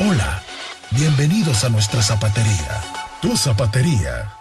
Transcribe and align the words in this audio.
Hola, 0.00 0.44
bienvenidos 0.92 1.64
a 1.64 1.70
nuestra 1.70 2.00
zapatería. 2.00 2.84
Tu 3.20 3.36
zapatería. 3.36 4.32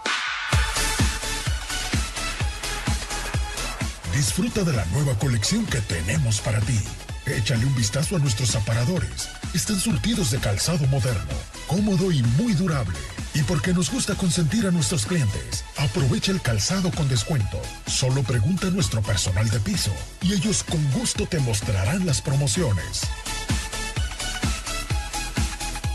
Disfruta 4.13 4.63
de 4.63 4.73
la 4.73 4.85
nueva 4.85 5.17
colección 5.17 5.65
que 5.65 5.81
tenemos 5.81 6.41
para 6.41 6.59
ti. 6.59 6.79
Échale 7.25 7.65
un 7.65 7.73
vistazo 7.73 8.17
a 8.17 8.19
nuestros 8.19 8.55
aparadores. 8.55 9.29
Están 9.55 9.79
surtidos 9.79 10.29
de 10.29 10.37
calzado 10.37 10.85
moderno, 10.87 11.33
cómodo 11.65 12.11
y 12.11 12.21
muy 12.37 12.53
durable. 12.53 12.99
Y 13.33 13.41
porque 13.41 13.73
nos 13.73 13.89
gusta 13.89 14.13
consentir 14.13 14.67
a 14.67 14.71
nuestros 14.71 15.07
clientes, 15.07 15.65
aprovecha 15.77 16.31
el 16.31 16.41
calzado 16.41 16.91
con 16.91 17.09
descuento. 17.09 17.59
Solo 17.87 18.21
pregunta 18.21 18.67
a 18.67 18.71
nuestro 18.71 19.01
personal 19.01 19.49
de 19.49 19.59
piso 19.59 19.91
y 20.21 20.33
ellos 20.33 20.63
con 20.63 20.83
gusto 20.91 21.25
te 21.25 21.39
mostrarán 21.39 22.05
las 22.05 22.21
promociones. 22.21 23.07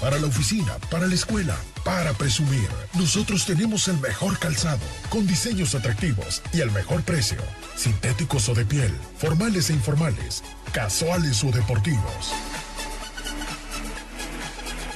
Para 0.02 0.18
la 0.18 0.26
oficina, 0.26 0.76
para 0.90 1.06
la 1.06 1.14
escuela, 1.14 1.56
para 1.84 2.12
presumir, 2.12 2.68
nosotros 2.94 3.46
tenemos 3.46 3.86
el 3.86 3.98
mejor 3.98 4.36
calzado, 4.36 4.84
con 5.08 5.28
diseños 5.28 5.76
atractivos 5.76 6.42
y 6.52 6.60
el 6.60 6.72
mejor 6.72 7.04
precio. 7.04 7.38
Sintéticos 7.76 8.48
o 8.48 8.54
de 8.54 8.64
piel, 8.64 8.92
formales 9.16 9.70
e 9.70 9.74
informales, 9.74 10.42
casuales 10.72 11.44
o 11.44 11.52
deportivos. 11.52 12.32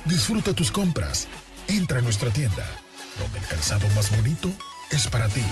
Disfruta 0.06 0.52
tus 0.54 0.72
compras. 0.72 1.28
Entra 1.68 2.00
a 2.00 2.02
nuestra 2.02 2.30
tienda, 2.30 2.66
donde 3.20 3.38
el 3.38 3.46
calzado 3.46 3.86
más 3.94 4.10
bonito 4.10 4.50
es 4.90 5.06
para 5.06 5.28
ti. 5.28 5.44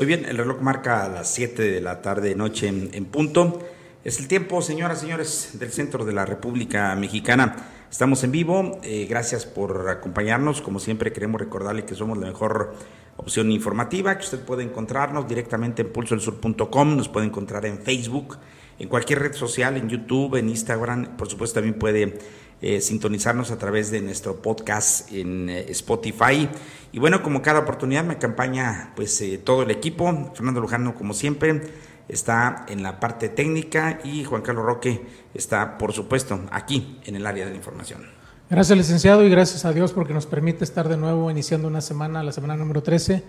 Muy 0.00 0.06
bien, 0.06 0.24
el 0.24 0.38
reloj 0.38 0.62
marca 0.62 1.06
las 1.10 1.30
7 1.34 1.60
de 1.62 1.82
la 1.82 2.00
tarde, 2.00 2.34
noche 2.34 2.68
en, 2.68 2.88
en 2.94 3.04
punto. 3.04 3.58
Es 4.02 4.18
el 4.18 4.28
tiempo, 4.28 4.62
señoras 4.62 4.96
y 4.96 5.00
señores, 5.02 5.50
del 5.58 5.70
centro 5.72 6.06
de 6.06 6.14
la 6.14 6.24
República 6.24 6.96
Mexicana. 6.96 7.54
Estamos 7.90 8.24
en 8.24 8.32
vivo. 8.32 8.80
eh, 8.82 9.06
gracias 9.10 9.44
por 9.44 9.90
acompañarnos. 9.90 10.62
Como 10.62 10.78
siempre, 10.78 11.12
queremos 11.12 11.38
recordarle 11.38 11.84
que 11.84 11.94
somos 11.94 12.16
la 12.16 12.28
mejor 12.28 12.72
opción 13.18 13.52
informativa, 13.52 14.16
que 14.16 14.24
usted 14.24 14.40
puede 14.40 14.62
encontrarnos 14.62 15.28
directamente 15.28 15.82
en 15.82 15.92
pulsoelsur.com. 15.92 16.96
Nos 16.96 17.10
puede 17.10 17.26
encontrar 17.26 17.66
en 17.66 17.78
Facebook, 17.78 18.38
en 18.78 18.88
cualquier 18.88 19.18
red 19.18 19.34
social, 19.34 19.76
en 19.76 19.90
YouTube, 19.90 20.36
en 20.36 20.48
Instagram. 20.48 21.18
Por 21.18 21.28
supuesto, 21.28 21.56
también 21.56 21.78
puede 21.78 22.18
eh, 22.62 22.80
sintonizarnos 22.80 23.50
a 23.50 23.58
través 23.58 23.90
de 23.90 24.00
nuestro 24.00 24.36
podcast 24.42 25.10
en 25.12 25.48
eh, 25.48 25.66
Spotify. 25.70 26.48
Y 26.92 26.98
bueno, 26.98 27.22
como 27.22 27.40
cada 27.42 27.60
oportunidad 27.60 28.04
me 28.04 28.14
acompaña 28.14 28.92
pues 28.96 29.20
eh, 29.20 29.38
todo 29.38 29.62
el 29.62 29.70
equipo. 29.70 30.32
Fernando 30.34 30.60
Lujano, 30.60 30.94
como 30.94 31.14
siempre, 31.14 31.62
está 32.08 32.66
en 32.68 32.82
la 32.82 32.98
parte 33.00 33.28
técnica 33.28 34.00
y 34.04 34.24
Juan 34.24 34.42
Carlos 34.42 34.64
Roque 34.64 35.00
está, 35.32 35.78
por 35.78 35.92
supuesto, 35.92 36.40
aquí 36.50 36.98
en 37.04 37.16
el 37.16 37.26
área 37.26 37.44
de 37.44 37.52
la 37.52 37.56
información. 37.56 38.02
Gracias, 38.50 38.76
licenciado, 38.76 39.24
y 39.24 39.30
gracias 39.30 39.64
a 39.64 39.72
Dios 39.72 39.92
porque 39.92 40.12
nos 40.12 40.26
permite 40.26 40.64
estar 40.64 40.88
de 40.88 40.96
nuevo 40.96 41.30
iniciando 41.30 41.68
una 41.68 41.80
semana, 41.80 42.22
la 42.24 42.32
semana 42.32 42.56
número 42.56 42.82
13. 42.82 43.22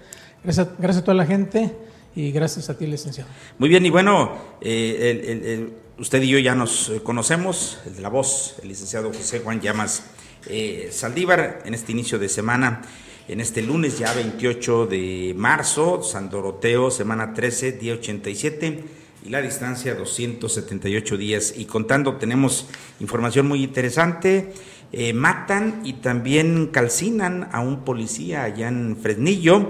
Gracias, 0.44 0.68
gracias 0.80 1.04
a 1.04 1.06
toda 1.06 1.14
la 1.16 1.28
gente 1.28 1.76
y 2.16 2.32
gracias 2.32 2.72
a 2.72 2.78
ti, 2.78 2.88
licenciado. 2.88 3.30
Muy 3.60 3.70
bien, 3.70 3.86
y 3.86 3.92
bueno, 3.92 4.32
eh, 4.62 5.12
el- 5.12 5.30
el- 5.30 5.46
el- 5.46 5.74
usted 6.02 6.24
y 6.24 6.30
yo 6.30 6.40
ya 6.40 6.56
nos 6.56 6.90
eh, 6.90 7.02
conocemos, 7.04 7.80
el 7.86 7.96
de 7.96 8.02
la 8.02 8.10
voz, 8.10 8.56
el 8.64 8.70
licenciado 8.70 9.14
José 9.14 9.40
Juan 9.40 9.62
Llamas 9.62 10.04
eh, 10.48 10.90
Saldívar, 10.92 11.62
en 11.64 11.76
este 11.76 11.92
inicio 11.92 12.18
de 12.18 12.28
semana, 12.28 12.82
en 13.28 13.40
este 13.40 13.62
lunes 13.62 14.00
ya 14.00 14.12
28 14.12 14.88
de 14.88 15.36
marzo, 15.38 16.02
San 16.02 16.32
Doroteo, 16.32 16.90
semana 16.90 17.36
13, 17.36 17.74
día 17.74 17.94
87, 17.94 18.84
y 19.24 19.30
la 19.30 19.44
distancia 19.44 19.94
278 19.94 21.18
días. 21.18 21.54
Y 21.56 21.66
contando, 21.66 22.16
tenemos 22.16 22.66
información 23.00 23.48
muy 23.48 23.64
interesante. 23.64 24.54
Eh, 24.92 25.14
matan 25.14 25.82
y 25.86 25.94
también 25.94 26.68
calcinan 26.74 27.48
a 27.52 27.60
un 27.60 27.86
policía 27.86 28.44
allá 28.44 28.70
en 28.70 28.98
Fresnillo. 28.98 29.68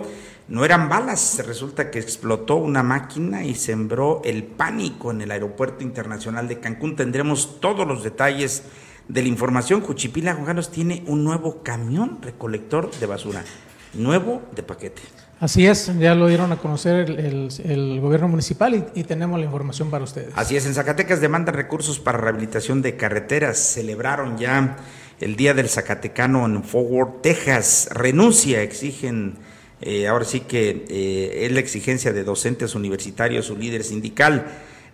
No 0.52 0.66
eran 0.66 0.90
balas, 0.90 1.42
resulta 1.48 1.90
que 1.90 1.98
explotó 2.00 2.58
una 2.58 2.84
máquina 2.84 3.46
y 3.46 3.56
sembró 3.56 4.22
el 4.26 4.44
pánico 4.44 5.10
en 5.12 5.22
el 5.22 5.32
Aeropuerto 5.32 5.82
Internacional 5.82 6.50
de 6.50 6.60
Cancún. 6.60 6.98
Tendremos 6.98 7.62
todos 7.62 7.88
los 7.88 8.04
detalles 8.04 8.64
de 9.08 9.22
la 9.22 9.30
información. 9.30 9.80
Juchipila 9.80 10.34
Juan 10.34 10.60
tiene 10.70 11.06
un 11.08 11.24
nuevo 11.24 11.64
camión 11.64 12.20
recolector 12.22 12.92
de 12.92 13.06
basura, 13.06 13.46
nuevo 13.94 14.42
de 14.54 14.64
paquete. 14.64 15.02
Así 15.40 15.66
es, 15.66 15.90
ya 15.98 16.16
lo 16.16 16.28
dieron 16.28 16.52
a 16.52 16.58
conocer 16.58 17.10
el, 17.10 17.18
el- 17.20 17.50
el 17.64 18.02
gobierno 18.02 18.28
municipal 18.28 18.76
y, 18.76 18.84
y 19.00 19.04
tenemos 19.06 19.40
la 19.40 19.46
información 19.46 19.90
para 19.90 20.04
ustedes. 20.04 20.34
Así 20.36 20.58
es, 20.58 20.66
en 20.66 20.74
Zacatecas 20.74 21.22
demandan 21.22 21.56
recursos 21.56 21.98
para 21.98 22.18
rehabilitación 22.18 22.82
de 22.82 22.98
carreteras. 22.98 23.58
Celebraron 23.58 24.38
ya 24.38 24.76
el 25.22 25.38
Día 25.38 25.54
del 25.54 25.70
Zacatecano 25.70 26.46
en 26.46 26.62
Forward, 26.62 27.22
Texas. 27.22 27.88
Renuncia, 27.94 28.62
exigen, 28.62 29.38
eh, 29.82 30.08
ahora 30.08 30.26
sí 30.26 30.42
que 30.42 30.86
eh, 30.90 31.46
es 31.46 31.52
la 31.52 31.60
exigencia 31.60 32.14
de 32.14 32.24
docentes 32.24 32.76
universitarios, 32.76 33.48
su 33.48 33.58
líder 33.58 33.84
sindical. 33.84 34.46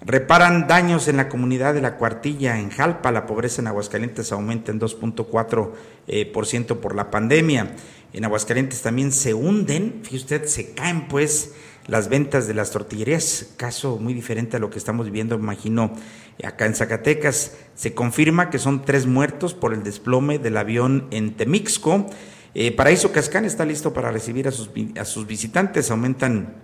Reparan 0.05 0.67
daños 0.67 1.07
en 1.07 1.17
la 1.17 1.27
comunidad 1.27 1.73
de 1.73 1.81
la 1.81 1.97
cuartilla 1.97 2.59
en 2.59 2.69
Jalpa. 2.69 3.11
La 3.11 3.25
pobreza 3.25 3.61
en 3.61 3.67
Aguascalientes 3.67 4.31
aumenta 4.31 4.71
en 4.71 4.79
2.4% 4.79 5.71
eh, 6.07 6.25
por 6.25 6.45
ciento 6.45 6.79
por 6.79 6.95
la 6.95 7.11
pandemia. 7.11 7.75
En 8.13 8.23
Aguascalientes 8.23 8.81
también 8.81 9.11
se 9.11 9.33
hunden, 9.33 9.99
fíjese 10.03 10.35
usted, 10.35 10.45
se 10.45 10.73
caen 10.73 11.07
pues 11.07 11.53
las 11.87 12.09
ventas 12.09 12.47
de 12.47 12.53
las 12.53 12.71
tortillerías, 12.71 13.53
caso 13.57 13.97
muy 13.97 14.13
diferente 14.13 14.57
a 14.57 14.59
lo 14.59 14.69
que 14.69 14.77
estamos 14.77 15.05
viviendo, 15.05 15.35
imagino, 15.35 15.93
acá 16.43 16.65
en 16.65 16.75
Zacatecas. 16.75 17.57
Se 17.75 17.93
confirma 17.93 18.49
que 18.49 18.59
son 18.59 18.85
tres 18.85 19.05
muertos 19.05 19.53
por 19.53 19.73
el 19.73 19.83
desplome 19.83 20.39
del 20.39 20.57
avión 20.57 21.07
en 21.11 21.35
Temixco. 21.35 22.07
Eh, 22.53 22.71
Paraíso 22.71 23.11
Cascán 23.11 23.45
está 23.45 23.65
listo 23.65 23.93
para 23.93 24.11
recibir 24.11 24.47
a 24.47 24.51
sus, 24.51 24.69
a 24.99 25.05
sus 25.05 25.27
visitantes. 25.27 25.91
Aumentan 25.91 26.55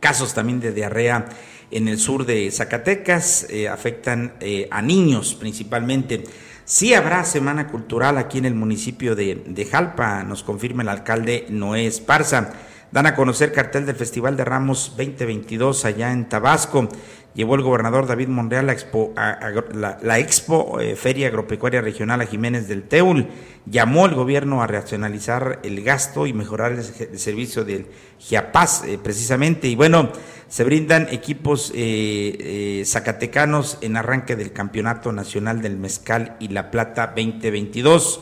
casos 0.00 0.34
también 0.34 0.60
de 0.60 0.72
diarrea 0.72 1.26
en 1.70 1.88
el 1.88 1.98
sur 1.98 2.26
de 2.26 2.50
Zacatecas, 2.50 3.46
eh, 3.48 3.68
afectan 3.68 4.34
eh, 4.40 4.68
a 4.70 4.82
niños 4.82 5.34
principalmente. 5.34 6.24
Sí 6.64 6.94
habrá 6.94 7.24
semana 7.24 7.68
cultural 7.68 8.18
aquí 8.18 8.38
en 8.38 8.44
el 8.44 8.54
municipio 8.54 9.14
de, 9.14 9.42
de 9.46 9.64
Jalpa, 9.64 10.22
nos 10.24 10.42
confirma 10.42 10.82
el 10.82 10.88
alcalde 10.88 11.46
Noé 11.48 11.86
Esparza. 11.86 12.52
Dan 12.92 13.06
a 13.06 13.16
conocer 13.16 13.52
cartel 13.52 13.86
del 13.86 13.96
Festival 13.96 14.36
de 14.36 14.44
Ramos 14.44 14.94
2022 14.96 15.84
allá 15.84 16.12
en 16.12 16.28
Tabasco. 16.28 16.88
Llevó 17.34 17.56
el 17.56 17.62
gobernador 17.62 18.06
David 18.06 18.28
Monreal 18.28 18.66
la 18.66 18.72
expo, 18.72 19.12
la, 19.16 19.98
la 20.00 20.18
expo 20.18 20.80
eh, 20.80 20.94
Feria 20.94 21.26
Agropecuaria 21.28 21.80
Regional 21.80 22.20
a 22.20 22.26
Jiménez 22.26 22.68
del 22.68 22.84
Teul. 22.84 23.26
Llamó 23.66 24.04
al 24.04 24.14
gobierno 24.14 24.62
a 24.62 24.66
racionalizar 24.66 25.58
el 25.64 25.82
gasto 25.82 26.26
y 26.26 26.32
mejorar 26.32 26.72
el, 26.72 26.78
el 26.78 27.18
servicio 27.18 27.64
del 27.64 27.86
GIAPAS 28.18 28.84
eh, 28.84 28.98
precisamente. 29.02 29.68
Y 29.68 29.74
bueno, 29.74 30.10
se 30.48 30.62
brindan 30.62 31.08
equipos 31.10 31.72
eh, 31.74 32.36
eh, 32.38 32.82
zacatecanos 32.86 33.78
en 33.80 33.96
arranque 33.96 34.36
del 34.36 34.52
Campeonato 34.52 35.10
Nacional 35.10 35.62
del 35.62 35.76
Mezcal 35.76 36.36
y 36.38 36.46
la 36.48 36.70
Plata 36.70 37.08
2022. 37.08 38.20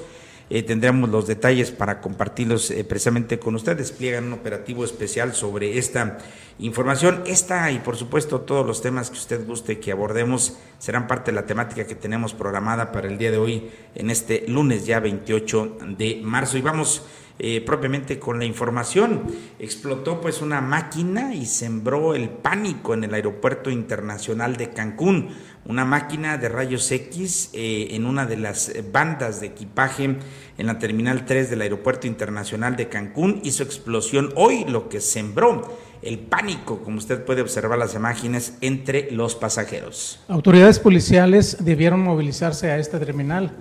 Eh, 0.54 0.62
tendremos 0.62 1.08
los 1.08 1.26
detalles 1.26 1.70
para 1.70 2.02
compartirlos 2.02 2.70
eh, 2.70 2.84
precisamente 2.84 3.38
con 3.38 3.54
ustedes. 3.54 3.88
Despliegan 3.88 4.26
un 4.26 4.34
operativo 4.34 4.84
especial 4.84 5.32
sobre 5.34 5.78
esta 5.78 6.18
información. 6.58 7.22
Esta 7.24 7.70
y 7.70 7.78
por 7.78 7.96
supuesto 7.96 8.42
todos 8.42 8.66
los 8.66 8.82
temas 8.82 9.08
que 9.08 9.16
usted 9.16 9.46
guste 9.46 9.80
que 9.80 9.92
abordemos 9.92 10.58
serán 10.78 11.06
parte 11.06 11.30
de 11.30 11.36
la 11.36 11.46
temática 11.46 11.86
que 11.86 11.94
tenemos 11.94 12.34
programada 12.34 12.92
para 12.92 13.08
el 13.08 13.16
día 13.16 13.30
de 13.30 13.38
hoy 13.38 13.70
en 13.94 14.10
este 14.10 14.44
lunes 14.46 14.84
ya 14.84 15.00
28 15.00 15.78
de 15.96 16.20
marzo. 16.22 16.58
Y 16.58 16.60
vamos 16.60 17.02
eh, 17.38 17.60
propiamente 17.60 18.18
con 18.18 18.38
la 18.38 18.44
información. 18.44 19.22
Explotó 19.58 20.20
pues 20.20 20.42
una 20.42 20.60
máquina 20.60 21.34
y 21.34 21.46
sembró 21.46 22.14
el 22.14 22.28
pánico 22.28 22.92
en 22.92 23.04
el 23.04 23.14
aeropuerto 23.14 23.70
internacional 23.70 24.56
de 24.56 24.70
Cancún. 24.70 25.30
Una 25.64 25.84
máquina 25.84 26.38
de 26.38 26.48
rayos 26.48 26.90
X 26.90 27.50
eh, 27.52 27.88
en 27.92 28.04
una 28.04 28.26
de 28.26 28.36
las 28.36 28.68
eh, 28.68 28.84
bandas 28.90 29.40
de 29.40 29.46
equipaje 29.46 30.16
en 30.58 30.66
la 30.66 30.80
Terminal 30.80 31.24
3 31.24 31.50
del 31.50 31.60
Aeropuerto 31.60 32.08
Internacional 32.08 32.74
de 32.74 32.88
Cancún 32.88 33.40
hizo 33.44 33.62
explosión 33.62 34.32
hoy, 34.34 34.64
lo 34.64 34.88
que 34.88 35.00
sembró 35.00 35.78
el 36.02 36.18
pánico, 36.18 36.80
como 36.82 36.98
usted 36.98 37.24
puede 37.24 37.42
observar 37.42 37.78
las 37.78 37.94
imágenes, 37.94 38.54
entre 38.60 39.12
los 39.12 39.36
pasajeros. 39.36 40.18
Autoridades 40.26 40.80
policiales 40.80 41.58
debieron 41.60 42.00
movilizarse 42.00 42.70
a 42.70 42.78
esta 42.78 42.98
terminal 42.98 43.52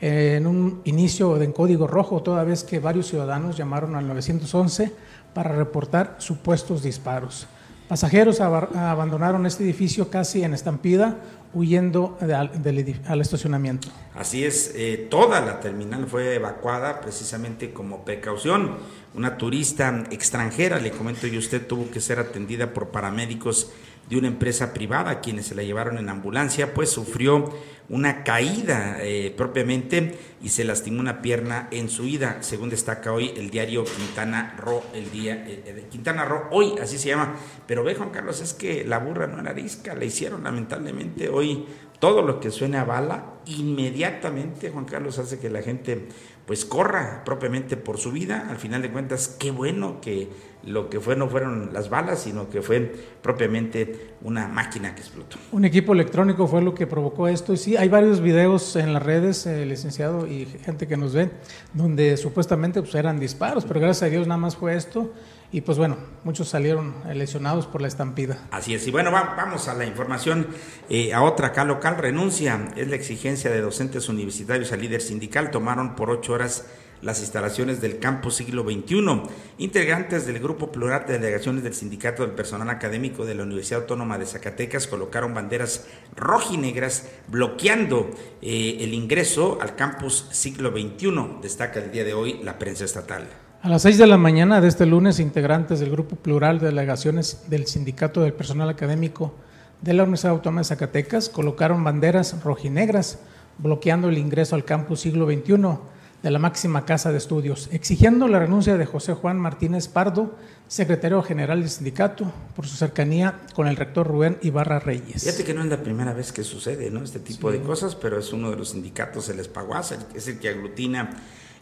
eh, 0.00 0.36
en 0.38 0.46
un 0.46 0.80
inicio 0.84 1.36
de 1.36 1.44
en 1.44 1.52
código 1.52 1.86
rojo, 1.86 2.22
toda 2.22 2.42
vez 2.42 2.64
que 2.64 2.78
varios 2.78 3.08
ciudadanos 3.08 3.58
llamaron 3.58 3.96
al 3.96 4.08
911 4.08 4.92
para 5.34 5.54
reportar 5.54 6.16
supuestos 6.18 6.82
disparos. 6.82 7.46
Pasajeros 7.90 8.40
abandonaron 8.40 9.46
este 9.46 9.64
edificio 9.64 10.10
casi 10.10 10.44
en 10.44 10.54
estampida, 10.54 11.16
huyendo 11.52 12.16
al 12.20 13.20
estacionamiento. 13.20 13.88
Así 14.14 14.44
es, 14.44 14.70
eh, 14.76 15.08
toda 15.10 15.40
la 15.40 15.58
terminal 15.58 16.06
fue 16.06 16.36
evacuada 16.36 17.00
precisamente 17.00 17.72
como 17.72 18.04
precaución. 18.04 18.76
Una 19.16 19.36
turista 19.36 20.04
extranjera, 20.12 20.78
le 20.78 20.92
comento 20.92 21.26
yo, 21.26 21.40
usted 21.40 21.66
tuvo 21.66 21.90
que 21.90 22.00
ser 22.00 22.20
atendida 22.20 22.72
por 22.72 22.90
paramédicos 22.90 23.72
de 24.10 24.18
una 24.18 24.26
empresa 24.26 24.74
privada, 24.74 25.20
quienes 25.20 25.46
se 25.46 25.54
la 25.54 25.62
llevaron 25.62 25.96
en 25.96 26.08
ambulancia, 26.08 26.74
pues 26.74 26.90
sufrió 26.90 27.54
una 27.88 28.24
caída 28.24 28.98
eh, 29.00 29.32
propiamente 29.36 30.18
y 30.42 30.48
se 30.48 30.64
lastimó 30.64 31.00
una 31.00 31.22
pierna 31.22 31.68
en 31.70 31.88
su 31.88 32.06
ida, 32.06 32.38
según 32.40 32.70
destaca 32.70 33.12
hoy 33.12 33.32
el 33.36 33.50
diario 33.50 33.84
Quintana 33.84 34.56
Roo, 34.58 34.82
el 34.94 35.10
día 35.12 35.44
eh, 35.46 35.86
Quintana 35.90 36.24
Roo, 36.24 36.42
hoy 36.50 36.74
así 36.82 36.98
se 36.98 37.08
llama. 37.08 37.36
Pero 37.68 37.84
ve, 37.84 37.94
Juan 37.94 38.10
Carlos, 38.10 38.40
es 38.40 38.52
que 38.52 38.84
la 38.84 38.98
burra 38.98 39.28
no 39.28 39.40
era 39.40 39.50
arisca, 39.50 39.94
la 39.94 40.04
hicieron 40.04 40.42
lamentablemente 40.42 41.28
hoy 41.28 41.66
todo 42.00 42.22
lo 42.22 42.40
que 42.40 42.50
suene 42.50 42.78
a 42.78 42.84
bala, 42.84 43.34
inmediatamente, 43.46 44.70
Juan 44.70 44.86
Carlos, 44.86 45.18
hace 45.18 45.38
que 45.38 45.50
la 45.50 45.62
gente 45.62 46.08
pues 46.50 46.64
corra 46.64 47.22
propiamente 47.24 47.76
por 47.76 47.98
su 47.98 48.10
vida. 48.10 48.48
Al 48.50 48.56
final 48.56 48.82
de 48.82 48.90
cuentas, 48.90 49.36
qué 49.38 49.52
bueno 49.52 50.00
que 50.00 50.28
lo 50.64 50.90
que 50.90 50.98
fue 50.98 51.14
no 51.14 51.28
fueron 51.28 51.72
las 51.72 51.90
balas, 51.90 52.22
sino 52.22 52.50
que 52.50 52.60
fue 52.60 52.92
propiamente 53.22 54.14
una 54.22 54.48
máquina 54.48 54.92
que 54.96 55.00
explotó. 55.00 55.36
Un 55.52 55.64
equipo 55.64 55.92
electrónico 55.92 56.48
fue 56.48 56.60
lo 56.60 56.74
que 56.74 56.88
provocó 56.88 57.28
esto. 57.28 57.52
Y 57.52 57.56
sí, 57.56 57.76
hay 57.76 57.88
varios 57.88 58.20
videos 58.20 58.74
en 58.74 58.92
las 58.92 59.00
redes, 59.04 59.46
eh, 59.46 59.64
licenciado, 59.64 60.26
y 60.26 60.44
gente 60.44 60.88
que 60.88 60.96
nos 60.96 61.14
ve, 61.14 61.30
donde 61.72 62.16
supuestamente 62.16 62.82
pues, 62.82 62.96
eran 62.96 63.20
disparos, 63.20 63.64
pero 63.64 63.78
gracias 63.78 64.08
a 64.08 64.10
Dios 64.10 64.26
nada 64.26 64.38
más 64.38 64.56
fue 64.56 64.74
esto. 64.74 65.12
Y 65.52 65.62
pues 65.62 65.78
bueno, 65.78 65.96
muchos 66.22 66.48
salieron 66.48 66.94
lesionados 67.12 67.66
por 67.66 67.82
la 67.82 67.88
estampida. 67.88 68.46
Así 68.52 68.74
es, 68.74 68.86
y 68.86 68.92
bueno, 68.92 69.10
vamos 69.10 69.66
a 69.66 69.74
la 69.74 69.84
información, 69.84 70.46
eh, 70.88 71.12
a 71.12 71.22
otra 71.22 71.48
acá 71.48 71.64
local, 71.64 71.96
renuncia, 71.96 72.68
es 72.76 72.88
la 72.88 72.94
exigencia 72.94 73.50
de 73.50 73.60
docentes 73.60 74.08
universitarios 74.08 74.70
al 74.70 74.80
líder 74.80 75.00
sindical, 75.00 75.50
tomaron 75.50 75.96
por 75.96 76.10
ocho 76.10 76.34
horas 76.34 76.66
las 77.02 77.20
instalaciones 77.20 77.80
del 77.80 77.98
campus 77.98 78.36
siglo 78.36 78.62
XXI. 78.62 79.22
Integrantes 79.58 80.26
del 80.26 80.38
Grupo 80.38 80.70
Plural 80.70 81.06
de 81.06 81.18
Delegaciones 81.18 81.62
del 81.62 81.74
Sindicato 81.74 82.22
del 82.22 82.32
Personal 82.32 82.68
Académico 82.68 83.24
de 83.24 83.34
la 83.34 83.42
Universidad 83.42 83.80
Autónoma 83.80 84.18
de 84.18 84.26
Zacatecas 84.26 84.86
colocaron 84.86 85.34
banderas 85.34 85.86
rojinegras 86.14 87.08
bloqueando 87.28 88.10
eh, 88.42 88.78
el 88.80 88.94
ingreso 88.94 89.58
al 89.60 89.76
campus 89.76 90.26
siglo 90.30 90.70
XXI, 90.70 91.40
destaca 91.42 91.80
el 91.80 91.90
día 91.90 92.04
de 92.04 92.14
hoy 92.14 92.40
la 92.42 92.58
prensa 92.58 92.84
estatal. 92.84 93.49
A 93.62 93.68
las 93.68 93.82
6 93.82 93.98
de 93.98 94.06
la 94.06 94.16
mañana 94.16 94.62
de 94.62 94.68
este 94.68 94.86
lunes, 94.86 95.20
integrantes 95.20 95.80
del 95.80 95.90
Grupo 95.90 96.16
Plural 96.16 96.60
de 96.60 96.68
Delegaciones 96.68 97.42
del 97.48 97.66
Sindicato 97.66 98.22
del 98.22 98.32
Personal 98.32 98.70
Académico 98.70 99.34
de 99.82 99.92
la 99.92 100.04
Universidad 100.04 100.32
Autónoma 100.32 100.62
de 100.62 100.64
Zacatecas 100.64 101.28
colocaron 101.28 101.84
banderas 101.84 102.42
rojinegras 102.42 103.18
bloqueando 103.58 104.08
el 104.08 104.16
ingreso 104.16 104.56
al 104.56 104.64
campus 104.64 105.00
siglo 105.00 105.26
XXI 105.26 105.78
de 106.22 106.30
la 106.30 106.38
máxima 106.38 106.86
casa 106.86 107.12
de 107.12 107.18
estudios, 107.18 107.68
exigiendo 107.70 108.28
la 108.28 108.38
renuncia 108.38 108.78
de 108.78 108.86
José 108.86 109.12
Juan 109.12 109.38
Martínez 109.38 109.88
Pardo, 109.88 110.34
secretario 110.66 111.22
general 111.22 111.60
del 111.60 111.68
sindicato, 111.68 112.32
por 112.56 112.66
su 112.66 112.76
cercanía 112.76 113.40
con 113.54 113.66
el 113.66 113.76
rector 113.76 114.06
Rubén 114.06 114.38
Ibarra 114.40 114.78
Reyes. 114.78 115.24
Fíjate 115.24 115.44
que 115.44 115.52
no 115.52 115.62
es 115.62 115.68
la 115.68 115.82
primera 115.82 116.14
vez 116.14 116.32
que 116.32 116.44
sucede 116.44 116.90
¿no? 116.90 117.04
este 117.04 117.20
tipo 117.20 117.52
de 117.52 117.60
cosas, 117.60 117.94
pero 117.94 118.18
es 118.18 118.32
uno 118.32 118.50
de 118.50 118.56
los 118.56 118.70
sindicatos, 118.70 119.28
el 119.28 119.38
Espaguasa, 119.38 119.98
es 120.14 120.28
el 120.28 120.38
que 120.38 120.48
aglutina 120.48 121.10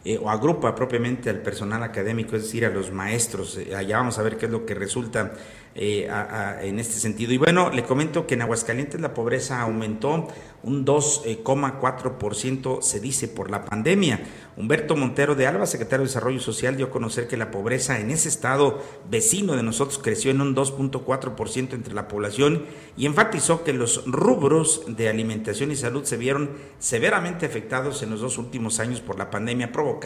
eh, 0.08 0.16
o 0.16 0.30
agrupa 0.30 0.74
propiamente 0.74 1.28
al 1.28 1.42
personal 1.42 1.82
académico, 1.82 2.34
es 2.34 2.44
decir, 2.44 2.64
a 2.64 2.70
los 2.70 2.90
maestros. 2.90 3.58
Eh, 3.58 3.76
allá 3.76 3.98
vamos 3.98 4.18
a 4.18 4.22
ver 4.22 4.38
qué 4.38 4.46
es 4.46 4.50
lo 4.50 4.64
que 4.64 4.72
resulta 4.74 5.34
eh, 5.74 6.08
en 6.62 6.78
este 6.78 6.94
sentido. 6.94 7.34
Y 7.34 7.36
bueno, 7.36 7.68
le 7.68 7.84
comento 7.84 8.26
que 8.26 8.32
en 8.32 8.40
Aguascalientes 8.40 8.98
la 9.02 9.12
pobreza 9.12 9.60
aumentó 9.60 10.26
un 10.62 10.86
2,4%, 10.86 12.80
se 12.80 13.00
dice, 13.00 13.28
por 13.28 13.50
la 13.50 13.66
pandemia. 13.66 14.20
Humberto 14.56 14.96
Montero 14.96 15.34
de 15.34 15.46
Alba, 15.46 15.66
secretario 15.66 16.04
de 16.04 16.08
Desarrollo 16.08 16.40
Social, 16.40 16.76
dio 16.76 16.86
a 16.86 16.90
conocer 16.90 17.28
que 17.28 17.36
la 17.36 17.50
pobreza 17.50 18.00
en 18.00 18.10
ese 18.10 18.28
estado 18.28 18.82
vecino 19.08 19.54
de 19.54 19.62
nosotros 19.62 20.00
creció 20.02 20.30
en 20.30 20.40
un 20.40 20.56
2.4% 20.56 21.74
entre 21.74 21.94
la 21.94 22.08
población 22.08 22.64
y 22.96 23.06
enfatizó 23.06 23.62
que 23.62 23.72
los 23.72 24.04
rubros 24.06 24.82
de 24.88 25.08
alimentación 25.08 25.70
y 25.70 25.76
salud 25.76 26.04
se 26.04 26.16
vieron 26.16 26.50
severamente 26.80 27.46
afectados 27.46 28.02
en 28.02 28.10
los 28.10 28.20
dos 28.20 28.36
últimos 28.38 28.80
años 28.80 29.00
por 29.00 29.16
la 29.16 29.30
pandemia 29.30 29.70
provocada 29.70 29.97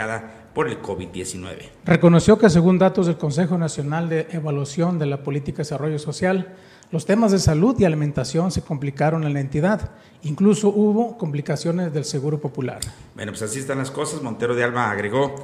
por 0.55 0.69
el 0.69 0.81
COVID-19. 0.83 1.71
Reconoció 1.85 2.39
que 2.39 2.51
según 2.51 2.79
datos 2.79 3.07
del 3.07 3.17
Consejo 3.17 3.57
Nacional 3.59 4.09
de 4.09 4.27
Evaluación 4.31 4.99
de 4.99 5.07
la 5.07 5.23
Política 5.23 5.59
de 5.59 5.65
Desarrollo 5.65 5.99
Social, 5.99 6.55
los 6.91 7.07
temas 7.07 7.33
de 7.33 7.39
salud 7.39 7.75
y 7.79 7.85
alimentación 7.85 8.51
se 8.51 8.63
complicaron 8.63 9.25
en 9.25 9.33
la 9.33 9.41
entidad. 9.41 9.93
Incluso 10.25 10.69
hubo 10.69 11.17
complicaciones 11.17 11.93
del 11.93 12.05
Seguro 12.05 12.39
Popular. 12.39 12.81
Bueno, 13.15 13.33
pues 13.33 13.43
así 13.43 13.61
están 13.61 13.79
las 13.79 13.91
cosas. 13.91 14.23
Montero 14.23 14.55
de 14.55 14.63
Alba 14.63 14.91
agregó 14.91 15.35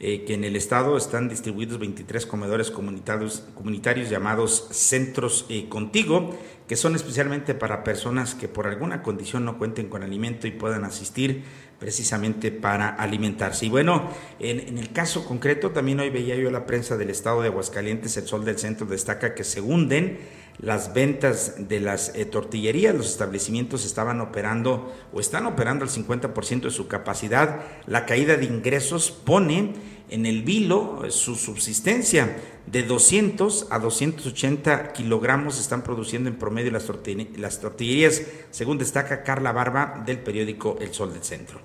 eh, 0.00 0.24
que 0.24 0.34
en 0.34 0.44
el 0.44 0.54
estado 0.54 0.96
están 0.96 1.28
distribuidos 1.28 1.78
23 1.78 2.24
comedores 2.26 2.70
comunitarios, 2.70 3.44
comunitarios 3.54 4.08
llamados 4.08 4.68
centros 4.70 5.46
eh, 5.48 5.68
contigo, 5.68 6.36
que 6.68 6.76
son 6.76 6.94
especialmente 6.94 7.54
para 7.54 7.82
personas 7.82 8.34
que 8.34 8.46
por 8.46 8.68
alguna 8.68 9.02
condición 9.02 9.44
no 9.44 9.58
cuenten 9.58 9.88
con 9.88 10.04
alimento 10.04 10.46
y 10.46 10.52
puedan 10.52 10.84
asistir 10.84 11.42
precisamente 11.78 12.50
para 12.50 12.88
alimentarse. 12.88 13.66
Y 13.66 13.68
bueno, 13.68 14.10
en, 14.40 14.78
el 14.78 14.92
caso 14.92 15.24
concreto, 15.24 15.70
también 15.70 16.00
hoy 16.00 16.10
veía 16.10 16.34
yo 16.36 16.50
la 16.50 16.66
prensa 16.66 16.96
del 16.96 17.10
estado 17.10 17.42
de 17.42 17.48
Aguascalientes, 17.48 18.16
el 18.16 18.26
Sol 18.26 18.44
del 18.44 18.58
Centro 18.58 18.86
destaca 18.86 19.34
que 19.34 19.44
se 19.44 19.60
hunden 19.60 20.18
las 20.58 20.92
ventas 20.92 21.68
de 21.68 21.78
las 21.78 22.12
eh, 22.16 22.24
tortillerías, 22.24 22.94
los 22.94 23.08
establecimientos 23.08 23.84
estaban 23.86 24.20
operando 24.20 24.92
o 25.12 25.20
están 25.20 25.46
operando 25.46 25.84
al 25.84 25.90
50% 25.90 26.62
de 26.62 26.70
su 26.70 26.88
capacidad, 26.88 27.60
la 27.86 28.06
caída 28.06 28.36
de 28.36 28.44
ingresos 28.44 29.12
pone 29.12 29.74
en 30.10 30.26
el 30.26 30.42
vilo 30.42 31.02
su 31.10 31.34
subsistencia. 31.34 32.36
De 32.66 32.82
200 32.82 33.68
a 33.70 33.78
280 33.78 34.92
kilogramos 34.92 35.58
están 35.58 35.82
produciendo 35.82 36.28
en 36.28 36.36
promedio 36.36 36.70
las, 36.70 36.90
las 37.36 37.60
tortillerías, 37.60 38.22
según 38.50 38.78
destaca 38.78 39.22
Carla 39.22 39.52
Barba 39.52 40.02
del 40.04 40.18
periódico 40.18 40.76
El 40.80 40.92
Sol 40.92 41.12
del 41.12 41.22
Centro. 41.22 41.60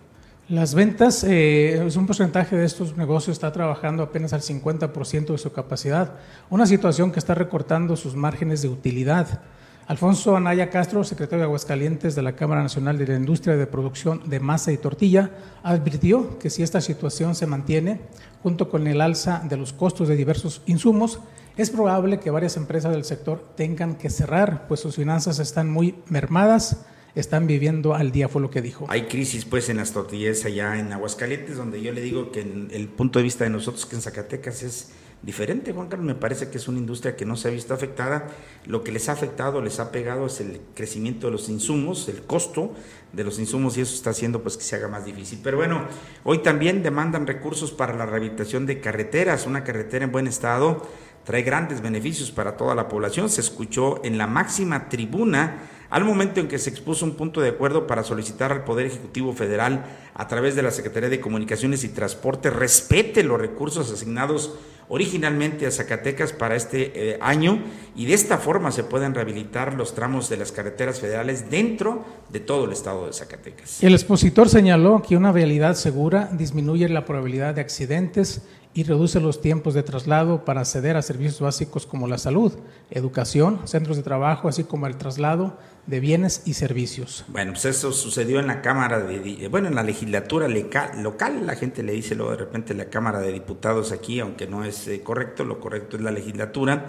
Las 0.49 0.75
ventas, 0.75 1.23
eh, 1.23 1.85
es 1.85 1.95
un 1.95 2.05
porcentaje 2.05 2.57
de 2.57 2.65
estos 2.65 2.97
negocios 2.97 3.33
está 3.35 3.51
trabajando 3.53 4.03
apenas 4.03 4.33
al 4.33 4.41
50% 4.41 5.31
de 5.31 5.37
su 5.37 5.51
capacidad, 5.53 6.15
una 6.49 6.65
situación 6.65 7.11
que 7.11 7.19
está 7.19 7.33
recortando 7.33 7.95
sus 7.95 8.15
márgenes 8.15 8.61
de 8.61 8.67
utilidad. 8.67 9.41
Alfonso 9.87 10.37
Anaya 10.37 10.69
Castro, 10.69 11.03
secretario 11.03 11.39
de 11.39 11.45
Aguascalientes 11.45 12.15
de 12.15 12.21
la 12.21 12.35
Cámara 12.35 12.61
Nacional 12.61 12.97
de 12.97 13.07
la 13.07 13.15
Industria 13.15 13.57
de 13.57 13.67
Producción 13.67 14.21
de 14.29 14.39
Masa 14.39 14.71
y 14.71 14.77
Tortilla, 14.77 15.31
advirtió 15.61 16.39
que 16.39 16.49
si 16.49 16.63
esta 16.63 16.79
situación 16.79 17.35
se 17.35 17.47
mantiene, 17.47 17.99
junto 18.41 18.69
con 18.69 18.87
el 18.87 19.01
alza 19.01 19.41
de 19.47 19.57
los 19.57 19.73
costos 19.73 20.07
de 20.07 20.15
diversos 20.15 20.61
insumos, 20.65 21.19
es 21.57 21.69
probable 21.69 22.19
que 22.19 22.31
varias 22.31 22.55
empresas 22.55 22.93
del 22.93 23.03
sector 23.03 23.43
tengan 23.55 23.95
que 23.95 24.09
cerrar, 24.09 24.67
pues 24.67 24.79
sus 24.79 24.95
finanzas 24.95 25.39
están 25.39 25.69
muy 25.69 25.95
mermadas 26.07 26.85
están 27.15 27.45
viviendo 27.45 27.93
al 27.93 28.11
día, 28.11 28.27
fue 28.27 28.41
lo 28.41 28.49
que 28.49 28.61
dijo. 28.61 28.85
Hay 28.89 29.03
crisis 29.03 29.45
pues 29.45 29.69
en 29.69 29.77
las 29.77 29.91
tortillas 29.91 30.45
allá 30.45 30.79
en 30.79 30.91
Aguascalientes, 30.91 31.57
donde 31.57 31.81
yo 31.81 31.91
le 31.91 32.01
digo 32.01 32.31
que 32.31 32.41
en 32.41 32.69
el 32.71 32.87
punto 32.87 33.19
de 33.19 33.23
vista 33.23 33.43
de 33.43 33.49
nosotros 33.51 33.85
que 33.85 33.95
en 33.95 34.01
Zacatecas 34.01 34.63
es 34.63 34.91
diferente, 35.23 35.71
Juan 35.71 35.87
Carlos, 35.87 36.05
me 36.05 36.15
parece 36.15 36.49
que 36.49 36.57
es 36.57 36.67
una 36.67 36.79
industria 36.79 37.15
que 37.15 37.25
no 37.25 37.35
se 37.35 37.47
ha 37.47 37.51
visto 37.51 37.73
afectada, 37.73 38.27
lo 38.65 38.83
que 38.83 38.91
les 38.91 39.09
ha 39.09 39.13
afectado, 39.13 39.61
les 39.61 39.79
ha 39.79 39.91
pegado 39.91 40.27
es 40.27 40.41
el 40.41 40.59
crecimiento 40.75 41.27
de 41.27 41.31
los 41.31 41.49
insumos, 41.49 42.09
el 42.09 42.21
costo 42.23 42.73
de 43.13 43.23
los 43.23 43.39
insumos 43.39 43.77
y 43.77 43.81
eso 43.81 43.95
está 43.95 44.09
haciendo 44.09 44.43
pues 44.43 44.57
que 44.57 44.63
se 44.63 44.75
haga 44.75 44.89
más 44.89 45.05
difícil. 45.05 45.39
Pero 45.41 45.57
bueno, 45.57 45.87
hoy 46.23 46.39
también 46.39 46.83
demandan 46.83 47.25
recursos 47.25 47.71
para 47.71 47.95
la 47.95 48.05
rehabilitación 48.05 48.65
de 48.65 48.81
carreteras, 48.81 49.47
una 49.47 49.63
carretera 49.63 50.05
en 50.05 50.11
buen 50.11 50.27
estado 50.27 50.85
trae 51.23 51.43
grandes 51.43 51.81
beneficios 51.81 52.31
para 52.31 52.57
toda 52.57 52.75
la 52.75 52.87
población, 52.87 53.29
se 53.29 53.41
escuchó 53.41 54.03
en 54.03 54.17
la 54.17 54.27
máxima 54.27 54.89
tribuna 54.89 55.69
al 55.89 56.05
momento 56.05 56.39
en 56.39 56.47
que 56.47 56.57
se 56.57 56.71
expuso 56.71 57.05
un 57.05 57.13
punto 57.13 57.39
de 57.39 57.49
acuerdo 57.49 57.85
para 57.85 58.03
solicitar 58.03 58.51
al 58.51 58.63
Poder 58.63 58.87
Ejecutivo 58.87 59.31
Federal, 59.33 59.85
a 60.15 60.27
través 60.27 60.55
de 60.55 60.63
la 60.63 60.71
Secretaría 60.71 61.07
de 61.07 61.21
Comunicaciones 61.21 61.83
y 61.83 61.89
Transporte, 61.89 62.49
respete 62.49 63.23
los 63.23 63.39
recursos 63.39 63.91
asignados 63.91 64.55
originalmente 64.89 65.65
a 65.65 65.71
Zacatecas 65.71 66.33
para 66.33 66.55
este 66.55 67.11
eh, 67.11 67.17
año 67.21 67.59
y 67.95 68.05
de 68.05 68.13
esta 68.13 68.37
forma 68.37 68.71
se 68.71 68.83
pueden 68.83 69.13
rehabilitar 69.13 69.75
los 69.75 69.93
tramos 69.93 70.29
de 70.29 70.37
las 70.37 70.51
carreteras 70.51 70.99
federales 70.99 71.49
dentro 71.49 72.03
de 72.29 72.39
todo 72.39 72.65
el 72.65 72.73
estado 72.73 73.05
de 73.07 73.13
Zacatecas. 73.13 73.83
El 73.83 73.93
expositor 73.93 74.49
señaló 74.49 75.01
que 75.01 75.15
una 75.15 75.31
vialidad 75.31 75.75
segura 75.75 76.29
disminuye 76.31 76.89
la 76.89 77.05
probabilidad 77.05 77.55
de 77.55 77.61
accidentes 77.61 78.41
y 78.73 78.83
reduce 78.83 79.19
los 79.19 79.39
tiempos 79.39 79.73
de 79.73 79.83
traslado 79.83 80.45
para 80.45 80.61
acceder 80.61 80.97
a 80.97 81.01
servicios 81.01 81.39
básicos 81.39 81.85
como 81.85 82.07
la 82.07 82.17
salud, 82.17 82.53
educación, 82.89 83.59
centros 83.65 83.97
de 83.97 84.03
trabajo, 84.03 84.47
así 84.47 84.63
como 84.63 84.87
el 84.87 84.97
traslado 84.97 85.57
de 85.85 85.99
bienes 85.99 86.41
y 86.45 86.53
servicios. 86.53 87.25
Bueno, 87.27 87.51
pues 87.53 87.65
eso 87.65 87.91
sucedió 87.91 88.39
en 88.39 88.47
la 88.47 88.61
Cámara 88.61 88.99
de, 88.99 89.47
bueno, 89.49 89.67
en 89.67 89.75
la 89.75 89.83
legislatura 89.83 90.47
local, 90.47 91.45
la 91.45 91.55
gente 91.55 91.83
le 91.83 91.93
dice 91.93 92.15
luego 92.15 92.31
de 92.31 92.37
repente 92.37 92.73
la 92.73 92.85
Cámara 92.85 93.19
de 93.19 93.31
Diputados 93.31 93.91
aquí, 93.91 94.19
aunque 94.19 94.47
no 94.47 94.63
es 94.63 94.87
eh, 94.87 95.01
correcto, 95.03 95.43
lo 95.43 95.59
correcto 95.59 95.97
es 95.97 96.03
la 96.03 96.11
legislatura. 96.11 96.87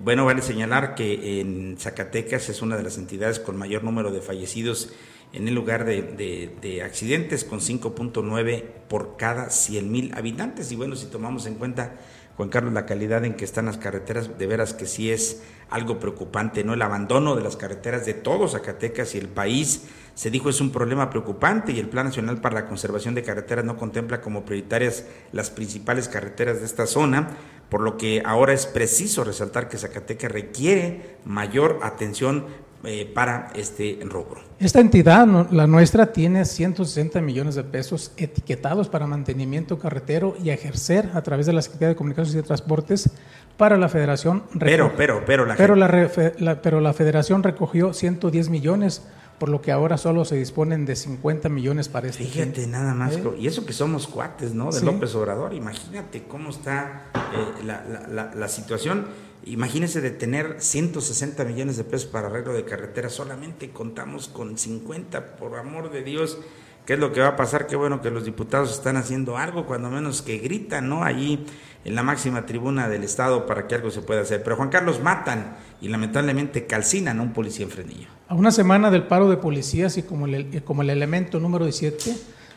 Bueno, 0.00 0.24
vale 0.24 0.40
señalar 0.40 0.94
que 0.94 1.40
en 1.40 1.76
Zacatecas 1.78 2.48
es 2.48 2.62
una 2.62 2.76
de 2.76 2.84
las 2.84 2.96
entidades 2.96 3.40
con 3.40 3.56
mayor 3.56 3.82
número 3.82 4.12
de 4.12 4.20
fallecidos 4.20 4.90
en 5.32 5.46
el 5.46 5.54
lugar 5.54 5.84
de, 5.84 6.82
accidentes, 6.84 7.44
con 7.44 7.60
5.9 7.60 8.64
por 8.88 9.16
cada 9.16 9.50
100 9.50 9.90
mil 9.90 10.12
habitantes. 10.14 10.72
Y 10.72 10.76
bueno, 10.76 10.96
si 10.96 11.06
tomamos 11.06 11.46
en 11.46 11.54
cuenta, 11.54 11.94
Juan 12.36 12.48
Carlos, 12.48 12.72
la 12.72 12.86
calidad 12.86 13.24
en 13.24 13.34
que 13.34 13.44
están 13.44 13.66
las 13.66 13.76
carreteras, 13.76 14.38
de 14.38 14.46
veras 14.46 14.74
que 14.74 14.86
sí 14.86 15.10
es 15.10 15.42
algo 15.68 16.00
preocupante, 16.00 16.64
¿no? 16.64 16.74
El 16.74 16.82
abandono 16.82 17.36
de 17.36 17.42
las 17.42 17.56
carreteras 17.56 18.06
de 18.06 18.14
todos 18.14 18.52
Zacatecas 18.52 19.14
y 19.14 19.18
el 19.18 19.28
país, 19.28 19.84
se 20.14 20.30
dijo, 20.30 20.50
es 20.50 20.60
un 20.60 20.70
problema 20.70 21.10
preocupante 21.10 21.72
y 21.72 21.78
el 21.78 21.88
Plan 21.88 22.06
Nacional 22.06 22.40
para 22.40 22.56
la 22.56 22.66
Conservación 22.66 23.14
de 23.14 23.22
Carreteras 23.22 23.64
no 23.64 23.76
contempla 23.76 24.20
como 24.20 24.44
prioritarias 24.44 25.06
las 25.32 25.50
principales 25.50 26.08
carreteras 26.08 26.60
de 26.60 26.66
esta 26.66 26.86
zona, 26.86 27.28
por 27.68 27.80
lo 27.80 27.96
que 27.96 28.22
ahora 28.24 28.52
es 28.52 28.66
preciso 28.66 29.22
resaltar 29.22 29.68
que 29.68 29.78
Zacatecas 29.78 30.32
requiere 30.32 31.16
mayor 31.24 31.78
atención 31.82 32.46
eh, 32.84 33.10
para 33.14 33.50
este 33.54 33.98
rubro. 34.04 34.40
Esta 34.58 34.80
entidad, 34.80 35.26
la 35.50 35.66
nuestra, 35.66 36.12
tiene 36.12 36.44
160 36.44 37.20
millones 37.20 37.54
de 37.54 37.64
pesos 37.64 38.12
etiquetados 38.16 38.88
para 38.88 39.06
mantenimiento 39.06 39.78
carretero 39.78 40.34
y 40.42 40.50
ejercer 40.50 41.10
a 41.14 41.22
través 41.22 41.46
de 41.46 41.52
la 41.52 41.62
Secretaría 41.62 41.88
de 41.88 41.96
Comunicaciones 41.96 42.42
y 42.42 42.46
Transportes 42.46 43.10
para 43.56 43.76
la 43.76 43.88
Federación. 43.88 44.44
Pero, 44.58 44.92
pero, 44.96 45.22
pero 45.26 45.44
la, 45.44 45.56
pero 45.56 45.76
la, 45.76 46.62
pero 46.62 46.80
la 46.80 46.92
Federación 46.94 47.42
recogió 47.42 47.92
110 47.92 48.48
millones 48.48 49.02
por 49.40 49.48
lo 49.48 49.62
que 49.62 49.72
ahora 49.72 49.96
solo 49.96 50.26
se 50.26 50.36
disponen 50.36 50.84
de 50.84 50.94
50 50.94 51.48
millones 51.48 51.88
para 51.88 52.08
este 52.08 52.24
Fíjate, 52.24 52.66
nada 52.66 52.92
más. 52.92 53.16
¿Eh? 53.16 53.22
Y 53.38 53.46
eso 53.46 53.64
que 53.64 53.72
somos 53.72 54.06
cuates, 54.06 54.52
¿no? 54.52 54.70
De 54.70 54.82
López 54.82 55.14
Obrador. 55.14 55.54
Imagínate 55.54 56.24
cómo 56.24 56.50
está 56.50 57.06
eh, 57.14 57.64
la, 57.64 58.32
la, 58.34 58.48
situación. 58.48 59.06
Imagínese 59.46 60.02
de 60.02 60.10
tener 60.10 60.56
160 60.58 61.42
millones 61.46 61.78
de 61.78 61.84
pesos 61.84 62.06
para 62.06 62.26
arreglo 62.28 62.52
de 62.52 62.66
carretera, 62.66 63.08
solamente 63.08 63.70
contamos 63.70 64.28
con 64.28 64.58
50, 64.58 65.36
por 65.36 65.56
amor 65.56 65.90
de 65.90 66.02
Dios. 66.02 66.38
¿Qué 66.84 66.92
es 66.92 66.98
lo 66.98 67.10
que 67.14 67.22
va 67.22 67.28
a 67.28 67.36
pasar? 67.36 67.66
Qué 67.66 67.76
bueno 67.76 68.02
que 68.02 68.10
los 68.10 68.26
diputados 68.26 68.70
están 68.70 68.98
haciendo 68.98 69.38
algo, 69.38 69.64
cuando 69.64 69.88
menos 69.88 70.20
que 70.20 70.36
gritan, 70.36 70.90
¿no? 70.90 71.02
Allí 71.02 71.46
en 71.86 71.94
la 71.94 72.02
máxima 72.02 72.44
tribuna 72.44 72.90
del 72.90 73.04
Estado 73.04 73.46
para 73.46 73.66
que 73.66 73.74
algo 73.74 73.90
se 73.90 74.02
pueda 74.02 74.20
hacer. 74.20 74.42
Pero 74.42 74.56
Juan 74.56 74.68
Carlos 74.68 75.00
matan 75.00 75.56
y 75.80 75.88
lamentablemente 75.88 76.66
calcinan 76.66 77.20
a 77.20 77.22
un 77.22 77.32
policía 77.32 77.64
en 77.64 77.70
Frenillo. 77.70 78.19
A 78.30 78.34
una 78.34 78.52
semana 78.52 78.92
del 78.92 79.02
paro 79.02 79.28
de 79.28 79.36
policías 79.36 79.98
y 79.98 80.04
como 80.04 80.26
el, 80.26 80.90
elemento 80.90 81.40
número 81.40 81.64
17, 81.64 82.14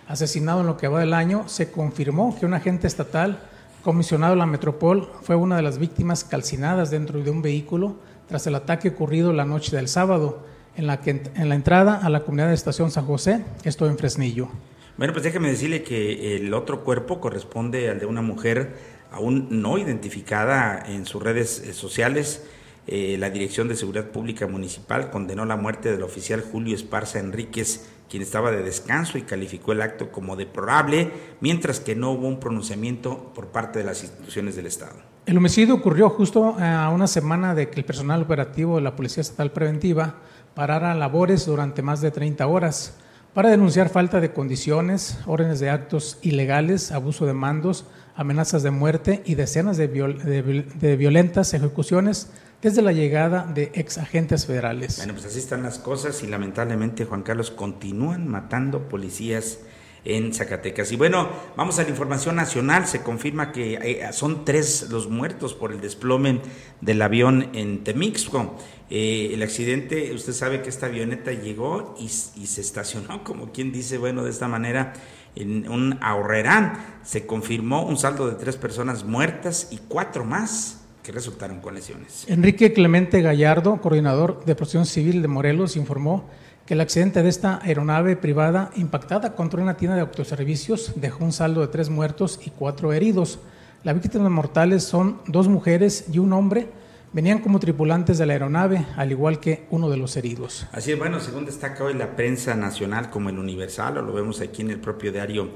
asesinado 0.07 0.61
en 0.61 0.67
lo 0.67 0.77
que 0.77 0.87
va 0.87 0.99
del 0.99 1.15
año, 1.15 1.49
se 1.49 1.71
confirmó 1.71 2.37
que 2.39 2.45
un 2.45 2.53
agente 2.53 2.85
estatal 2.85 3.39
comisionado 3.81 4.33
a 4.33 4.35
la 4.35 4.45
Metropol 4.45 5.09
fue 5.23 5.35
una 5.35 5.55
de 5.55 5.63
las 5.63 5.79
víctimas 5.79 6.23
calcinadas 6.25 6.91
dentro 6.91 7.23
de 7.23 7.31
un 7.31 7.41
vehículo 7.41 7.95
tras 8.27 8.45
el 8.45 8.53
ataque 8.53 8.89
ocurrido 8.89 9.33
la 9.33 9.45
noche 9.45 9.75
del 9.75 9.87
sábado 9.87 10.45
en 10.77 10.85
la, 10.85 11.01
que, 11.01 11.23
en 11.33 11.49
la 11.49 11.55
entrada 11.55 11.95
a 11.95 12.09
la 12.11 12.19
comunidad 12.19 12.49
de 12.49 12.53
Estación 12.53 12.91
San 12.91 13.07
José, 13.07 13.43
esto 13.63 13.87
en 13.87 13.97
Fresnillo. 13.97 14.49
Bueno, 14.97 15.11
pues 15.11 15.23
déjeme 15.23 15.49
decirle 15.49 15.81
que 15.81 16.35
el 16.35 16.53
otro 16.53 16.83
cuerpo 16.83 17.19
corresponde 17.19 17.89
al 17.89 17.97
de 17.97 18.05
una 18.05 18.21
mujer 18.21 18.75
aún 19.11 19.47
no 19.49 19.79
identificada 19.79 20.83
en 20.87 21.07
sus 21.07 21.23
redes 21.23 21.63
eh, 21.65 21.73
sociales. 21.73 22.43
Eh, 22.85 23.15
la 23.17 23.29
Dirección 23.29 23.67
de 23.67 23.75
Seguridad 23.75 24.07
Pública 24.07 24.45
Municipal 24.45 25.09
condenó 25.09 25.45
la 25.45 25.55
muerte 25.55 25.91
del 25.91 26.03
oficial 26.03 26.41
Julio 26.41 26.75
Esparza 26.75 27.19
Enríquez, 27.19 27.89
quien 28.09 28.21
estaba 28.21 28.51
de 28.51 28.61
descanso 28.61 29.17
y 29.17 29.21
calificó 29.21 29.71
el 29.71 29.81
acto 29.81 30.11
como 30.11 30.35
deplorable, 30.35 31.11
mientras 31.39 31.79
que 31.79 31.95
no 31.95 32.11
hubo 32.11 32.27
un 32.27 32.39
pronunciamiento 32.39 33.31
por 33.33 33.47
parte 33.47 33.79
de 33.79 33.85
las 33.85 34.03
instituciones 34.03 34.55
del 34.55 34.65
Estado. 34.65 34.95
El 35.25 35.37
homicidio 35.37 35.75
ocurrió 35.75 36.09
justo 36.09 36.57
eh, 36.59 36.63
a 36.63 36.89
una 36.89 37.07
semana 37.07 37.55
de 37.55 37.69
que 37.69 37.79
el 37.79 37.85
personal 37.85 38.21
operativo 38.21 38.75
de 38.75 38.81
la 38.81 38.95
Policía 38.95 39.21
Estatal 39.21 39.51
Preventiva 39.51 40.15
parara 40.53 40.93
labores 40.93 41.45
durante 41.45 41.81
más 41.81 42.01
de 42.01 42.11
30 42.11 42.45
horas 42.45 42.97
para 43.33 43.49
denunciar 43.49 43.89
falta 43.89 44.19
de 44.19 44.31
condiciones, 44.31 45.17
órdenes 45.25 45.59
de 45.59 45.69
actos 45.69 46.19
ilegales, 46.21 46.91
abuso 46.91 47.25
de 47.25 47.33
mandos, 47.33 47.85
amenazas 48.15 48.63
de 48.63 48.71
muerte 48.71 49.21
y 49.25 49.35
decenas 49.35 49.77
de, 49.77 49.87
de 49.87 50.95
violentas 50.95 51.53
ejecuciones 51.53 52.29
desde 52.61 52.81
la 52.81 52.93
llegada 52.93 53.45
de 53.45 53.71
ex 53.73 53.97
agentes 53.97 54.45
federales. 54.45 54.97
Bueno, 54.97 55.13
pues 55.13 55.25
así 55.25 55.39
están 55.39 55.63
las 55.63 55.79
cosas 55.79 56.23
y 56.23 56.27
lamentablemente, 56.27 57.05
Juan 57.05 57.21
Carlos, 57.21 57.51
continúan 57.51 58.27
matando 58.27 58.87
policías 58.87 59.59
en 60.05 60.33
Zacatecas. 60.33 60.91
Y 60.91 60.95
bueno, 60.95 61.29
vamos 61.55 61.79
a 61.79 61.83
la 61.83 61.89
información 61.89 62.35
nacional. 62.35 62.87
Se 62.87 63.01
confirma 63.01 63.51
que 63.51 63.75
eh, 63.75 64.13
son 64.13 64.45
tres 64.45 64.89
los 64.89 65.09
muertos 65.09 65.53
por 65.53 65.71
el 65.71 65.81
desplome 65.81 66.41
del 66.81 67.01
avión 67.01 67.49
en 67.53 67.83
Temixco. 67.83 68.57
Eh, 68.89 69.31
el 69.33 69.41
accidente, 69.43 70.13
usted 70.13 70.33
sabe 70.33 70.61
que 70.61 70.69
esta 70.69 70.87
avioneta 70.87 71.31
llegó 71.31 71.95
y, 71.99 72.05
y, 72.05 72.47
se 72.47 72.61
estacionó, 72.61 73.23
como 73.23 73.51
quien 73.51 73.71
dice, 73.71 73.97
bueno, 73.97 74.23
de 74.23 74.29
esta 74.29 74.47
manera, 74.47 74.93
en 75.35 75.69
un 75.69 75.97
ahorrerán. 76.01 76.73
Se 77.03 77.25
confirmó 77.25 77.85
un 77.85 77.97
saldo 77.97 78.27
de 78.27 78.35
tres 78.35 78.57
personas 78.57 79.03
muertas 79.03 79.67
y 79.71 79.77
cuatro 79.77 80.25
más 80.25 80.81
que 81.03 81.11
resultaron 81.11 81.59
con 81.59 81.75
lesiones. 81.75 82.25
Enrique 82.27 82.73
Clemente 82.73 83.21
Gallardo, 83.21 83.81
coordinador 83.81 84.45
de 84.45 84.55
Protección 84.55 84.85
Civil 84.85 85.21
de 85.21 85.27
Morelos, 85.27 85.75
informó 85.75 86.29
que 86.65 86.75
el 86.75 86.81
accidente 86.81 87.21
de 87.21 87.29
esta 87.29 87.59
aeronave 87.61 88.15
privada 88.15 88.71
impactada 88.75 89.35
contra 89.35 89.61
una 89.61 89.75
tienda 89.75 89.95
de 89.95 90.01
autoservicios 90.01 90.93
dejó 90.95 91.25
un 91.25 91.33
saldo 91.33 91.59
de 91.59 91.67
tres 91.67 91.89
muertos 91.89 92.39
y 92.45 92.51
cuatro 92.51 92.93
heridos. 92.93 93.39
Las 93.83 93.95
víctimas 93.95 94.31
mortales 94.31 94.83
son 94.83 95.19
dos 95.27 95.49
mujeres 95.49 96.05
y 96.11 96.19
un 96.19 96.31
hombre. 96.31 96.69
Venían 97.13 97.39
como 97.39 97.59
tripulantes 97.59 98.17
de 98.17 98.25
la 98.25 98.33
aeronave, 98.33 98.85
al 98.97 99.11
igual 99.11 99.39
que 99.39 99.67
uno 99.69 99.87
de 99.87 99.97
los 99.97 100.17
heridos. 100.17 100.65
Así 100.71 100.93
es, 100.93 100.97
bueno, 100.97 101.19
según 101.19 101.45
destaca 101.45 101.83
hoy 101.83 101.93
la 101.93 102.15
prensa 102.15 102.55
nacional 102.55 103.11
como 103.11 103.29
el 103.29 103.37
Universal, 103.37 103.99
o 103.99 104.01
lo 104.01 104.13
vemos 104.13 104.41
aquí 104.41 104.63
en 104.63 104.71
el 104.71 104.79
propio 104.79 105.11
diario 105.11 105.49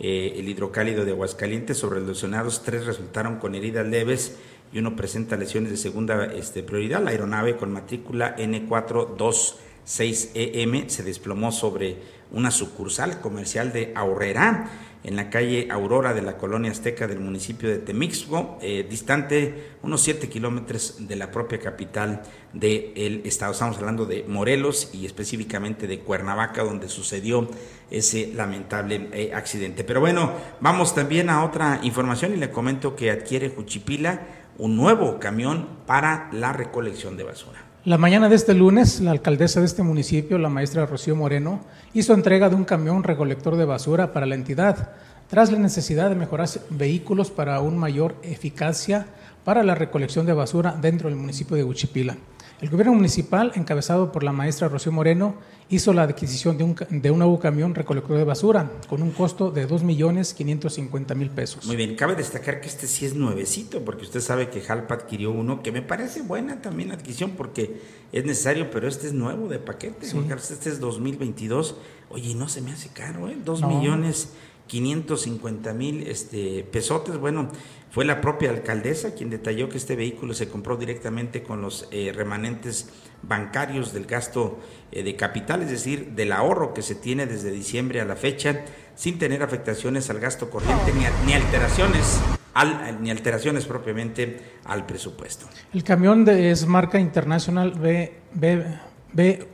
eh, 0.00 0.32
El 0.36 0.48
Hidrocálido 0.48 1.04
de 1.04 1.10
Aguascalientes, 1.10 1.76
sobre 1.76 2.00
los 2.00 2.08
lesionados, 2.08 2.62
tres 2.62 2.86
resultaron 2.86 3.36
con 3.36 3.54
heridas 3.54 3.86
leves 3.86 4.38
y 4.72 4.78
uno 4.78 4.96
presenta 4.96 5.36
lesiones 5.36 5.70
de 5.70 5.76
segunda 5.76 6.24
este, 6.24 6.62
prioridad. 6.62 7.02
La 7.02 7.10
aeronave 7.10 7.58
con 7.58 7.72
matrícula 7.72 8.34
N426EM 8.36 10.88
se 10.88 11.02
desplomó 11.02 11.52
sobre 11.52 12.22
una 12.30 12.50
sucursal 12.50 13.20
comercial 13.20 13.74
de 13.74 13.92
Aurrera 13.94 14.70
en 15.04 15.16
la 15.16 15.30
calle 15.30 15.68
Aurora 15.70 16.14
de 16.14 16.22
la 16.22 16.36
colonia 16.36 16.70
azteca 16.70 17.06
del 17.06 17.20
municipio 17.20 17.68
de 17.68 17.78
Temixco, 17.78 18.58
eh, 18.62 18.86
distante 18.88 19.72
unos 19.82 20.00
7 20.02 20.28
kilómetros 20.28 20.96
de 21.08 21.16
la 21.16 21.30
propia 21.30 21.58
capital 21.58 22.22
del 22.52 23.22
estado. 23.24 23.52
Estamos 23.52 23.78
hablando 23.78 24.06
de 24.06 24.24
Morelos 24.28 24.90
y 24.92 25.06
específicamente 25.06 25.86
de 25.86 26.00
Cuernavaca, 26.00 26.62
donde 26.62 26.88
sucedió 26.88 27.48
ese 27.90 28.32
lamentable 28.34 29.08
eh, 29.12 29.32
accidente. 29.34 29.82
Pero 29.84 30.00
bueno, 30.00 30.32
vamos 30.60 30.94
también 30.94 31.30
a 31.30 31.44
otra 31.44 31.80
información 31.82 32.32
y 32.34 32.36
le 32.36 32.50
comento 32.50 32.94
que 32.94 33.10
adquiere 33.10 33.48
Juchipila 33.48 34.20
un 34.58 34.76
nuevo 34.76 35.18
camión 35.18 35.68
para 35.86 36.28
la 36.32 36.52
recolección 36.52 37.16
de 37.16 37.24
basura. 37.24 37.71
La 37.84 37.98
mañana 37.98 38.28
de 38.28 38.36
este 38.36 38.54
lunes, 38.54 39.00
la 39.00 39.10
alcaldesa 39.10 39.58
de 39.58 39.66
este 39.66 39.82
municipio, 39.82 40.38
la 40.38 40.48
maestra 40.48 40.86
Rocío 40.86 41.16
Moreno, 41.16 41.58
hizo 41.94 42.14
entrega 42.14 42.48
de 42.48 42.54
un 42.54 42.64
camión 42.64 43.02
recolector 43.02 43.56
de 43.56 43.64
basura 43.64 44.12
para 44.12 44.24
la 44.24 44.36
entidad, 44.36 44.90
tras 45.28 45.50
la 45.50 45.58
necesidad 45.58 46.08
de 46.08 46.14
mejorar 46.14 46.48
vehículos 46.70 47.32
para 47.32 47.58
una 47.58 47.76
mayor 47.76 48.14
eficacia 48.22 49.06
para 49.44 49.64
la 49.64 49.74
recolección 49.74 50.26
de 50.26 50.32
basura 50.32 50.78
dentro 50.80 51.08
del 51.08 51.18
municipio 51.18 51.56
de 51.56 51.64
Huchipila. 51.64 52.16
El 52.62 52.70
gobierno 52.70 52.94
municipal, 52.94 53.50
encabezado 53.56 54.12
por 54.12 54.22
la 54.22 54.30
maestra 54.30 54.68
Rocío 54.68 54.92
Moreno, 54.92 55.34
hizo 55.68 55.92
la 55.92 56.02
adquisición 56.04 56.56
de 56.56 56.62
un, 56.62 56.76
de 56.90 57.10
un 57.10 57.18
nuevo 57.18 57.40
camión 57.40 57.74
recolector 57.74 58.16
de 58.16 58.22
basura 58.22 58.70
con 58.88 59.02
un 59.02 59.10
costo 59.10 59.50
de 59.50 59.68
2.550.000 59.68 61.30
pesos. 61.30 61.66
Muy 61.66 61.74
bien, 61.74 61.96
cabe 61.96 62.14
destacar 62.14 62.60
que 62.60 62.68
este 62.68 62.86
sí 62.86 63.04
es 63.04 63.16
nuevecito, 63.16 63.84
porque 63.84 64.04
usted 64.04 64.20
sabe 64.20 64.48
que 64.48 64.60
Jalpa 64.60 64.94
adquirió 64.94 65.32
uno 65.32 65.60
que 65.60 65.72
me 65.72 65.82
parece 65.82 66.22
buena 66.22 66.62
también 66.62 66.90
la 66.90 66.94
adquisición 66.94 67.32
porque 67.32 67.80
es 68.12 68.24
necesario, 68.24 68.70
pero 68.70 68.86
este 68.86 69.08
es 69.08 69.12
nuevo 69.12 69.48
de 69.48 69.58
paquete. 69.58 70.06
Este 70.06 70.68
es 70.68 70.78
2022. 70.78 71.74
Oye, 72.10 72.36
no 72.36 72.48
se 72.48 72.60
me 72.60 72.70
hace 72.70 72.90
caro, 72.90 73.28
¿eh? 73.28 73.36
2 73.44 73.62
millones 73.62 74.34
550 74.66 75.72
mil 75.74 76.06
este, 76.06 76.64
pesotes. 76.70 77.18
Bueno, 77.18 77.48
fue 77.90 78.04
la 78.06 78.20
propia 78.22 78.50
alcaldesa 78.50 79.14
quien 79.14 79.28
detalló 79.28 79.68
que 79.68 79.76
este 79.76 79.96
vehículo 79.96 80.32
se 80.32 80.48
compró 80.48 80.76
directamente 80.76 81.42
con 81.42 81.60
los 81.60 81.88
eh, 81.90 82.10
remanentes 82.14 82.88
bancarios 83.22 83.92
del 83.92 84.06
gasto 84.06 84.58
eh, 84.90 85.02
de 85.02 85.14
capital, 85.14 85.62
es 85.62 85.70
decir, 85.70 86.12
del 86.12 86.32
ahorro 86.32 86.72
que 86.72 86.80
se 86.80 86.94
tiene 86.94 87.26
desde 87.26 87.50
diciembre 87.50 88.00
a 88.00 88.06
la 88.06 88.16
fecha, 88.16 88.64
sin 88.94 89.18
tener 89.18 89.42
afectaciones 89.42 90.08
al 90.08 90.20
gasto 90.20 90.48
corriente 90.48 90.92
ni, 91.26 91.34
alteraciones. 91.34 92.20
Al, 92.54 93.02
ni 93.02 93.10
alteraciones 93.10 93.64
propiamente 93.64 94.40
al 94.64 94.84
presupuesto. 94.86 95.46
El 95.72 95.84
camión 95.84 96.24
de, 96.24 96.50
es 96.50 96.66
marca 96.66 96.98
internacional 96.98 97.72
BV 97.72 99.46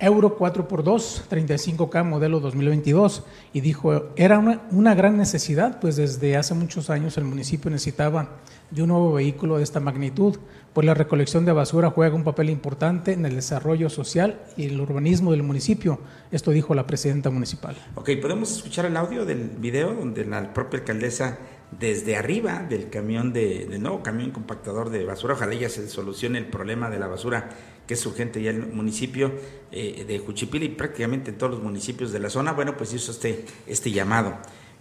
Euro 0.00 0.38
4x2, 0.38 1.28
35K 1.28 2.04
modelo 2.04 2.38
2022, 2.38 3.24
y 3.52 3.60
dijo, 3.60 4.10
era 4.14 4.38
una, 4.38 4.62
una, 4.70 4.94
gran 4.94 5.16
necesidad, 5.16 5.80
pues 5.80 5.96
desde 5.96 6.36
hace 6.36 6.54
muchos 6.54 6.88
años 6.88 7.18
el 7.18 7.24
municipio 7.24 7.68
necesitaba 7.68 8.28
de 8.70 8.82
un 8.82 8.88
nuevo 8.88 9.12
vehículo 9.12 9.56
de 9.56 9.64
esta 9.64 9.80
magnitud, 9.80 10.36
pues 10.72 10.86
la 10.86 10.94
recolección 10.94 11.44
de 11.44 11.52
basura 11.52 11.90
juega 11.90 12.14
un 12.14 12.22
papel 12.22 12.50
importante 12.50 13.12
en 13.12 13.26
el 13.26 13.34
desarrollo 13.34 13.90
social 13.90 14.40
y 14.56 14.66
el 14.66 14.80
urbanismo 14.80 15.32
del 15.32 15.42
municipio. 15.42 15.98
Esto 16.30 16.52
dijo 16.52 16.74
la 16.76 16.86
presidenta 16.86 17.30
municipal. 17.30 17.76
Ok, 17.96 18.10
¿podemos 18.22 18.52
escuchar 18.52 18.86
el 18.86 18.96
audio 18.96 19.24
del 19.24 19.48
video 19.58 19.94
donde 19.94 20.24
la 20.24 20.54
propia 20.54 20.78
alcaldesa 20.78 21.38
desde 21.70 22.16
arriba 22.16 22.64
del 22.68 22.90
camión 22.90 23.32
de, 23.32 23.66
del 23.66 23.82
nuevo 23.82 24.02
camión 24.02 24.30
compactador 24.30 24.90
de 24.90 25.04
basura, 25.04 25.34
ojalá 25.34 25.54
ya 25.54 25.68
se 25.68 25.88
solucione 25.88 26.38
el 26.38 26.46
problema 26.46 26.90
de 26.90 26.98
la 26.98 27.06
basura 27.06 27.50
que 27.88 27.94
es 27.94 28.06
urgente 28.06 28.42
ya 28.42 28.50
el 28.50 28.66
municipio 28.66 29.32
eh, 29.72 30.04
de 30.06 30.18
Juchipila 30.18 30.66
y 30.66 30.68
prácticamente 30.68 31.30
en 31.30 31.38
todos 31.38 31.52
los 31.52 31.62
municipios 31.62 32.12
de 32.12 32.20
la 32.20 32.28
zona, 32.28 32.52
bueno, 32.52 32.76
pues 32.76 32.92
hizo 32.92 33.10
este, 33.10 33.46
este 33.66 33.90
llamado. 33.90 34.36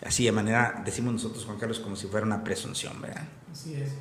Así 0.06 0.26
de 0.26 0.32
manera, 0.34 0.82
decimos 0.86 1.14
nosotros, 1.14 1.46
Juan 1.46 1.58
Carlos, 1.58 1.80
como 1.80 1.96
si 1.96 2.08
fuera 2.08 2.26
una 2.26 2.44
presunción, 2.44 3.02
¿verdad? 3.02 3.24
Así 3.50 3.76
es. 3.76 3.94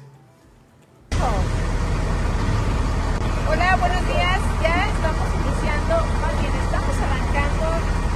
Hola, 3.48 3.76
buenos 3.76 4.06
días. 4.08 4.40
Ya 4.60 4.88
estamos 4.90 5.28
iniciando, 5.38 5.94
más 6.20 6.40
bien 6.40 6.52
estamos 6.66 6.96
arrancando 6.98 7.64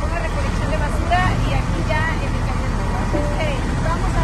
una 0.05 0.19
recolección 0.19 0.71
de 0.73 0.77
basura 0.77 1.21
y 1.47 1.55
aquí 1.55 1.81
ya 1.89 2.15
en 2.17 2.35
el 2.35 2.43
camión 2.51 2.73
de 3.39 3.51
vamos 3.89 4.11
a... 4.17 4.21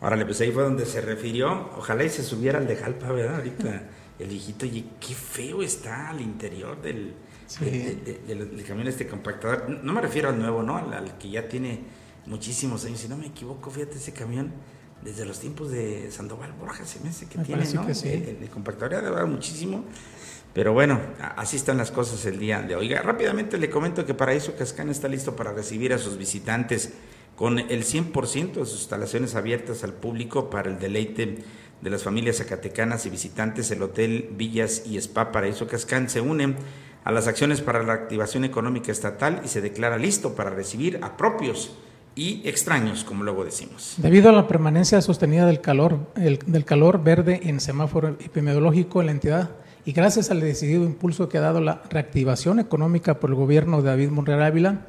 Órale, 0.00 0.26
pues 0.26 0.40
ahí 0.40 0.52
fue 0.52 0.62
donde 0.62 0.84
se 0.86 1.00
refirió. 1.00 1.70
Ojalá 1.76 2.04
y 2.04 2.10
se 2.10 2.22
subiera 2.22 2.58
al 2.58 2.66
de 2.66 2.76
Jalpa, 2.76 3.10
¿verdad? 3.12 3.36
Ahorita 3.36 3.82
el 4.18 4.32
hijito, 4.32 4.66
y 4.66 4.92
qué 5.00 5.14
feo 5.14 5.62
está 5.62 6.10
al 6.10 6.20
interior 6.20 6.80
del, 6.80 7.14
sí. 7.46 7.64
de, 7.64 7.70
de, 7.96 8.34
de, 8.34 8.44
del 8.46 8.64
camión 8.64 8.88
este 8.88 9.06
compactador. 9.06 9.68
No 9.82 9.92
me 9.92 10.00
refiero 10.00 10.28
al 10.28 10.38
nuevo, 10.38 10.62
¿no? 10.62 10.76
Al, 10.76 10.92
al, 10.92 11.18
que 11.18 11.30
ya 11.30 11.48
tiene 11.48 11.80
muchísimos 12.26 12.84
años. 12.84 13.00
Si 13.00 13.08
no 13.08 13.16
me 13.16 13.26
equivoco, 13.26 13.70
fíjate, 13.70 13.96
ese 13.96 14.12
camión 14.12 14.52
desde 15.02 15.24
los 15.24 15.38
tiempos 15.38 15.70
de 15.70 16.10
Sandoval 16.10 16.52
Borja 16.52 16.84
se 16.84 17.00
me 17.00 17.10
hace 17.10 17.26
que 17.26 17.38
me 17.38 17.44
tiene, 17.44 17.64
¿no? 17.74 17.86
Que 17.86 17.94
sí. 17.94 18.08
el, 18.08 18.38
el, 18.42 18.50
compactador 18.50 18.92
ya 18.92 19.00
debe 19.02 19.24
muchísimo. 19.26 19.84
Pero 20.54 20.72
bueno, 20.72 20.98
así 21.36 21.56
están 21.56 21.76
las 21.76 21.90
cosas 21.90 22.24
el 22.24 22.38
día 22.38 22.62
de 22.62 22.74
hoy. 22.74 22.94
Rápidamente 22.94 23.58
le 23.58 23.68
comento 23.68 24.06
que 24.06 24.14
Paraíso 24.14 24.56
Cascán 24.56 24.88
está 24.88 25.06
listo 25.06 25.36
para 25.36 25.52
recibir 25.52 25.92
a 25.92 25.98
sus 25.98 26.16
visitantes 26.16 26.94
con 27.36 27.58
el 27.58 27.84
100% 27.84 28.54
de 28.54 28.66
sus 28.66 28.80
instalaciones 28.80 29.34
abiertas 29.34 29.84
al 29.84 29.92
público 29.92 30.50
para 30.50 30.70
el 30.70 30.78
deleite 30.78 31.38
de 31.82 31.90
las 31.90 32.02
familias 32.02 32.38
zacatecanas 32.38 33.06
y 33.06 33.10
visitantes. 33.10 33.70
El 33.70 33.82
Hotel 33.82 34.30
Villas 34.36 34.82
y 34.86 34.96
Spa 34.96 35.30
Paraíso 35.30 35.68
Cascán 35.68 36.08
se 36.08 36.20
une 36.20 36.54
a 37.04 37.12
las 37.12 37.28
acciones 37.28 37.60
para 37.60 37.82
la 37.82 37.92
activación 37.92 38.44
económica 38.44 38.90
estatal 38.90 39.42
y 39.44 39.48
se 39.48 39.60
declara 39.60 39.98
listo 39.98 40.34
para 40.34 40.50
recibir 40.50 40.98
a 41.02 41.16
propios 41.16 41.76
y 42.16 42.40
extraños, 42.48 43.04
como 43.04 43.22
luego 43.22 43.44
decimos. 43.44 43.94
Debido 43.98 44.30
a 44.30 44.32
la 44.32 44.48
permanencia 44.48 45.00
sostenida 45.02 45.46
del 45.46 45.60
calor, 45.60 46.00
el, 46.16 46.38
del 46.46 46.64
calor 46.64 47.04
verde 47.04 47.40
en 47.44 47.60
semáforo 47.60 48.08
epidemiológico 48.08 49.00
en 49.02 49.06
la 49.06 49.12
entidad 49.12 49.50
y 49.84 49.92
gracias 49.92 50.30
al 50.30 50.40
decidido 50.40 50.84
impulso 50.84 51.28
que 51.28 51.38
ha 51.38 51.42
dado 51.42 51.60
la 51.60 51.82
reactivación 51.90 52.58
económica 52.58 53.20
por 53.20 53.30
el 53.30 53.36
gobierno 53.36 53.82
de 53.82 53.90
David 53.90 54.08
Monreal 54.08 54.42
Ávila, 54.42 54.86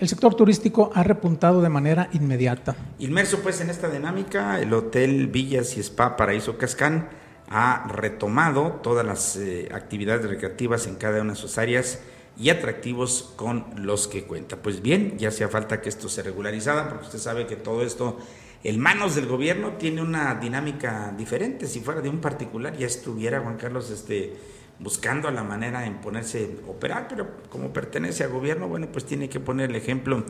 el 0.00 0.08
sector 0.08 0.34
turístico 0.34 0.90
ha 0.94 1.02
repuntado 1.02 1.60
de 1.60 1.68
manera 1.68 2.08
inmediata. 2.12 2.74
Inmerso 2.98 3.40
pues 3.40 3.60
en 3.60 3.68
esta 3.68 3.90
dinámica, 3.90 4.58
el 4.58 4.72
Hotel 4.72 5.28
Villas 5.28 5.76
y 5.76 5.80
Spa 5.80 6.16
Paraíso 6.16 6.56
Cascán 6.56 7.10
ha 7.50 7.86
retomado 7.88 8.80
todas 8.82 9.04
las 9.04 9.36
eh, 9.36 9.68
actividades 9.72 10.24
recreativas 10.24 10.86
en 10.86 10.96
cada 10.96 11.20
una 11.20 11.34
de 11.34 11.38
sus 11.38 11.58
áreas 11.58 12.00
y 12.38 12.48
atractivos 12.48 13.34
con 13.36 13.66
los 13.76 14.08
que 14.08 14.24
cuenta. 14.24 14.56
Pues 14.56 14.80
bien, 14.80 15.18
ya 15.18 15.28
hacía 15.28 15.48
falta 15.48 15.82
que 15.82 15.90
esto 15.90 16.08
se 16.08 16.22
regularizara, 16.22 16.88
porque 16.88 17.06
usted 17.06 17.18
sabe 17.18 17.46
que 17.46 17.56
todo 17.56 17.82
esto 17.82 18.16
en 18.64 18.80
manos 18.80 19.14
del 19.14 19.26
gobierno 19.26 19.72
tiene 19.78 20.00
una 20.00 20.34
dinámica 20.36 21.12
diferente. 21.18 21.66
Si 21.66 21.80
fuera 21.80 22.00
de 22.00 22.08
un 22.08 22.20
particular, 22.20 22.74
ya 22.76 22.86
estuviera 22.86 23.40
Juan 23.40 23.58
Carlos 23.58 23.90
este, 23.90 24.34
buscando 24.80 25.30
la 25.30 25.44
manera 25.44 25.86
en 25.86 26.00
ponerse 26.00 26.56
a 26.66 26.70
operar, 26.70 27.06
pero 27.08 27.28
como 27.50 27.72
pertenece 27.72 28.24
al 28.24 28.30
gobierno, 28.30 28.66
bueno, 28.66 28.88
pues 28.90 29.04
tiene 29.04 29.28
que 29.28 29.38
poner 29.38 29.70
el 29.70 29.76
ejemplo 29.76 30.24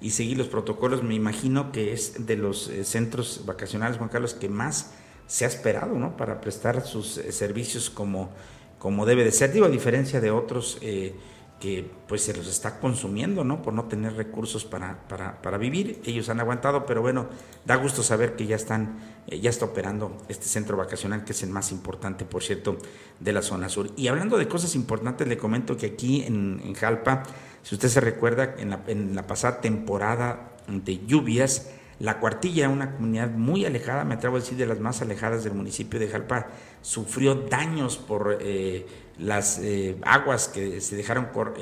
y 0.00 0.10
seguir 0.10 0.38
los 0.38 0.46
protocolos. 0.46 1.02
Me 1.02 1.14
imagino 1.14 1.72
que 1.72 1.92
es 1.92 2.26
de 2.26 2.36
los 2.36 2.68
eh, 2.68 2.84
centros 2.84 3.42
vacacionales, 3.44 3.98
Juan 3.98 4.08
Carlos, 4.08 4.34
que 4.34 4.48
más 4.48 4.92
se 5.26 5.44
ha 5.44 5.48
esperado, 5.48 5.98
¿no? 5.98 6.16
Para 6.16 6.40
prestar 6.40 6.86
sus 6.86 7.18
eh, 7.18 7.32
servicios 7.32 7.90
como, 7.90 8.30
como 8.78 9.06
debe 9.06 9.24
de 9.24 9.32
ser. 9.32 9.52
Digo, 9.52 9.66
a 9.66 9.70
diferencia 9.70 10.20
de 10.20 10.30
otros. 10.30 10.78
Eh, 10.82 11.14
que 11.60 11.90
pues 12.06 12.22
se 12.22 12.36
los 12.36 12.46
está 12.48 12.80
consumiendo, 12.80 13.42
¿no? 13.42 13.62
Por 13.62 13.72
no 13.72 13.84
tener 13.84 14.14
recursos 14.14 14.66
para, 14.66 15.08
para, 15.08 15.40
para, 15.40 15.56
vivir. 15.56 16.02
Ellos 16.04 16.28
han 16.28 16.38
aguantado, 16.38 16.84
pero 16.84 17.00
bueno, 17.00 17.28
da 17.64 17.76
gusto 17.76 18.02
saber 18.02 18.36
que 18.36 18.46
ya 18.46 18.56
están, 18.56 18.98
eh, 19.28 19.40
ya 19.40 19.50
está 19.50 19.64
operando 19.64 20.16
este 20.28 20.46
centro 20.46 20.76
vacacional, 20.76 21.24
que 21.24 21.32
es 21.32 21.42
el 21.42 21.50
más 21.50 21.72
importante, 21.72 22.24
por 22.24 22.42
cierto, 22.42 22.78
de 23.20 23.32
la 23.32 23.42
zona 23.42 23.68
sur. 23.68 23.90
Y 23.96 24.08
hablando 24.08 24.38
de 24.38 24.48
cosas 24.48 24.74
importantes, 24.74 25.26
le 25.26 25.36
comento 25.36 25.76
que 25.76 25.86
aquí 25.86 26.22
en, 26.22 26.74
Jalpa, 26.74 27.24
si 27.62 27.74
usted 27.74 27.88
se 27.88 28.00
recuerda, 28.00 28.54
en 28.58 28.70
la, 28.70 28.84
en 28.86 29.14
la 29.14 29.26
pasada 29.26 29.60
temporada 29.60 30.56
de 30.68 31.04
lluvias, 31.06 31.70
la 31.98 32.20
Cuartilla, 32.20 32.68
una 32.68 32.92
comunidad 32.92 33.30
muy 33.30 33.64
alejada, 33.64 34.04
me 34.04 34.14
atrevo 34.14 34.36
a 34.36 34.40
decir 34.40 34.58
de 34.58 34.66
las 34.66 34.80
más 34.80 35.00
alejadas 35.00 35.44
del 35.44 35.54
municipio 35.54 35.98
de 35.98 36.08
Jalpa, 36.08 36.48
sufrió 36.82 37.34
daños 37.34 37.96
por 37.96 38.38
eh, 38.40 38.86
las 39.18 39.58
eh, 39.58 39.96
aguas 40.02 40.48
que 40.48 40.80
se 40.82 40.94
dejaron 40.94 41.26
cor, 41.32 41.54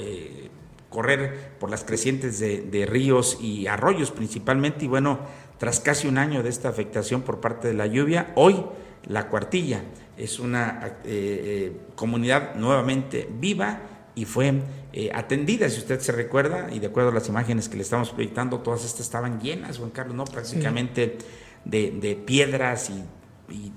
correr 0.94 1.56
por 1.58 1.70
las 1.70 1.84
crecientes 1.84 2.38
de, 2.38 2.86
ríos 2.88 3.38
y 3.40 3.66
arroyos 3.66 4.12
principalmente. 4.12 4.84
Y 4.84 4.88
bueno, 4.88 5.18
tras 5.58 5.80
casi 5.80 6.08
un 6.08 6.18
año 6.18 6.42
de 6.42 6.48
esta 6.48 6.68
afectación 6.68 7.22
por 7.22 7.40
parte 7.40 7.68
de 7.68 7.74
la 7.74 7.86
lluvia, 7.86 8.32
hoy 8.34 8.64
la 9.06 9.28
Cuartilla 9.28 9.82
es 10.16 10.38
una 10.38 10.98
comunidad 11.94 12.54
nuevamente 12.54 13.28
viva 13.30 13.80
y 14.14 14.24
fue 14.24 14.62
eh, 14.92 15.10
atendida, 15.12 15.68
si 15.68 15.78
usted 15.78 15.98
se 15.98 16.12
recuerda, 16.12 16.68
y 16.72 16.78
de 16.78 16.86
acuerdo 16.86 17.10
a 17.10 17.14
las 17.14 17.28
imágenes 17.28 17.68
que 17.68 17.76
le 17.76 17.82
estamos 17.82 18.10
proyectando, 18.10 18.60
todas 18.60 18.84
estas 18.84 19.00
estaban 19.00 19.40
llenas, 19.40 19.78
Juan 19.78 19.90
Carlos, 19.90 20.14
¿no? 20.14 20.24
Prácticamente 20.24 21.18
de, 21.64 22.22
piedras 22.24 22.90
y, 22.90 23.04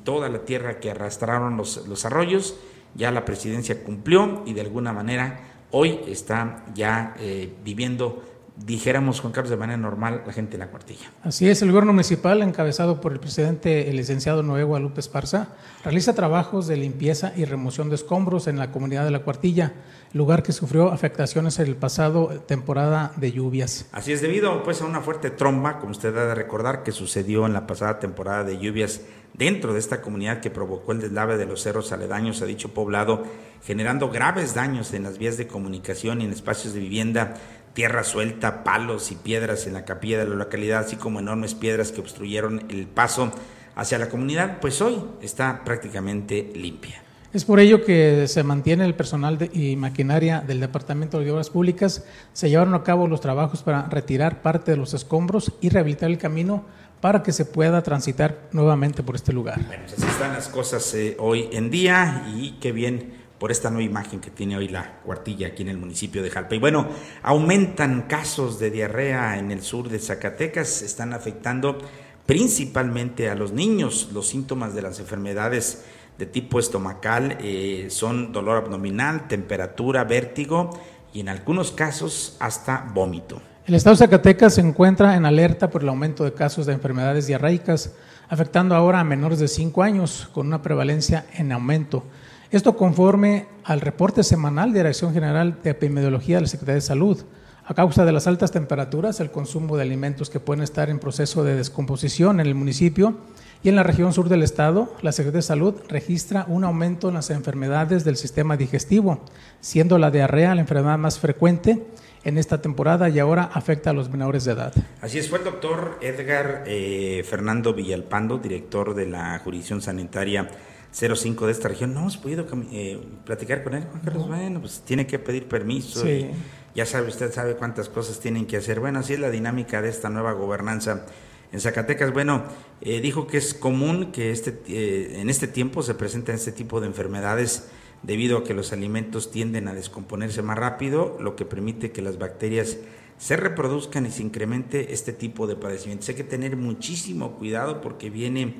toda 0.04 0.30
la 0.30 0.46
tierra 0.46 0.80
que 0.80 0.92
arrastraron 0.92 1.58
los, 1.58 2.06
arroyos. 2.06 2.56
Ya 2.96 3.12
la 3.12 3.26
presidencia 3.26 3.84
cumplió 3.84 4.44
y 4.46 4.54
de 4.54 4.62
alguna 4.62 4.94
manera 4.94 5.40
hoy 5.72 6.00
está 6.08 6.64
ya 6.74 7.16
eh, 7.20 7.54
viviendo 7.64 8.24
dijéramos, 8.66 9.20
Juan 9.20 9.34
Carlos, 9.34 9.50
de 9.50 9.58
manera 9.58 9.78
normal 9.78 10.24
la 10.26 10.34
gente 10.34 10.56
en 10.56 10.62
la 10.62 10.68
cuartilla. 10.68 11.12
Así 11.24 11.48
es, 11.48 11.62
el 11.62 11.70
gobierno 11.70 11.94
municipal, 11.94 12.42
encabezado 12.42 13.00
por 13.00 13.14
el 13.14 13.20
presidente, 13.20 13.90
el 13.90 13.98
licenciado 13.98 14.44
Noé 14.44 14.64
Guadalupe 14.64 15.00
Esparza, 15.00 15.50
realiza 15.84 16.16
trabajos 16.16 16.68
de 16.68 16.78
limpieza 16.78 17.34
y 17.36 17.46
remoción 17.46 17.90
de 17.90 17.96
escombros 17.96 18.48
en 18.48 18.58
la 18.58 18.72
comunidad 18.72 19.06
de 19.06 19.12
la 19.12 19.20
cuartilla, 19.20 19.74
lugar 20.14 20.44
que 20.44 20.54
sufrió 20.54 20.92
afectaciones 20.92 21.60
en 21.60 21.68
el 21.68 21.76
pasado 21.76 22.30
temporada 22.48 23.14
de 23.18 23.32
lluvias. 23.32 23.88
Así 23.92 24.12
es, 24.12 24.22
debido 24.22 24.64
pues 24.64 24.82
a 24.82 24.86
una 24.86 25.02
fuerte 25.02 25.30
tromba, 25.30 25.80
como 25.80 25.92
usted 25.92 26.14
debe 26.14 26.34
recordar, 26.34 26.84
que 26.84 26.92
sucedió 26.92 27.46
en 27.46 27.54
la 27.54 27.68
pasada 27.68 28.00
temporada 28.00 28.44
de 28.44 28.58
lluvias 28.58 29.02
dentro 29.34 29.74
de 29.74 29.80
esta 29.80 30.02
comunidad 30.02 30.42
que 30.42 30.50
provocó 30.50 30.92
el 30.92 31.00
deslave 31.00 31.38
de 31.38 31.46
los 31.46 31.62
cerros 31.62 31.92
aledaños 31.92 32.42
a 32.42 32.46
dicho 32.46 32.74
poblado, 32.74 33.24
generando 33.64 34.10
graves 34.10 34.54
daños 34.56 34.94
en 34.94 35.04
las 35.04 35.18
vías 35.18 35.38
de 35.38 35.48
comunicación 35.48 36.22
y 36.22 36.26
en 36.26 36.32
espacios 36.32 36.74
de 36.74 36.80
vivienda 36.80 37.36
tierra 37.78 38.04
suelta, 38.04 38.64
palos 38.64 39.12
y 39.12 39.16
piedras 39.16 39.68
en 39.68 39.74
la 39.74 39.86
capilla 39.86 40.18
de 40.18 40.28
la 40.28 40.34
localidad, 40.34 40.80
así 40.80 40.96
como 40.96 41.20
enormes 41.20 41.54
piedras 41.54 41.92
que 41.92 42.02
obstruyeron 42.02 42.64
el 42.70 42.88
paso 42.88 43.32
hacia 43.76 44.00
la 44.00 44.10
comunidad, 44.10 44.60
pues 44.60 44.82
hoy 44.82 45.00
está 45.22 45.62
prácticamente 45.64 46.52
limpia. 46.56 47.04
Es 47.34 47.46
por 47.46 47.60
ello 47.60 47.86
que 47.86 48.28
se 48.28 48.42
mantiene 48.42 48.84
el 48.84 48.96
personal 48.96 49.38
de, 49.38 49.52
y 49.54 49.76
maquinaria 49.76 50.42
del 50.42 50.60
Departamento 50.60 51.20
de 51.20 51.32
Obras 51.32 51.52
Públicas. 51.52 52.04
Se 52.34 52.50
llevaron 52.50 52.74
a 52.74 52.82
cabo 52.82 53.08
los 53.08 53.22
trabajos 53.22 53.62
para 53.62 53.84
retirar 53.90 54.42
parte 54.42 54.72
de 54.72 54.78
los 54.78 54.96
escombros 54.96 55.52
y 55.62 55.70
rehabilitar 55.70 56.10
el 56.10 56.18
camino 56.18 56.66
para 57.00 57.22
que 57.22 57.32
se 57.32 57.46
pueda 57.46 57.84
transitar 57.84 58.50
nuevamente 58.54 59.04
por 59.04 59.14
este 59.14 59.34
lugar. 59.34 59.64
Bueno, 59.68 59.84
pues 59.86 60.00
así 60.00 60.08
están 60.08 60.34
las 60.34 60.48
cosas 60.48 60.92
eh, 60.96 61.16
hoy 61.20 61.48
en 61.52 61.70
día 61.70 62.26
y 62.36 62.54
qué 62.60 62.72
bien 62.72 63.27
por 63.40 63.52
esta 63.52 63.70
nueva 63.70 63.84
imagen 63.84 64.20
que 64.20 64.32
tiene 64.32 64.58
hoy 64.58 64.68
la 64.68 65.00
cuartilla 65.04 65.48
aquí 65.48 65.62
en 65.62 65.70
el 65.70 65.78
municipio 65.78 66.24
de 66.24 66.30
Jalpa. 66.30 66.56
Y 66.56 66.60
bueno, 66.60 66.88
aumentan 67.22 68.04
casos 68.04 68.60
de 68.60 68.72
diarrea 68.72 69.38
en 69.38 69.52
el 69.52 69.62
sur 69.62 69.90
de 69.90 70.00
Zacatecas, 70.00 70.82
están 70.82 71.14
afectando 71.14 71.78
principalmente 72.26 73.30
a 73.30 73.36
los 73.36 73.52
niños. 73.52 74.10
Los 74.14 74.28
síntomas 74.28 74.74
de 74.74 74.82
las 74.82 75.00
enfermedades 75.00 75.86
de 76.18 76.26
tipo 76.26 76.60
estomacal 76.60 77.38
eh, 77.42 77.88
son 77.90 78.32
dolor 78.32 78.58
abdominal, 78.58 79.28
temperatura, 79.28 80.04
vértigo 80.04 80.80
y 81.14 81.20
en 81.20 81.30
algunos 81.30 81.72
casos 81.72 82.38
hasta 82.40 82.90
vómito. 82.94 83.42
El 83.66 83.76
estado 83.76 83.96
de 83.96 84.00
Zacatecas 84.00 84.56
se 84.56 84.62
encuentra 84.62 85.16
en 85.16 85.26
alerta 85.26 85.70
por 85.70 85.84
el 85.84 85.90
aumento 85.90 86.24
de 86.24 86.34
casos 86.34 86.66
de 86.66 86.74
enfermedades 86.74 87.28
diarreicas, 87.28 87.94
afectando 88.30 88.76
ahora 88.76 89.00
a 89.00 89.04
menores 89.04 89.40
de 89.40 89.48
5 89.48 89.84
años 89.84 90.30
con 90.34 90.48
una 90.48 90.62
prevalencia 90.62 91.26
en 91.34 91.52
aumento. 91.52 92.04
Esto 92.50 92.78
conforme 92.78 93.46
al 93.66 93.82
reporte 93.82 94.24
semanal 94.24 94.72
de 94.72 94.80
Dirección 94.80 95.14
General 95.14 95.60
de 95.62 95.72
Epidemiología 95.72 96.38
de 96.38 96.44
la 96.44 96.48
Secretaría 96.48 96.76
de 96.76 96.82
Salud. 96.82 97.26
A 97.66 97.74
causa 97.74 98.06
de 98.06 98.14
las 98.14 98.26
altas 98.26 98.52
temperaturas, 98.52 99.20
el 99.20 99.32
consumo 99.32 99.76
de 99.76 99.84
alimentos 99.84 100.30
que 100.30 100.40
pueden 100.40 100.64
estar 100.64 100.90
en 100.90 101.00
proceso 101.00 101.44
de 101.44 101.56
descomposición 101.56 102.40
en 102.40 102.48
el 102.48 102.56
municipio 102.56 103.18
y 103.64 103.68
en 103.68 103.76
la 103.76 103.84
región 103.84 104.14
sur 104.14 104.30
del 104.30 104.44
estado, 104.44 104.96
la 105.02 105.12
Secretaría 105.12 105.40
de 105.40 105.42
Salud 105.42 105.76
registra 105.90 106.46
un 106.48 106.64
aumento 106.64 107.10
en 107.10 107.16
las 107.16 107.32
enfermedades 107.32 108.06
del 108.06 108.16
sistema 108.16 108.56
digestivo, 108.56 109.20
siendo 109.60 109.98
la 109.98 110.10
diarrea 110.10 110.56
la 110.56 110.62
enfermedad 110.62 110.98
más 110.98 111.20
frecuente 111.20 111.86
en 112.24 112.38
esta 112.38 112.62
temporada 112.62 113.10
y 113.10 113.20
ahora 113.20 113.50
afecta 113.54 113.90
a 113.90 113.94
los 113.94 114.10
menores 114.10 114.46
de 114.46 114.54
edad. 114.54 114.74
Así 115.02 115.20
es, 115.20 115.28
fue 115.28 115.40
el 115.40 115.44
doctor 115.44 115.98
Edgar 116.02 116.64
eh, 116.66 117.26
Fernando 117.30 117.74
Villalpando, 117.74 118.38
director 118.38 118.96
de 118.96 119.08
la 119.08 119.38
jurisdicción 119.40 119.82
sanitaria 119.82 120.50
05 120.98 121.46
de 121.46 121.52
esta 121.52 121.68
región. 121.68 121.94
No 121.94 122.02
hemos 122.02 122.18
podido 122.18 122.46
eh, 122.72 123.00
platicar 123.26 123.64
con 123.64 123.76
él, 123.76 123.84
Juan 123.84 124.02
Carlos. 124.04 124.28
Bueno, 124.28 124.62
pues 124.62 124.82
tiene 124.86 125.06
que 125.06 125.20
pedir 125.20 125.48
permiso. 125.48 126.08
Y 126.08 126.32
ya 126.74 126.86
sabe, 126.86 127.08
usted 127.08 127.32
sabe 127.32 127.56
cuántas 127.56 127.90
cosas 127.90 128.20
tienen 128.20 128.46
que 128.48 128.58
hacer. 128.58 128.80
Bueno, 128.80 129.00
así 129.00 129.14
es 129.14 129.20
la 129.20 129.30
dinámica 129.30 129.82
de 129.82 129.90
esta 129.90 130.10
nueva 130.10 130.34
gobernanza 130.34 131.06
en 131.52 131.62
Zacatecas. 131.62 132.12
Bueno, 132.14 132.46
eh, 132.82 133.00
dijo 133.00 133.28
que 133.28 133.38
es 133.38 133.54
común 133.54 134.12
que 134.12 134.32
este, 134.32 135.20
en 135.22 135.30
este 135.30 135.48
tiempo 135.48 135.84
se 135.84 135.94
presenten 135.94 136.36
este 136.36 136.52
tipo 136.52 136.82
de 136.82 136.88
enfermedades 136.88 137.70
debido 138.04 138.40
a 138.40 138.44
que 138.44 138.54
los 138.54 138.74
alimentos 138.74 139.32
tienden 139.32 139.68
a 139.68 139.74
descomponerse 139.74 140.42
más 140.42 140.58
rápido, 140.58 141.18
lo 141.20 141.36
que 141.36 141.46
permite 141.46 141.92
que 141.92 142.02
las 142.02 142.18
bacterias 142.18 142.78
se 143.18 143.36
reproduzcan 143.36 144.06
y 144.06 144.12
se 144.12 144.22
incremente 144.22 144.94
este 144.94 145.14
tipo 145.14 145.48
de 145.48 145.56
padecimientos. 145.56 146.10
Hay 146.10 146.16
que 146.16 146.24
tener 146.24 146.56
muchísimo 146.56 147.34
cuidado 147.34 147.82
porque 147.82 148.10
viene 148.10 148.56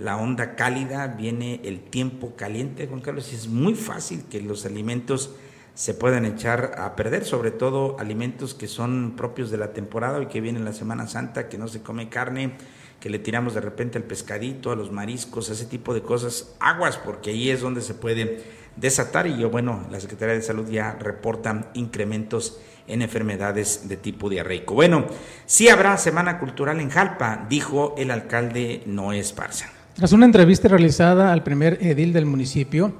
la 0.00 0.16
onda 0.16 0.56
cálida, 0.56 1.06
viene 1.08 1.60
el 1.62 1.80
tiempo 1.80 2.34
caliente, 2.34 2.86
Juan 2.86 3.00
Carlos, 3.00 3.32
y 3.32 3.36
es 3.36 3.48
muy 3.48 3.74
fácil 3.74 4.24
que 4.30 4.40
los 4.40 4.64
alimentos 4.64 5.34
se 5.74 5.92
puedan 5.92 6.24
echar 6.24 6.74
a 6.78 6.96
perder, 6.96 7.24
sobre 7.26 7.50
todo 7.50 7.96
alimentos 8.00 8.54
que 8.54 8.66
son 8.66 9.14
propios 9.14 9.50
de 9.50 9.58
la 9.58 9.74
temporada 9.74 10.22
y 10.22 10.26
que 10.26 10.40
viene 10.40 10.58
la 10.60 10.72
Semana 10.72 11.06
Santa, 11.06 11.48
que 11.48 11.58
no 11.58 11.68
se 11.68 11.82
come 11.82 12.08
carne, 12.08 12.54
que 12.98 13.10
le 13.10 13.18
tiramos 13.18 13.52
de 13.52 13.60
repente 13.60 13.98
al 13.98 14.04
pescadito, 14.04 14.72
a 14.72 14.76
los 14.76 14.90
mariscos, 14.90 15.50
a 15.50 15.52
ese 15.52 15.66
tipo 15.66 15.92
de 15.92 16.00
cosas, 16.00 16.54
aguas, 16.60 16.96
porque 16.96 17.30
ahí 17.30 17.50
es 17.50 17.60
donde 17.60 17.82
se 17.82 17.92
puede 17.92 18.42
desatar 18.76 19.26
y 19.26 19.36
yo, 19.36 19.50
bueno, 19.50 19.86
la 19.90 20.00
Secretaría 20.00 20.34
de 20.34 20.42
Salud 20.42 20.68
ya 20.70 20.92
reporta 20.98 21.70
incrementos 21.74 22.58
en 22.86 23.02
enfermedades 23.02 23.86
de 23.88 23.98
tipo 23.98 24.30
diarreico. 24.30 24.74
Bueno, 24.74 25.06
sí 25.44 25.68
habrá 25.68 25.98
Semana 25.98 26.38
Cultural 26.38 26.80
en 26.80 26.88
Jalpa, 26.88 27.46
dijo 27.50 27.94
el 27.98 28.10
alcalde 28.10 28.82
Noé 28.86 29.18
Esparza. 29.18 29.79
Tras 29.94 30.12
una 30.12 30.24
entrevista 30.24 30.68
realizada 30.68 31.32
al 31.32 31.42
primer 31.42 31.78
edil 31.82 32.12
del 32.12 32.24
municipio, 32.24 32.92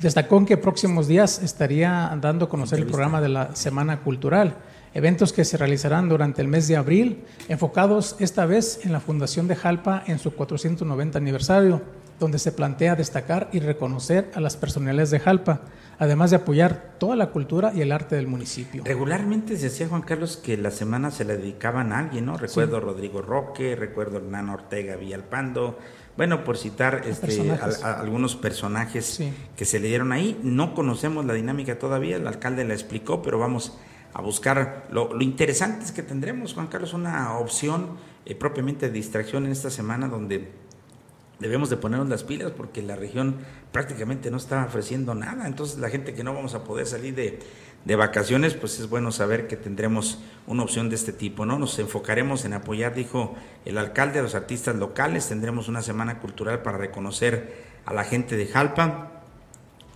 destacó 0.00 0.44
que 0.44 0.56
próximos 0.56 1.06
días 1.06 1.40
estaría 1.42 2.16
dando 2.20 2.46
a 2.46 2.48
conocer 2.48 2.78
el 2.78 2.86
programa 2.86 3.20
de 3.20 3.28
la 3.28 3.54
Semana 3.54 4.00
Cultural, 4.00 4.54
eventos 4.94 5.32
que 5.32 5.44
se 5.44 5.56
realizarán 5.56 6.08
durante 6.08 6.42
el 6.42 6.48
mes 6.48 6.66
de 6.66 6.76
abril, 6.76 7.24
enfocados 7.48 8.16
esta 8.18 8.46
vez 8.46 8.80
en 8.84 8.92
la 8.92 9.00
Fundación 9.00 9.46
de 9.46 9.56
Jalpa 9.56 10.02
en 10.06 10.18
su 10.18 10.32
490 10.32 11.18
aniversario 11.18 11.82
donde 12.20 12.38
se 12.38 12.52
plantea 12.52 12.94
destacar 12.94 13.48
y 13.52 13.58
reconocer 13.58 14.30
a 14.34 14.40
las 14.40 14.56
personalidades 14.56 15.10
de 15.10 15.18
Jalpa, 15.18 15.62
además 15.98 16.30
de 16.30 16.36
apoyar 16.36 16.94
toda 16.98 17.16
la 17.16 17.30
cultura 17.30 17.72
y 17.74 17.80
el 17.80 17.90
arte 17.90 18.14
del 18.14 18.28
municipio. 18.28 18.84
Regularmente 18.84 19.56
se 19.56 19.64
decía 19.64 19.88
Juan 19.88 20.02
Carlos 20.02 20.36
que 20.36 20.56
la 20.56 20.70
semana 20.70 21.10
se 21.10 21.24
la 21.24 21.34
dedicaban 21.34 21.92
a 21.92 21.98
alguien, 21.98 22.26
¿no? 22.26 22.36
Recuerdo 22.36 22.76
a 22.76 22.80
Rodrigo 22.80 23.22
Roque, 23.22 23.74
recuerdo 23.74 24.18
a 24.18 24.20
Hernán 24.20 24.50
Ortega 24.50 24.96
Villalpando, 24.96 25.78
bueno, 26.16 26.44
por 26.44 26.58
citar 26.58 27.02
este, 27.06 27.50
algunos 27.82 28.36
personajes 28.36 29.22
que 29.56 29.64
se 29.64 29.80
le 29.80 29.88
dieron 29.88 30.12
ahí, 30.12 30.38
no 30.42 30.74
conocemos 30.74 31.24
la 31.24 31.32
dinámica 31.32 31.78
todavía, 31.78 32.16
el 32.16 32.26
alcalde 32.26 32.64
la 32.64 32.74
explicó, 32.74 33.22
pero 33.22 33.38
vamos 33.38 33.78
a 34.12 34.20
buscar. 34.20 34.86
Lo, 34.90 35.18
interesante 35.20 35.84
es 35.84 35.92
que 35.92 36.02
tendremos, 36.02 36.54
Juan 36.54 36.66
Carlos, 36.66 36.92
una 36.92 37.38
opción 37.38 37.96
eh, 38.26 38.34
propiamente 38.34 38.86
de 38.88 38.92
distracción 38.92 39.46
en 39.46 39.52
esta 39.52 39.70
semana 39.70 40.08
donde 40.08 40.50
debemos 41.40 41.70
de 41.70 41.76
ponernos 41.76 42.08
las 42.08 42.22
pilas 42.22 42.52
porque 42.52 42.82
la 42.82 42.96
región 42.96 43.36
prácticamente 43.72 44.30
no 44.30 44.36
está 44.36 44.64
ofreciendo 44.64 45.14
nada. 45.14 45.46
Entonces 45.46 45.78
la 45.78 45.90
gente 45.90 46.14
que 46.14 46.22
no 46.22 46.34
vamos 46.34 46.54
a 46.54 46.64
poder 46.64 46.86
salir 46.86 47.14
de, 47.14 47.38
de, 47.84 47.96
vacaciones, 47.96 48.54
pues 48.54 48.78
es 48.78 48.88
bueno 48.88 49.10
saber 49.10 49.48
que 49.48 49.56
tendremos 49.56 50.20
una 50.46 50.62
opción 50.62 50.88
de 50.90 50.96
este 50.96 51.12
tipo, 51.12 51.46
¿no? 51.46 51.58
Nos 51.58 51.78
enfocaremos 51.78 52.44
en 52.44 52.52
apoyar, 52.52 52.94
dijo 52.94 53.34
el 53.64 53.78
alcalde, 53.78 54.18
a 54.18 54.22
los 54.22 54.34
artistas 54.34 54.76
locales, 54.76 55.28
tendremos 55.28 55.68
una 55.68 55.82
semana 55.82 56.20
cultural 56.20 56.62
para 56.62 56.78
reconocer 56.78 57.70
a 57.86 57.94
la 57.94 58.04
gente 58.04 58.36
de 58.36 58.46
Jalpa. 58.46 59.10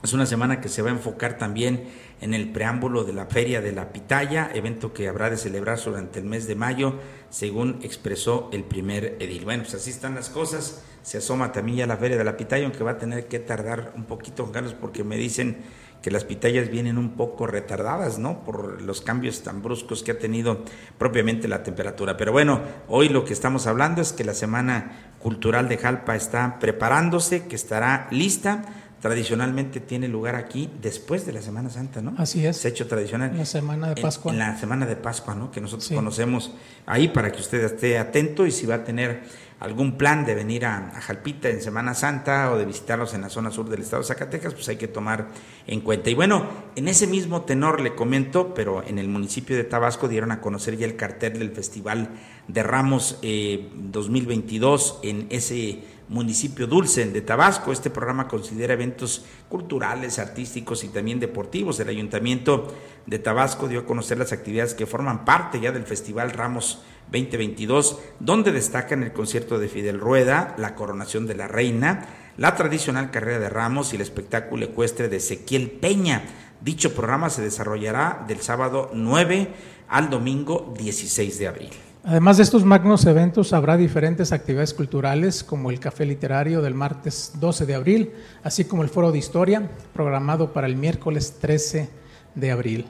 Es 0.03 0.13
una 0.13 0.27
semana 0.27 0.61
que 0.61 0.69
se 0.69 0.83
va 0.83 0.91
a 0.91 0.93
enfocar 0.93 1.39
también 1.39 1.85
en 2.21 2.35
el 2.35 2.53
preámbulo 2.53 3.05
de 3.05 3.13
la 3.13 3.27
Feria 3.27 3.61
de 3.61 3.73
la 3.73 3.93
Pitaya, 3.93 4.51
evento 4.55 4.93
que 4.93 5.09
habrá 5.09 5.31
de 5.31 5.37
celebrar 5.37 5.83
durante 5.83 6.19
el 6.21 6.27
mes 6.27 6.47
de 6.47 6.55
mayo, 6.55 6.95
según 7.31 7.81
expresó 7.83 8.51
el 8.53 8.65
primer 8.65 9.17
edil. 9.21 9.45
Bueno, 9.45 9.63
pues 9.65 9.75
así 9.75 9.91
están 9.91 10.15
las 10.15 10.29
cosas. 10.29 10.83
Se 11.05 11.19
asoma 11.19 11.53
también 11.53 11.77
ya 11.79 11.87
la 11.87 11.99
Feria 11.99 12.17
de 12.17 12.25
la 12.25 12.35
Pitaya, 12.35 12.65
aunque 12.65 12.83
va 12.83 12.93
a 12.93 12.99
tener 12.99 13.29
que 13.29 13.39
tardar 13.39 13.93
un 13.95 14.05
poquito, 14.05 14.51
Carlos, 14.51 14.75
porque 14.75 15.05
me 15.05 15.19
dicen 15.19 15.59
que 16.01 16.11
las 16.11 16.25
pitayas 16.25 16.71
vienen 16.71 16.97
un 16.97 17.11
poco 17.11 17.47
retardadas, 17.47 18.19
¿no? 18.19 18.43
Por 18.43 18.81
los 18.81 19.03
cambios 19.03 19.43
tan 19.43 19.63
bruscos 19.63 20.03
que 20.03 20.13
ha 20.13 20.19
tenido 20.19 20.65
propiamente 20.97 21.47
la 21.47 21.63
temperatura. 21.63 22.17
Pero 22.17 22.33
bueno, 22.33 22.63
hoy 22.89 23.11
lo 23.11 23.27
que 23.27 23.35
estamos 23.35 23.67
hablando 23.67 24.01
es 24.01 24.15
que 24.15 24.25
la 24.25 24.35
Semana 24.35 25.13
Cultural 25.19 25.69
de 25.69 25.77
Jalpa 25.77 26.17
está 26.17 26.59
preparándose, 26.59 27.47
que 27.47 27.55
estará 27.55 28.09
lista 28.11 28.65
tradicionalmente 29.05 29.81
tiene 29.81 30.09
lugar 30.09 30.35
aquí 30.35 30.71
después 30.81 31.27
de 31.27 31.35
la 31.35 31.43
Semana 31.43 31.69
Santa, 31.69 32.01
¿no? 32.01 32.15
Así 32.17 32.47
es. 32.47 32.57
Se 32.57 32.69
ha 32.69 32.71
hecho 32.71 32.87
tradicional. 32.87 33.33
En 33.33 33.37
la 33.37 33.45
Semana 33.45 33.91
de 33.91 34.01
Pascua. 34.01 34.33
En, 34.33 34.39
la 34.39 34.57
Semana 34.59 34.87
de 34.87 34.97
Pascua, 34.97 35.35
¿no? 35.35 35.51
Que 35.51 35.61
nosotros 35.61 35.91
conocemos 35.91 36.55
ahí 36.87 37.09
para 37.09 37.31
que 37.31 37.41
usted 37.41 37.63
esté 37.65 37.99
atento 37.99 38.47
y 38.47 38.51
si 38.51 38.65
va 38.65 38.77
a 38.77 38.85
tener 38.85 39.25
algún 39.61 39.97
plan 39.97 40.25
de 40.25 40.35
venir 40.35 40.67
a, 40.67 40.91
Jalpita 41.01 41.49
en 41.49 41.63
Semana 41.63 41.95
Santa 41.95 42.51
o 42.53 42.59
de 42.59 42.65
visitarlos 42.65 43.15
en 43.15 43.23
la 43.23 43.29
zona 43.29 43.51
sur 43.51 43.69
del 43.69 43.81
estado 43.81 44.03
de 44.03 44.09
Zacatecas, 44.09 44.55
pues 44.55 44.69
hay 44.69 44.77
que 44.77 44.89
tomar 44.89 45.29
en 45.67 45.81
cuenta. 45.81 46.11
Y 46.11 46.15
bueno, 46.15 46.47
en 46.77 46.89
ese 46.89 47.07
mismo 47.07 47.43
tenor 47.43 47.81
le 47.81 47.95
comento, 47.95 48.55
pero 48.55 48.83
en 48.87 48.99
el 48.99 49.09
municipio 49.09 49.57
de 49.57 49.65
Tabasco 49.65 50.09
dieron 50.09 50.33
a 50.33 50.41
conocer 50.41 50.77
ya 50.77 50.87
el 50.87 50.97
cartel 50.97 51.39
del 51.39 51.51
Festival 51.53 52.11
de 52.49 52.63
Ramos 52.63 53.19
2022 53.23 55.01
eh, 55.03 55.11
en 55.11 55.27
ese 55.31 55.83
municipio 56.09 56.67
dulce 56.67 57.07
de 57.07 57.21
Tabasco. 57.23 57.73
Este 57.73 57.91
programa 57.91 58.29
considera 58.29 58.75
eventos 58.75 59.25
culturales, 59.49 60.19
artísticos 60.19 60.85
y 60.85 60.89
también 60.89 61.21
deportivos. 61.21 61.81
El 61.81 61.89
ayuntamiento 61.89 62.75
de 63.07 63.19
Tabasco 63.19 63.69
dio 63.69 63.81
a 63.81 63.87
conocer 63.87 64.19
las 64.19 64.33
actividades 64.33 64.75
que 64.75 64.87
forman 64.87 65.25
parte 65.25 65.61
ya 65.61 65.73
del 65.73 65.85
Festival 65.85 66.31
Ramos 66.33 66.83
2022, 67.13 67.99
donde 68.21 68.53
destacan 68.53 69.03
el 69.03 69.13
concierto 69.13 69.59
de 69.59 69.69
Fidel 69.69 70.01
Rueda, 70.01 70.55
la 70.59 70.75
coronación 70.75 71.27
de 71.27 71.35
la 71.35 71.49
reina, 71.49 72.07
la 72.37 72.55
tradicional 72.57 73.11
carrera 73.11 73.39
de 73.39 73.49
ramos 73.49 73.93
y 73.93 73.97
el 73.97 74.03
espectáculo 74.03 74.65
ecuestre 74.67 75.09
de 75.09 75.19
Ezequiel 75.19 75.71
Peña. 75.71 76.25
Dicho 76.61 76.95
programa 76.95 77.31
se 77.31 77.43
desarrollará 77.43 78.25
del 78.27 78.41
sábado 78.41 78.91
9 78.93 79.49
al 79.89 80.11
domingo 80.11 80.75
16 80.77 81.39
de 81.39 81.49
abril. 81.49 81.71
Además 82.07 82.37
de 82.37 82.43
estos 82.43 82.67
magnos 82.67 83.07
eventos, 83.07 83.55
habrá 83.55 83.79
diferentes 83.79 84.31
actividades 84.33 84.75
culturales 84.75 85.43
como 85.43 85.71
el 85.71 85.81
café 85.81 86.05
literario 86.05 86.61
del 86.61 86.75
martes 86.75 87.33
12 87.41 87.65
de 87.65 87.75
abril, 87.75 88.13
así 88.43 88.67
como 88.67 88.83
el 88.83 88.91
foro 88.91 89.11
de 89.11 89.19
historia 89.19 89.71
programado 89.95 90.53
para 90.53 90.67
el 90.67 90.77
miércoles 90.77 91.39
13 91.41 91.89
de 92.35 92.51
abril. 92.51 92.87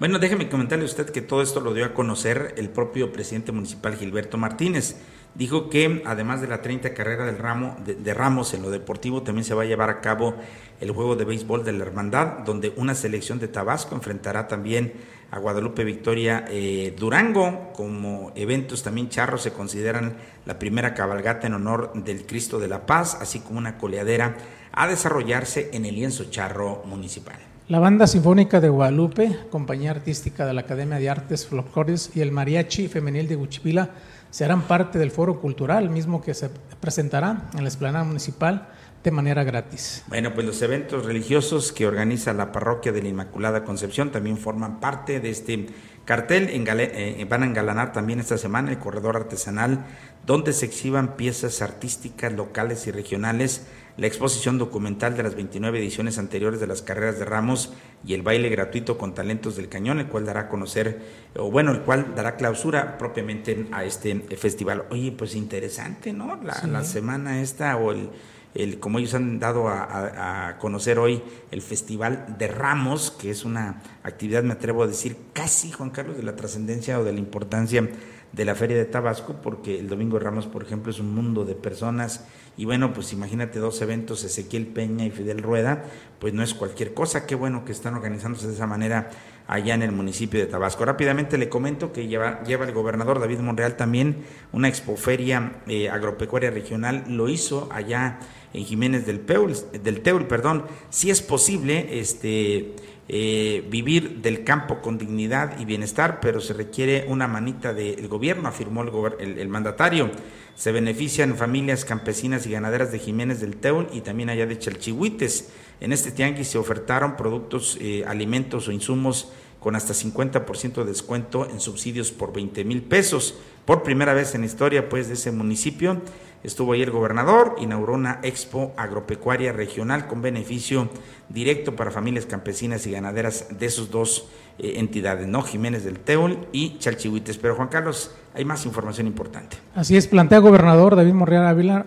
Bueno, 0.00 0.18
déjeme 0.18 0.48
comentarle 0.48 0.84
a 0.84 0.88
usted 0.88 1.10
que 1.10 1.20
todo 1.20 1.42
esto 1.42 1.60
lo 1.60 1.74
dio 1.74 1.84
a 1.84 1.92
conocer 1.92 2.54
el 2.56 2.70
propio 2.70 3.12
presidente 3.12 3.52
municipal 3.52 3.96
Gilberto 3.96 4.38
Martínez. 4.38 4.96
Dijo 5.34 5.68
que 5.68 6.02
además 6.06 6.40
de 6.40 6.46
la 6.46 6.62
30 6.62 6.94
carrera 6.94 7.26
del 7.26 7.36
ramo 7.36 7.76
de, 7.84 8.14
Ramos 8.14 8.54
en 8.54 8.62
lo 8.62 8.70
deportivo, 8.70 9.22
también 9.22 9.44
se 9.44 9.52
va 9.52 9.64
a 9.64 9.66
llevar 9.66 9.90
a 9.90 10.00
cabo 10.00 10.36
el 10.80 10.92
juego 10.92 11.16
de 11.16 11.26
béisbol 11.26 11.66
de 11.66 11.72
la 11.72 11.84
Hermandad, 11.84 12.38
donde 12.46 12.72
una 12.78 12.94
selección 12.94 13.38
de 13.40 13.48
Tabasco 13.48 13.94
enfrentará 13.94 14.48
también 14.48 14.94
a 15.30 15.38
Guadalupe 15.38 15.84
Victoria 15.84 16.46
eh, 16.48 16.96
Durango. 16.98 17.70
Como 17.74 18.32
eventos 18.36 18.82
también 18.82 19.10
charros 19.10 19.42
se 19.42 19.52
consideran 19.52 20.16
la 20.46 20.58
primera 20.58 20.94
cabalgata 20.94 21.46
en 21.46 21.52
honor 21.52 21.92
del 21.92 22.24
Cristo 22.24 22.58
de 22.58 22.68
la 22.68 22.86
Paz, 22.86 23.18
así 23.20 23.40
como 23.40 23.58
una 23.58 23.76
coleadera 23.76 24.34
a 24.72 24.88
desarrollarse 24.88 25.68
en 25.74 25.84
el 25.84 25.94
lienzo 25.94 26.24
charro 26.30 26.82
municipal. 26.86 27.49
La 27.70 27.78
Banda 27.78 28.08
Sinfónica 28.08 28.60
de 28.60 28.68
Guadalupe, 28.68 29.30
compañía 29.48 29.92
artística 29.92 30.44
de 30.44 30.52
la 30.52 30.62
Academia 30.62 30.98
de 30.98 31.08
Artes 31.08 31.46
Folclóricas 31.46 32.10
y 32.16 32.20
el 32.20 32.32
Mariachi 32.32 32.88
Femenil 32.88 33.28
de 33.28 33.36
Huchipila 33.36 33.90
serán 34.28 34.62
parte 34.62 34.98
del 34.98 35.12
foro 35.12 35.40
cultural, 35.40 35.88
mismo 35.88 36.20
que 36.20 36.34
se 36.34 36.50
presentará 36.80 37.48
en 37.54 37.62
la 37.62 37.68
explanada 37.68 38.02
municipal 38.02 38.70
de 39.04 39.12
manera 39.12 39.44
gratis. 39.44 40.02
Bueno, 40.08 40.34
pues 40.34 40.44
los 40.48 40.60
eventos 40.62 41.06
religiosos 41.06 41.70
que 41.70 41.86
organiza 41.86 42.32
la 42.32 42.50
parroquia 42.50 42.90
de 42.90 43.02
la 43.02 43.08
Inmaculada 43.08 43.62
Concepción 43.62 44.10
también 44.10 44.36
forman 44.36 44.80
parte 44.80 45.20
de 45.20 45.30
este 45.30 45.66
cartel. 46.04 46.48
Eh, 46.50 47.24
van 47.30 47.44
a 47.44 47.46
engalanar 47.46 47.92
también 47.92 48.18
esta 48.18 48.36
semana 48.36 48.72
el 48.72 48.80
corredor 48.80 49.14
artesanal, 49.14 49.86
donde 50.26 50.54
se 50.54 50.66
exhiban 50.66 51.14
piezas 51.14 51.62
artísticas 51.62 52.32
locales 52.32 52.88
y 52.88 52.90
regionales 52.90 53.68
la 54.00 54.06
exposición 54.06 54.56
documental 54.56 55.14
de 55.14 55.22
las 55.22 55.34
29 55.34 55.78
ediciones 55.78 56.16
anteriores 56.16 56.58
de 56.58 56.66
las 56.66 56.80
carreras 56.80 57.18
de 57.18 57.26
ramos 57.26 57.74
y 58.04 58.14
el 58.14 58.22
baile 58.22 58.48
gratuito 58.48 58.96
con 58.96 59.14
talentos 59.14 59.56
del 59.56 59.68
cañón, 59.68 60.00
el 60.00 60.06
cual 60.06 60.24
dará 60.24 60.40
a 60.40 60.48
conocer, 60.48 61.02
o 61.36 61.50
bueno, 61.50 61.70
el 61.70 61.82
cual 61.82 62.14
dará 62.16 62.36
clausura 62.36 62.96
propiamente 62.96 63.66
a 63.72 63.84
este 63.84 64.18
festival. 64.38 64.86
Oye, 64.90 65.12
pues 65.12 65.34
interesante, 65.34 66.14
¿no? 66.14 66.40
La, 66.42 66.62
la 66.66 66.82
semana 66.82 67.42
esta 67.42 67.76
o 67.76 67.92
el 67.92 68.08
el, 68.54 68.80
como 68.80 68.98
ellos 68.98 69.14
han 69.14 69.38
dado 69.38 69.68
a, 69.68 70.56
conocer 70.58 70.98
hoy, 70.98 71.22
el 71.50 71.62
Festival 71.62 72.36
de 72.38 72.48
Ramos, 72.48 73.10
que 73.10 73.30
es 73.30 73.44
una 73.44 73.82
actividad, 74.02 74.42
me 74.42 74.54
atrevo 74.54 74.82
a 74.82 74.86
decir, 74.86 75.16
casi, 75.32 75.70
Juan 75.70 75.90
Carlos, 75.90 76.16
de 76.16 76.22
la 76.22 76.36
trascendencia 76.36 76.98
o 76.98 77.04
de 77.04 77.12
la 77.12 77.18
importancia 77.18 77.88
de 78.32 78.44
la 78.44 78.54
Feria 78.54 78.76
de 78.76 78.84
Tabasco, 78.84 79.36
porque 79.42 79.78
el 79.78 79.88
Domingo 79.88 80.18
de 80.18 80.24
Ramos, 80.24 80.46
por 80.46 80.62
ejemplo, 80.62 80.90
es 80.90 80.98
un 80.98 81.14
mundo 81.14 81.44
de 81.44 81.54
personas, 81.54 82.24
y 82.60 82.66
bueno, 82.66 82.92
pues 82.92 83.14
imagínate 83.14 83.58
dos 83.58 83.80
eventos, 83.80 84.22
Ezequiel 84.22 84.66
Peña 84.66 85.06
y 85.06 85.10
Fidel 85.10 85.42
Rueda, 85.42 85.82
pues 86.18 86.34
no 86.34 86.42
es 86.42 86.52
cualquier 86.52 86.92
cosa, 86.92 87.24
qué 87.24 87.34
bueno 87.34 87.64
que 87.64 87.72
están 87.72 87.94
organizándose 87.94 88.48
de 88.48 88.52
esa 88.52 88.66
manera 88.66 89.08
allá 89.46 89.72
en 89.72 89.82
el 89.82 89.92
municipio 89.92 90.38
de 90.38 90.44
Tabasco. 90.44 90.84
Rápidamente 90.84 91.38
le 91.38 91.48
comento 91.48 91.90
que 91.90 92.06
lleva, 92.06 92.42
lleva 92.44 92.66
el 92.66 92.74
gobernador 92.74 93.18
David 93.18 93.38
Monreal 93.38 93.78
también 93.78 94.26
una 94.52 94.68
expoferia 94.68 95.62
eh, 95.68 95.88
agropecuaria 95.88 96.50
regional, 96.50 97.04
lo 97.08 97.30
hizo 97.30 97.66
allá 97.72 98.18
en 98.52 98.62
Jiménez 98.66 99.06
del, 99.06 99.20
Peul, 99.20 99.56
del 99.82 100.02
Teul, 100.02 100.26
perdón, 100.26 100.66
si 100.90 101.08
es 101.08 101.22
posible 101.22 101.98
este, 101.98 102.74
eh, 103.12 103.66
vivir 103.68 104.22
del 104.22 104.44
campo 104.44 104.80
con 104.80 104.96
dignidad 104.96 105.58
y 105.58 105.64
bienestar, 105.64 106.20
pero 106.20 106.40
se 106.40 106.54
requiere 106.54 107.06
una 107.08 107.26
manita 107.26 107.74
del 107.74 108.06
gobierno, 108.06 108.48
afirmó 108.48 108.84
el, 109.18 109.36
el, 109.36 109.48
mandatario. 109.48 110.12
Se 110.54 110.70
benefician 110.70 111.36
familias 111.36 111.84
campesinas 111.84 112.46
y 112.46 112.52
ganaderas 112.52 112.92
de 112.92 113.00
Jiménez 113.00 113.40
del 113.40 113.56
Teul 113.56 113.88
y 113.92 114.02
también 114.02 114.30
allá 114.30 114.46
de 114.46 114.56
Chalchihuites. 114.56 115.48
En 115.80 115.92
este 115.92 116.12
tianguis 116.12 116.46
se 116.46 116.58
ofertaron 116.58 117.16
productos, 117.16 117.76
eh, 117.80 118.04
alimentos 118.06 118.68
o 118.68 118.72
insumos 118.72 119.32
con 119.60 119.76
hasta 119.76 119.92
50% 119.92 120.74
de 120.74 120.84
descuento 120.84 121.48
en 121.48 121.60
subsidios 121.60 122.10
por 122.10 122.32
20 122.32 122.64
mil 122.64 122.82
pesos. 122.82 123.34
Por 123.64 123.82
primera 123.82 124.14
vez 124.14 124.34
en 124.34 124.40
la 124.40 124.46
historia 124.46 124.88
pues, 124.88 125.08
de 125.08 125.14
ese 125.14 125.30
municipio 125.30 126.00
estuvo 126.42 126.72
ahí 126.72 126.82
el 126.82 126.90
gobernador, 126.90 127.56
inauguró 127.60 127.94
una 127.94 128.20
expo 128.22 128.72
agropecuaria 128.76 129.52
regional 129.52 130.06
con 130.06 130.22
beneficio 130.22 130.88
directo 131.28 131.76
para 131.76 131.90
familias 131.90 132.24
campesinas 132.26 132.86
y 132.86 132.92
ganaderas 132.92 133.58
de 133.58 133.68
sus 133.68 133.90
dos 133.90 134.28
eh, 134.58 134.74
entidades, 134.76 135.26
¿no? 135.26 135.42
Jiménez 135.42 135.84
del 135.84 135.98
Teul 135.98 136.38
y 136.52 136.78
Chalchihuites. 136.78 137.36
Pero 137.36 137.56
Juan 137.56 137.68
Carlos, 137.68 138.14
hay 138.34 138.44
más 138.44 138.64
información 138.64 139.06
importante. 139.06 139.58
Así 139.74 139.96
es, 139.96 140.06
plantea 140.06 140.38
gobernador 140.38 140.96
David 140.96 141.12
Morreal 141.12 141.46
Ávila 141.46 141.86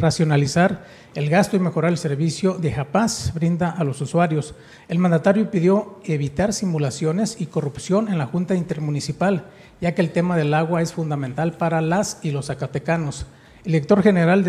racionalizar 0.00 0.84
el 1.14 1.30
gasto 1.30 1.56
y 1.56 1.60
mejorar 1.60 1.92
el 1.92 1.98
servicio 1.98 2.54
de 2.54 2.72
JAPAS 2.72 3.32
brinda 3.34 3.70
a 3.70 3.84
los 3.84 4.00
usuarios. 4.00 4.54
El 4.88 4.98
mandatario 4.98 5.50
pidió 5.50 6.00
evitar 6.04 6.52
simulaciones 6.52 7.40
y 7.40 7.46
corrupción 7.46 8.08
en 8.08 8.18
la 8.18 8.26
Junta 8.26 8.56
Intermunicipal, 8.56 9.46
ya 9.80 9.94
que 9.94 10.02
el 10.02 10.10
tema 10.10 10.36
del 10.36 10.52
agua 10.52 10.82
es 10.82 10.92
fundamental 10.92 11.52
para 11.52 11.80
las 11.80 12.18
y 12.22 12.32
los 12.32 12.46
zacatecanos. 12.46 13.26
El 13.64 13.72
director 13.72 14.02
general 14.02 14.44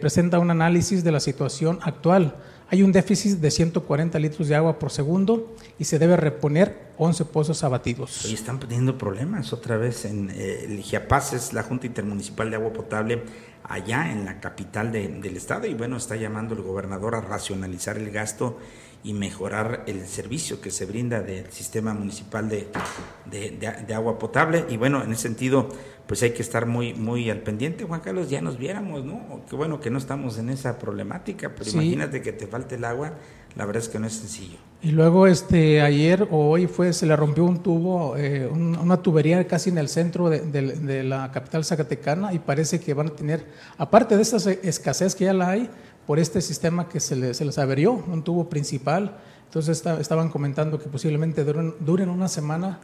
presenta 0.00 0.38
un 0.38 0.50
análisis 0.50 1.02
de 1.02 1.12
la 1.12 1.20
situación 1.20 1.80
actual. 1.82 2.36
Hay 2.68 2.82
un 2.82 2.90
déficit 2.90 3.38
de 3.38 3.50
140 3.52 4.18
litros 4.18 4.48
de 4.48 4.56
agua 4.56 4.76
por 4.78 4.90
segundo 4.90 5.54
y 5.78 5.84
se 5.84 6.00
debe 6.00 6.16
reponer 6.16 6.86
11 6.98 7.26
pozos 7.26 7.62
abatidos. 7.62 8.24
Hoy 8.24 8.34
están 8.34 8.58
teniendo 8.58 8.98
problemas 8.98 9.52
otra 9.52 9.76
vez 9.76 10.04
en 10.04 10.30
eh, 10.30 10.64
el 10.64 10.82
Giapaz, 10.82 11.32
es 11.32 11.52
la 11.52 11.62
Junta 11.62 11.86
Intermunicipal 11.86 12.50
de 12.50 12.56
Agua 12.56 12.72
Potable 12.72 13.22
allá 13.62 14.10
en 14.10 14.24
la 14.24 14.40
capital 14.40 14.90
del 14.90 15.36
estado 15.36 15.66
y 15.66 15.74
bueno, 15.74 15.96
está 15.96 16.16
llamando 16.16 16.54
el 16.54 16.62
gobernador 16.62 17.14
a 17.14 17.20
racionalizar 17.20 17.98
el 17.98 18.10
gasto 18.10 18.58
y 19.06 19.14
mejorar 19.14 19.84
el 19.86 20.04
servicio 20.04 20.60
que 20.60 20.72
se 20.72 20.84
brinda 20.84 21.20
del 21.20 21.52
sistema 21.52 21.94
municipal 21.94 22.48
de, 22.48 22.66
de, 23.30 23.94
agua 23.94 24.18
potable 24.18 24.64
y 24.68 24.76
bueno, 24.76 25.00
en 25.00 25.12
ese 25.12 25.22
sentido 25.22 25.68
pues 26.08 26.24
hay 26.24 26.32
que 26.32 26.42
estar 26.42 26.66
muy 26.66 26.92
muy 26.92 27.30
al 27.30 27.38
pendiente, 27.38 27.84
Juan 27.84 28.00
Carlos, 28.00 28.28
ya 28.28 28.40
nos 28.40 28.58
viéramos, 28.58 29.04
¿no? 29.04 29.42
Qué 29.48 29.54
bueno 29.54 29.78
que 29.78 29.90
no 29.90 29.98
estamos 29.98 30.38
en 30.38 30.50
esa 30.50 30.76
problemática, 30.76 31.52
pero 31.54 31.70
imagínate 31.70 32.20
que 32.20 32.32
te 32.32 32.48
falte 32.48 32.74
el 32.74 32.84
agua, 32.84 33.12
la 33.54 33.64
verdad 33.64 33.80
es 33.84 33.88
que 33.88 34.00
no 34.00 34.08
es 34.08 34.14
sencillo. 34.14 34.58
Y 34.82 34.90
luego 34.90 35.28
este 35.28 35.82
ayer 35.82 36.26
o 36.28 36.50
hoy 36.50 36.66
fue 36.66 36.92
se 36.92 37.06
le 37.06 37.14
rompió 37.14 37.44
un 37.44 37.62
tubo, 37.62 38.16
eh, 38.16 38.48
una 38.48 38.96
tubería 38.96 39.46
casi 39.46 39.70
en 39.70 39.78
el 39.78 39.88
centro 39.88 40.28
de, 40.28 41.04
la 41.04 41.30
capital 41.30 41.64
zacatecana 41.64 42.34
y 42.34 42.40
parece 42.40 42.80
que 42.80 42.92
van 42.92 43.06
a 43.06 43.10
tener, 43.10 43.46
aparte 43.78 44.16
de 44.16 44.22
esa 44.22 44.50
escasez 44.50 45.14
que 45.14 45.26
ya 45.26 45.32
la 45.32 45.50
hay, 45.50 45.70
por 46.06 46.18
este 46.18 46.40
sistema 46.40 46.88
que 46.88 47.00
se, 47.00 47.34
se 47.34 47.44
les 47.44 47.58
averió, 47.58 47.92
un 47.92 48.22
tubo 48.22 48.48
principal, 48.48 49.16
entonces 49.44 49.84
estaban 50.00 50.28
comentando 50.28 50.78
que 50.78 50.88
posiblemente 50.88 51.44
duren, 51.44 51.74
duren 51.80 52.08
una 52.08 52.28
semana 52.28 52.78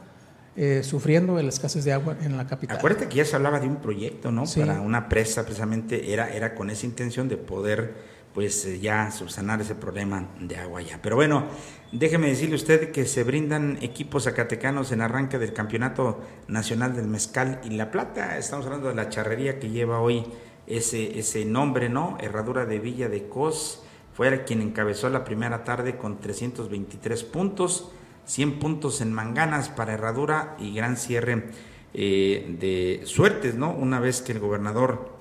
eh, 0.55 0.81
sufriendo 0.83 1.41
la 1.41 1.49
escasez 1.49 1.83
de 1.83 1.93
agua 1.93 2.15
en 2.21 2.37
la 2.37 2.45
capital. 2.45 2.77
Acuérdate 2.77 3.07
que 3.07 3.15
ya 3.15 3.25
se 3.25 3.35
hablaba 3.35 3.59
de 3.59 3.67
un 3.67 3.77
proyecto, 3.77 4.31
¿no? 4.31 4.43
Para 4.45 4.81
una 4.81 5.09
presa, 5.09 5.43
precisamente 5.43 6.13
era, 6.13 6.31
era 6.31 6.53
con 6.53 6.69
esa 6.69 6.85
intención 6.85 7.27
de 7.27 7.37
poder 7.37 8.13
pues 8.35 8.65
eh, 8.65 8.79
ya 8.79 9.09
subsanar 9.11 9.61
ese 9.61 9.75
problema 9.75 10.27
de 10.39 10.57
agua 10.57 10.81
ya. 10.81 10.99
Pero 11.01 11.15
bueno, 11.15 11.45
déjeme 11.91 12.27
decirle 12.27 12.55
usted 12.55 12.91
que 12.91 13.05
se 13.05 13.23
brindan 13.23 13.77
equipos 13.81 14.25
zacatecanos 14.25 14.91
en 14.91 15.01
arranque 15.01 15.39
del 15.39 15.53
Campeonato 15.53 16.21
Nacional 16.47 16.95
del 16.95 17.07
Mezcal 17.07 17.59
y 17.63 17.71
La 17.71 17.89
Plata. 17.89 18.37
Estamos 18.37 18.65
hablando 18.65 18.89
de 18.89 18.95
la 18.95 19.09
charrería 19.09 19.59
que 19.59 19.69
lleva 19.69 20.01
hoy 20.01 20.23
ese, 20.67 21.19
ese 21.19 21.45
nombre, 21.45 21.89
¿no? 21.89 22.17
Herradura 22.19 22.65
de 22.65 22.79
Villa 22.79 23.09
de 23.09 23.27
Cos. 23.27 23.83
Fue 24.13 24.43
quien 24.43 24.61
encabezó 24.61 25.09
la 25.09 25.23
primera 25.23 25.63
tarde 25.63 25.97
con 25.97 26.19
323 26.19 27.23
puntos, 27.23 27.91
100 28.25 28.59
puntos 28.59 29.01
en 29.01 29.11
manganas 29.11 29.69
para 29.69 29.93
Herradura 29.93 30.55
y 30.59 30.73
gran 30.73 30.97
cierre 30.97 31.45
eh, 31.93 32.55
de 32.59 33.05
suertes, 33.05 33.55
¿no? 33.55 33.71
Una 33.71 33.99
vez 33.99 34.21
que 34.21 34.31
el 34.31 34.39
gobernador 34.39 35.11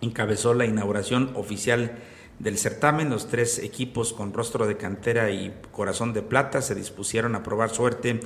encabezó 0.00 0.54
la 0.54 0.66
inauguración 0.66 1.32
oficial 1.34 1.98
del 2.38 2.56
certamen, 2.56 3.10
los 3.10 3.28
tres 3.28 3.58
equipos 3.58 4.12
con 4.12 4.32
rostro 4.32 4.66
de 4.66 4.76
cantera 4.76 5.30
y 5.30 5.52
corazón 5.72 6.12
de 6.12 6.22
plata 6.22 6.62
se 6.62 6.74
dispusieron 6.74 7.34
a 7.34 7.42
probar 7.42 7.70
suerte 7.70 8.20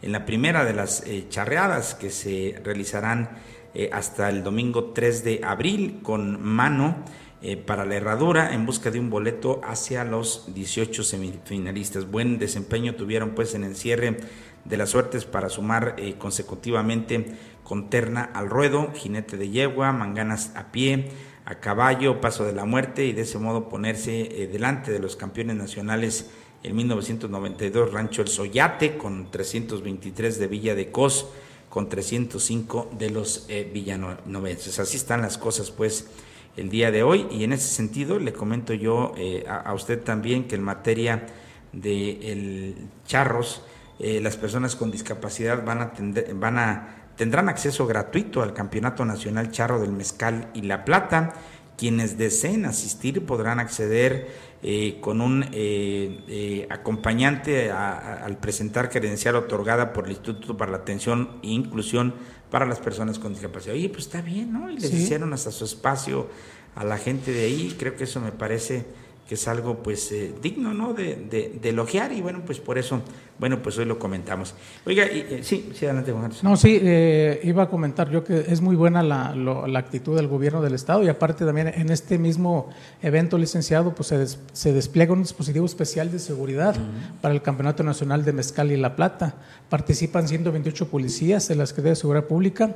en 0.00 0.12
la 0.12 0.24
primera 0.24 0.64
de 0.64 0.72
las 0.72 1.02
eh, 1.06 1.26
charreadas 1.28 1.94
que 1.94 2.10
se 2.10 2.58
realizarán 2.64 3.30
eh, 3.74 3.90
hasta 3.92 4.28
el 4.28 4.42
domingo 4.42 4.92
3 4.92 5.24
de 5.24 5.40
abril 5.44 6.00
con 6.02 6.42
mano 6.42 6.96
eh, 7.40 7.56
para 7.56 7.84
la 7.84 7.94
herradura 7.94 8.54
en 8.54 8.66
busca 8.66 8.90
de 8.90 9.00
un 9.00 9.10
boleto 9.10 9.60
hacia 9.64 10.04
los 10.04 10.52
18 10.54 11.02
semifinalistas. 11.02 12.10
Buen 12.10 12.38
desempeño 12.38 12.94
tuvieron 12.94 13.30
pues 13.30 13.54
en 13.54 13.64
el 13.64 13.76
cierre 13.76 14.16
de 14.64 14.76
las 14.76 14.90
suertes 14.90 15.24
para 15.24 15.48
sumar 15.48 15.96
consecutivamente 16.18 17.26
con 17.68 17.90
terna 17.90 18.30
al 18.34 18.48
ruedo, 18.48 18.92
jinete 18.94 19.36
de 19.36 19.50
yegua, 19.50 19.92
manganas 19.92 20.52
a 20.56 20.72
pie, 20.72 21.10
a 21.44 21.56
caballo, 21.56 22.20
paso 22.20 22.44
de 22.44 22.52
la 22.52 22.66
muerte 22.66 23.06
y 23.06 23.14
de 23.14 23.22
ese 23.22 23.38
modo 23.38 23.70
ponerse 23.70 24.42
eh, 24.42 24.48
delante 24.48 24.92
de 24.92 24.98
los 24.98 25.16
campeones 25.16 25.56
nacionales 25.56 26.30
en 26.62 26.76
1992, 26.76 27.92
Rancho 27.92 28.20
El 28.20 28.28
Soyate 28.28 28.98
con 28.98 29.30
323 29.30 30.38
de 30.38 30.46
Villa 30.46 30.74
de 30.74 30.90
Cos, 30.90 31.28
con 31.68 31.88
305 31.88 32.90
de 32.98 33.10
los 33.10 33.46
eh, 33.48 33.68
villanovenses. 33.72 34.78
Así 34.78 34.96
están 34.96 35.22
las 35.22 35.38
cosas 35.38 35.70
pues 35.70 36.08
el 36.56 36.70
día 36.70 36.90
de 36.90 37.02
hoy 37.02 37.26
y 37.30 37.44
en 37.44 37.52
ese 37.52 37.68
sentido 37.68 38.18
le 38.18 38.32
comento 38.32 38.74
yo 38.74 39.12
eh, 39.16 39.44
a, 39.48 39.72
usted 39.74 40.02
también 40.02 40.48
que 40.48 40.56
en 40.56 40.62
materia 40.62 41.26
de 41.72 42.32
el 42.32 42.76
charros, 43.06 43.62
eh, 43.98 44.20
las 44.20 44.36
personas 44.36 44.74
con 44.74 44.90
discapacidad 44.90 45.64
van 45.64 45.82
a, 45.82 45.92
van 46.34 46.58
a 46.58 46.94
tendrán 47.16 47.48
acceso 47.48 47.86
gratuito 47.86 48.42
al 48.42 48.54
Campeonato 48.54 49.04
Nacional 49.04 49.50
Charro 49.50 49.80
del 49.80 49.92
Mezcal 49.92 50.50
y 50.54 50.62
La 50.62 50.84
Plata. 50.84 51.34
Quienes 51.76 52.18
deseen 52.18 52.64
asistir 52.64 53.24
podrán 53.24 53.60
acceder 53.60 54.28
eh, 54.60 54.98
con 55.00 55.20
un 55.20 55.44
eh, 55.52 56.24
eh, 56.26 56.66
acompañante 56.68 57.70
al 57.70 58.38
presentar 58.38 58.90
credencial 58.90 59.36
otorgada 59.36 59.92
por 59.92 60.06
el 60.06 60.10
Instituto 60.10 60.56
para 60.56 60.72
la 60.72 60.78
Atención 60.78 61.38
e 61.44 61.50
Inclusión 61.50 62.14
para 62.50 62.66
las 62.66 62.80
Personas 62.80 63.20
con 63.20 63.32
Discapacidad. 63.32 63.76
Oye, 63.76 63.88
pues 63.88 64.06
está 64.06 64.20
bien, 64.20 64.52
¿no? 64.52 64.68
Y 64.68 64.78
les 64.78 64.92
hicieron 64.92 65.32
hasta 65.32 65.52
su 65.52 65.64
espacio 65.64 66.28
a 66.74 66.84
la 66.84 66.98
gente 66.98 67.32
de 67.32 67.44
ahí. 67.44 67.76
Creo 67.78 67.94
que 67.94 68.04
eso 68.04 68.20
me 68.20 68.32
parece 68.32 68.84
que 69.28 69.34
es 69.34 69.46
algo 69.46 69.82
pues 69.82 70.10
eh, 70.10 70.32
digno 70.42 70.72
¿no? 70.72 70.94
De, 70.94 71.16
de, 71.60 71.68
elogiar 71.68 72.12
y 72.12 72.22
bueno 72.22 72.40
pues 72.46 72.60
por 72.60 72.78
eso 72.78 73.02
bueno 73.38 73.62
pues 73.62 73.76
hoy 73.76 73.84
lo 73.84 73.98
comentamos. 73.98 74.54
Oiga 74.86 75.04
y, 75.04 75.18
eh, 75.18 75.40
sí 75.42 75.70
sí 75.74 75.84
adelante 75.84 76.12
Juan 76.12 76.32
no 76.42 76.56
sí 76.56 76.80
eh, 76.82 77.40
iba 77.44 77.64
a 77.64 77.68
comentar 77.68 78.10
yo 78.10 78.24
que 78.24 78.46
es 78.48 78.62
muy 78.62 78.74
buena 78.74 79.02
la, 79.02 79.34
la, 79.34 79.78
actitud 79.78 80.16
del 80.16 80.28
gobierno 80.28 80.62
del 80.62 80.72
estado 80.72 81.04
y 81.04 81.08
aparte 81.08 81.44
también 81.44 81.68
en 81.68 81.90
este 81.90 82.16
mismo 82.16 82.70
evento 83.02 83.36
licenciado 83.36 83.94
pues 83.94 84.08
se, 84.08 84.26
se 84.26 84.72
despliega 84.72 85.12
un 85.12 85.22
dispositivo 85.22 85.66
especial 85.66 86.10
de 86.10 86.20
seguridad 86.20 86.74
para 87.20 87.34
el 87.34 87.42
campeonato 87.42 87.82
nacional 87.82 88.24
de 88.24 88.32
mezcal 88.32 88.72
y 88.72 88.78
la 88.78 88.96
plata. 88.96 89.34
Participan 89.68 90.26
128 90.26 90.88
policías 90.88 91.48
de 91.48 91.54
la 91.54 91.66
Secretaría 91.66 91.92
de 91.92 91.96
Seguridad 91.96 92.24
Pública 92.24 92.74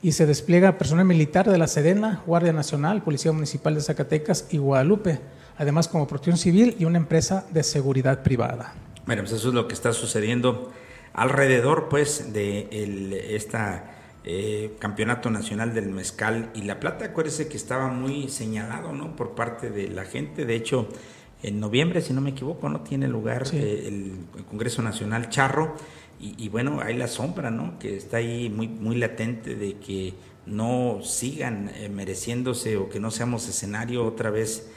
y 0.00 0.12
se 0.12 0.26
despliega 0.26 0.78
personal 0.78 1.04
militar 1.04 1.50
de 1.50 1.58
la 1.58 1.66
Sedena, 1.66 2.22
Guardia 2.24 2.52
Nacional, 2.52 3.02
Policía 3.02 3.32
Municipal 3.32 3.74
de 3.74 3.80
Zacatecas 3.80 4.46
y 4.50 4.58
Guadalupe 4.58 5.18
además 5.58 5.88
como 5.88 6.06
protección 6.06 6.38
civil 6.38 6.76
y 6.78 6.84
una 6.84 6.98
empresa 6.98 7.44
de 7.50 7.62
seguridad 7.62 8.22
privada. 8.22 8.74
Bueno, 9.06 9.22
pues 9.22 9.32
eso 9.32 9.48
es 9.48 9.54
lo 9.54 9.68
que 9.68 9.74
está 9.74 9.92
sucediendo 9.92 10.72
alrededor 11.12 11.88
pues 11.88 12.32
de 12.32 12.68
el, 12.70 13.12
esta 13.12 13.94
eh, 14.24 14.76
campeonato 14.78 15.30
nacional 15.30 15.74
del 15.74 15.88
mezcal 15.88 16.50
y 16.54 16.62
la 16.62 16.78
plata. 16.80 17.06
Acuérdese 17.06 17.48
que 17.48 17.56
estaba 17.56 17.88
muy 17.88 18.28
señalado, 18.28 18.92
¿no? 18.92 19.16
Por 19.16 19.34
parte 19.34 19.70
de 19.70 19.88
la 19.88 20.04
gente. 20.04 20.44
De 20.44 20.54
hecho, 20.54 20.88
en 21.42 21.60
noviembre, 21.60 22.02
si 22.02 22.12
no 22.12 22.20
me 22.20 22.30
equivoco, 22.30 22.68
no 22.68 22.80
tiene 22.80 23.08
lugar 23.08 23.44
eh, 23.52 23.84
el, 23.88 24.44
Congreso 24.48 24.82
Nacional 24.82 25.30
Charro. 25.30 25.76
Y, 26.20 26.48
bueno, 26.48 26.80
hay 26.82 26.96
la 26.96 27.06
sombra, 27.06 27.48
¿no? 27.52 27.78
Que 27.78 27.96
está 27.96 28.16
ahí 28.16 28.50
muy, 28.50 28.66
muy 28.66 28.96
latente 28.96 29.54
de 29.54 29.74
que 29.74 30.14
no 30.46 30.98
sigan 31.00 31.70
eh, 31.76 31.88
mereciéndose 31.88 32.76
o 32.76 32.88
que 32.88 32.98
no 32.98 33.12
seamos 33.12 33.48
escenario 33.48 34.04
otra 34.04 34.30
vez 34.30 34.68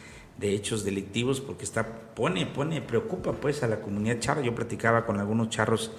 de 0.41 0.53
hechos 0.53 0.83
delictivos 0.83 1.39
porque 1.39 1.63
está 1.63 1.85
pone 2.15 2.45
pone 2.47 2.81
preocupa 2.81 3.31
pues 3.31 3.63
a 3.63 3.67
la 3.67 3.79
comunidad 3.79 4.19
charro 4.19 4.41
yo 4.41 4.53
platicaba 4.53 5.05
con 5.05 5.19
algunos 5.19 5.49
charros 5.49 5.91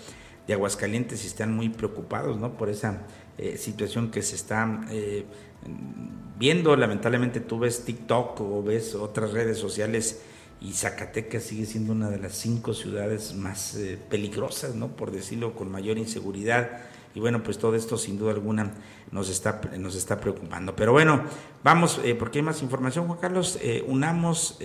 de 0.46 0.54
Aguascalientes 0.54 1.24
y 1.24 1.28
están 1.28 1.54
muy 1.54 1.68
preocupados 1.68 2.36
¿no? 2.38 2.56
por 2.56 2.68
esa 2.68 3.06
eh, 3.38 3.56
situación 3.56 4.10
que 4.10 4.22
se 4.22 4.36
está 4.36 4.80
eh, 4.90 5.24
viendo. 6.38 6.74
Lamentablemente 6.76 7.40
tú 7.40 7.60
ves 7.60 7.84
TikTok 7.84 8.40
o 8.40 8.62
ves 8.62 8.94
otras 8.94 9.32
redes 9.32 9.58
sociales 9.58 10.22
y 10.60 10.72
Zacatecas 10.72 11.44
sigue 11.44 11.66
siendo 11.66 11.92
una 11.92 12.10
de 12.10 12.18
las 12.18 12.34
cinco 12.34 12.74
ciudades 12.74 13.34
más 13.34 13.74
eh, 13.76 13.98
peligrosas, 14.08 14.74
¿no? 14.74 14.88
por 14.96 15.10
decirlo, 15.10 15.54
con 15.54 15.70
mayor 15.70 15.98
inseguridad. 15.98 16.82
Y 17.14 17.20
bueno, 17.20 17.42
pues 17.42 17.58
todo 17.58 17.74
esto 17.74 17.98
sin 17.98 18.18
duda 18.18 18.32
alguna 18.32 18.72
nos 19.10 19.28
está, 19.28 19.60
nos 19.78 19.94
está 19.94 20.20
preocupando. 20.20 20.74
Pero 20.74 20.92
bueno, 20.92 21.22
vamos, 21.62 22.00
porque 22.18 22.38
hay 22.38 22.44
más 22.44 22.62
información, 22.62 23.06
Juan 23.06 23.18
Carlos, 23.18 23.58
unamos 23.86 24.58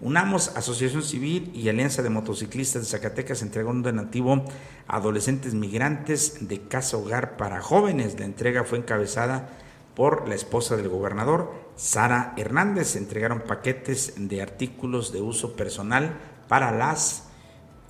Unamos, 0.00 0.48
Asociación 0.56 1.02
Civil 1.02 1.50
y 1.54 1.68
Alianza 1.68 2.02
de 2.02 2.10
Motociclistas 2.10 2.82
de 2.82 2.88
Zacatecas 2.88 3.42
entregó 3.42 3.70
un 3.70 3.82
donativo 3.82 4.44
a 4.88 4.96
adolescentes 4.96 5.54
migrantes 5.54 6.48
de 6.48 6.60
casa 6.62 6.96
hogar 6.96 7.36
para 7.36 7.62
jóvenes. 7.62 8.18
La 8.18 8.26
entrega 8.26 8.64
fue 8.64 8.78
encabezada 8.78 9.48
por 9.94 10.28
la 10.28 10.34
esposa 10.34 10.76
del 10.76 10.88
gobernador, 10.88 11.54
Sara 11.76 12.34
Hernández. 12.36 12.88
Se 12.88 12.98
entregaron 12.98 13.42
paquetes 13.42 14.14
de 14.16 14.42
artículos 14.42 15.12
de 15.12 15.22
uso 15.22 15.54
personal 15.54 16.18
para 16.48 16.72
las 16.72 17.28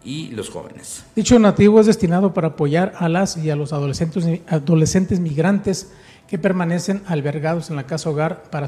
y 0.05 0.29
los 0.29 0.51
jóvenes. 0.51 1.05
Dicho 1.17 1.35
donativo 1.35 1.81
es 1.81 1.87
destinado 1.87 2.35
para 2.35 2.49
apoyar 2.49 2.93
a 2.99 3.09
las 3.09 3.37
y 3.37 3.51
a 3.51 3.57
los 3.57 3.73
adolescentes, 3.73 4.41
adolescentes 4.47 5.21
migrantes 5.21 5.93
que 6.29 6.39
permanecen 6.39 7.03
albergados 7.07 7.71
en 7.71 7.77
la 7.77 7.87
casa 7.87 8.11
hogar 8.11 8.45
para, 8.51 8.67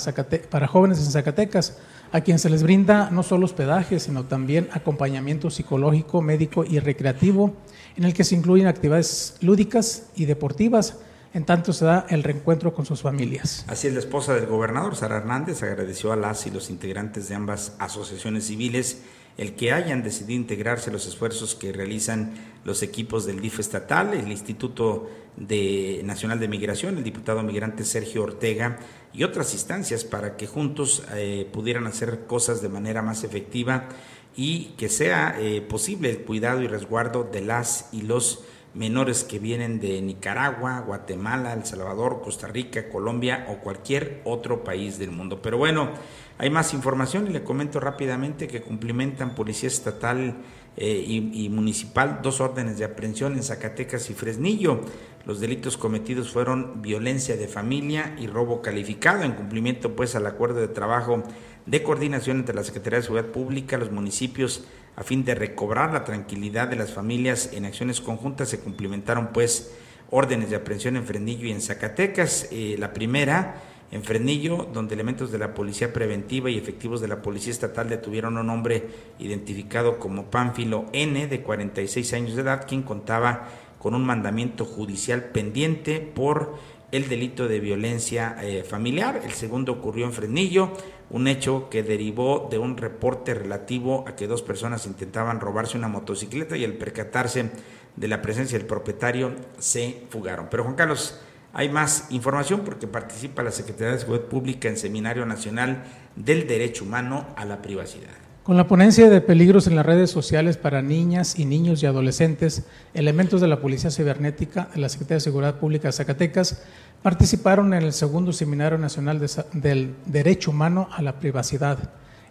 para 0.50 0.66
jóvenes 0.66 0.98
en 0.98 1.10
Zacatecas 1.10 1.78
a 2.12 2.20
quien 2.20 2.38
se 2.38 2.50
les 2.50 2.62
brinda 2.62 3.10
no 3.10 3.22
solo 3.22 3.46
hospedaje, 3.46 3.98
sino 4.00 4.24
también 4.24 4.68
acompañamiento 4.72 5.50
psicológico, 5.50 6.22
médico 6.22 6.64
y 6.64 6.78
recreativo, 6.78 7.54
en 7.96 8.04
el 8.04 8.14
que 8.14 8.24
se 8.24 8.34
incluyen 8.34 8.66
actividades 8.66 9.36
lúdicas 9.40 10.06
y 10.14 10.26
deportivas, 10.26 10.98
en 11.34 11.44
tanto 11.44 11.72
se 11.72 11.84
da 11.84 12.06
el 12.08 12.22
reencuentro 12.22 12.72
con 12.72 12.86
sus 12.86 13.02
familias. 13.02 13.64
Así 13.68 13.88
es, 13.88 13.92
la 13.92 14.00
esposa 14.00 14.34
del 14.34 14.46
gobernador, 14.46 14.96
Sara 14.96 15.18
Hernández, 15.18 15.62
agradeció 15.62 16.12
a 16.12 16.16
las 16.16 16.46
y 16.46 16.50
los 16.50 16.70
integrantes 16.70 17.28
de 17.28 17.34
ambas 17.34 17.74
asociaciones 17.78 18.46
civiles 18.46 19.02
el 19.36 19.54
que 19.54 19.72
hayan 19.72 20.02
decidido 20.02 20.40
integrarse 20.40 20.90
los 20.90 21.06
esfuerzos 21.06 21.54
que 21.54 21.72
realizan 21.72 22.34
los 22.64 22.82
equipos 22.82 23.26
del 23.26 23.40
DIF 23.40 23.60
estatal, 23.60 24.14
el 24.14 24.30
Instituto 24.30 25.10
de 25.36 26.00
Nacional 26.04 26.40
de 26.40 26.48
Migración, 26.48 26.96
el 26.96 27.04
diputado 27.04 27.42
migrante 27.42 27.84
Sergio 27.84 28.22
Ortega 28.22 28.78
y 29.12 29.24
otras 29.24 29.52
instancias 29.52 30.04
para 30.04 30.36
que 30.36 30.46
juntos 30.46 31.02
eh, 31.14 31.48
pudieran 31.52 31.86
hacer 31.86 32.26
cosas 32.26 32.62
de 32.62 32.70
manera 32.70 33.02
más 33.02 33.24
efectiva 33.24 33.88
y 34.36 34.74
que 34.78 34.88
sea 34.88 35.36
eh, 35.38 35.60
posible 35.60 36.10
el 36.10 36.22
cuidado 36.22 36.62
y 36.62 36.66
resguardo 36.66 37.24
de 37.24 37.42
las 37.42 37.88
y 37.92 38.02
los 38.02 38.44
menores 38.76 39.24
que 39.24 39.38
vienen 39.38 39.80
de 39.80 40.02
Nicaragua, 40.02 40.80
Guatemala, 40.80 41.54
El 41.54 41.64
Salvador, 41.64 42.20
Costa 42.22 42.46
Rica, 42.46 42.90
Colombia 42.90 43.46
o 43.48 43.56
cualquier 43.58 44.20
otro 44.24 44.64
país 44.64 44.98
del 44.98 45.10
mundo. 45.10 45.40
Pero 45.40 45.56
bueno, 45.56 45.90
hay 46.38 46.50
más 46.50 46.74
información 46.74 47.26
y 47.26 47.30
le 47.30 47.42
comento 47.42 47.80
rápidamente 47.80 48.46
que 48.46 48.60
cumplimentan 48.60 49.34
Policía 49.34 49.68
Estatal 49.68 50.36
eh, 50.76 51.04
y, 51.06 51.48
Municipal 51.48 52.20
dos 52.22 52.42
órdenes 52.42 52.78
de 52.78 52.84
aprehensión 52.84 53.32
en 53.34 53.42
Zacatecas 53.42 54.10
y 54.10 54.14
Fresnillo. 54.14 54.82
Los 55.24 55.40
delitos 55.40 55.78
cometidos 55.78 56.30
fueron 56.30 56.82
violencia 56.82 57.36
de 57.36 57.48
familia 57.48 58.14
y 58.18 58.26
robo 58.26 58.60
calificado 58.60 59.22
en 59.22 59.32
cumplimiento 59.32 59.96
pues 59.96 60.14
al 60.14 60.26
acuerdo 60.26 60.60
de 60.60 60.68
trabajo 60.68 61.22
de 61.64 61.82
coordinación 61.82 62.38
entre 62.38 62.54
la 62.54 62.62
Secretaría 62.62 62.98
de 62.98 63.04
Seguridad 63.04 63.30
Pública, 63.30 63.78
los 63.78 63.90
municipios, 63.90 64.66
a 64.94 65.02
fin 65.02 65.24
de 65.24 65.34
recobrar 65.34 65.92
la 65.92 66.04
tranquilidad 66.04 66.68
de 66.68 66.76
las 66.76 66.92
familias 66.92 67.50
en 67.54 67.64
acciones 67.64 68.02
conjuntas. 68.02 68.50
Se 68.50 68.60
cumplimentaron 68.60 69.30
pues 69.32 69.72
órdenes 70.10 70.50
de 70.50 70.56
aprehensión 70.56 70.96
en 70.96 71.06
Fresnillo 71.06 71.46
y 71.46 71.52
en 71.52 71.62
Zacatecas. 71.62 72.48
Eh, 72.52 72.76
la 72.78 72.92
primera 72.92 73.62
en 73.92 74.02
Frenillo, 74.02 74.68
donde 74.72 74.94
elementos 74.94 75.30
de 75.30 75.38
la 75.38 75.54
Policía 75.54 75.92
Preventiva 75.92 76.50
y 76.50 76.58
efectivos 76.58 77.00
de 77.00 77.08
la 77.08 77.22
Policía 77.22 77.52
Estatal 77.52 77.88
detuvieron 77.88 78.36
a 78.36 78.40
un 78.40 78.50
hombre 78.50 78.88
identificado 79.18 79.98
como 79.98 80.30
Pánfilo 80.30 80.86
N, 80.92 81.26
de 81.26 81.42
46 81.42 82.12
años 82.14 82.34
de 82.34 82.42
edad, 82.42 82.66
quien 82.66 82.82
contaba 82.82 83.48
con 83.78 83.94
un 83.94 84.04
mandamiento 84.04 84.64
judicial 84.64 85.24
pendiente 85.26 86.00
por 86.00 86.54
el 86.92 87.08
delito 87.08 87.48
de 87.48 87.60
violencia 87.60 88.36
eh, 88.40 88.64
familiar. 88.64 89.20
El 89.24 89.32
segundo 89.32 89.72
ocurrió 89.72 90.06
en 90.06 90.12
Frenillo, 90.12 90.72
un 91.10 91.28
hecho 91.28 91.68
que 91.70 91.82
derivó 91.82 92.48
de 92.50 92.58
un 92.58 92.76
reporte 92.76 93.34
relativo 93.34 94.04
a 94.08 94.16
que 94.16 94.26
dos 94.26 94.42
personas 94.42 94.86
intentaban 94.86 95.40
robarse 95.40 95.78
una 95.78 95.88
motocicleta 95.88 96.56
y 96.56 96.64
al 96.64 96.74
percatarse 96.74 97.50
de 97.94 98.08
la 98.08 98.22
presencia 98.22 98.58
del 98.58 98.66
propietario 98.66 99.32
se 99.58 100.06
fugaron. 100.10 100.48
Pero 100.50 100.64
Juan 100.64 100.76
Carlos, 100.76 101.20
hay 101.58 101.70
más 101.70 102.04
información 102.10 102.60
porque 102.66 102.86
participa 102.86 103.42
la 103.42 103.50
Secretaría 103.50 103.94
de 103.94 104.00
Seguridad 104.00 104.26
Pública 104.26 104.68
en 104.68 104.76
Seminario 104.76 105.24
Nacional 105.24 105.84
del 106.14 106.46
Derecho 106.46 106.84
Humano 106.84 107.28
a 107.34 107.46
la 107.46 107.62
Privacidad. 107.62 108.12
Con 108.42 108.58
la 108.58 108.68
ponencia 108.68 109.08
de 109.08 109.22
peligros 109.22 109.66
en 109.66 109.74
las 109.74 109.86
redes 109.86 110.10
sociales 110.10 110.58
para 110.58 110.82
niñas 110.82 111.38
y 111.38 111.46
niños 111.46 111.82
y 111.82 111.86
adolescentes, 111.86 112.64
elementos 112.92 113.40
de 113.40 113.48
la 113.48 113.60
Policía 113.60 113.90
Cibernética 113.90 114.68
de 114.74 114.82
la 114.82 114.90
Secretaría 114.90 115.16
de 115.16 115.20
Seguridad 115.22 115.54
Pública 115.54 115.88
de 115.88 115.92
Zacatecas 115.92 116.62
participaron 117.02 117.72
en 117.72 117.84
el 117.84 117.94
segundo 117.94 118.34
Seminario 118.34 118.76
Nacional 118.76 119.18
del 119.54 119.94
Derecho 120.04 120.50
Humano 120.50 120.90
a 120.92 121.00
la 121.00 121.18
Privacidad. 121.18 121.78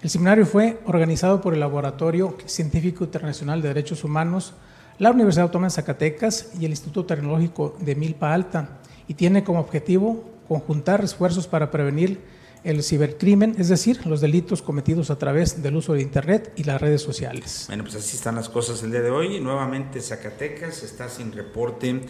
El 0.03 0.09
seminario 0.11 0.45
fue 0.45 0.77
organizado 0.85 1.41
por 1.41 1.55
el 1.55 1.61
Laboratorio 1.61 2.37
Científico 2.45 3.05
Internacional 3.05 3.63
de 3.63 3.69
Derechos 3.69 4.03
Humanos, 4.03 4.53
la 4.99 5.09
Universidad 5.09 5.45
Autónoma 5.45 5.67
de 5.67 5.73
Zacatecas 5.73 6.51
y 6.59 6.65
el 6.65 6.71
Instituto 6.71 7.07
Tecnológico 7.07 7.75
de 7.79 7.95
Milpa 7.95 8.31
Alta 8.31 8.69
y 9.07 9.13
tiene 9.13 9.43
como 9.43 9.59
objetivo 9.59 10.23
conjuntar 10.47 11.03
esfuerzos 11.03 11.47
para 11.47 11.71
prevenir 11.71 12.19
el 12.63 12.83
cibercrimen, 12.83 13.55
es 13.59 13.69
decir, 13.69 14.05
los 14.07 14.21
delitos 14.21 14.63
cometidos 14.63 15.11
a 15.11 15.19
través 15.19 15.61
del 15.61 15.75
uso 15.75 15.93
de 15.93 16.01
Internet 16.01 16.51
y 16.55 16.63
las 16.63 16.81
redes 16.81 17.01
sociales. 17.01 17.65
Bueno, 17.67 17.83
pues 17.83 17.95
así 17.95 18.15
están 18.15 18.35
las 18.35 18.49
cosas 18.49 18.81
el 18.81 18.91
día 18.91 19.01
de 19.01 19.11
hoy. 19.11 19.39
Nuevamente 19.39 20.01
Zacatecas 20.01 20.81
está 20.81 21.07
sin 21.07 21.31
reporte 21.31 22.01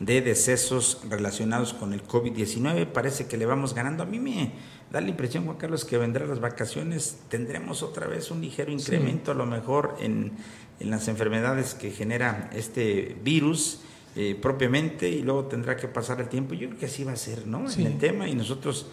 de 0.00 0.20
decesos 0.20 1.00
relacionados 1.08 1.72
con 1.72 1.94
el 1.94 2.06
COVID-19. 2.06 2.88
Parece 2.92 3.26
que 3.26 3.38
le 3.38 3.46
vamos 3.46 3.74
ganando. 3.74 4.02
A 4.02 4.06
mí 4.06 4.18
me 4.18 4.52
da 4.90 5.00
la 5.00 5.08
impresión, 5.08 5.46
Juan 5.46 5.56
Carlos, 5.56 5.86
que 5.86 5.96
vendrán 5.96 6.28
las 6.28 6.40
vacaciones, 6.40 7.20
tendremos 7.30 7.82
otra 7.82 8.06
vez 8.06 8.30
un 8.30 8.42
ligero 8.42 8.70
incremento 8.70 9.30
a 9.30 9.34
lo 9.34 9.46
mejor 9.46 9.96
en, 9.98 10.32
en 10.78 10.90
las 10.90 11.08
enfermedades 11.08 11.72
que 11.72 11.90
genera 11.90 12.50
este 12.52 13.16
virus 13.24 13.80
eh, 14.14 14.38
propiamente 14.40 15.08
y 15.08 15.22
luego 15.22 15.46
tendrá 15.46 15.76
que 15.76 15.88
pasar 15.88 16.20
el 16.20 16.28
tiempo. 16.28 16.54
Yo 16.54 16.68
creo 16.68 16.80
que 16.80 16.86
así 16.86 17.02
va 17.02 17.12
a 17.12 17.16
ser, 17.16 17.46
¿no? 17.46 17.70
En 17.70 17.86
el 17.86 17.98
tema 17.98 18.28
y 18.28 18.34
nosotros 18.34 18.90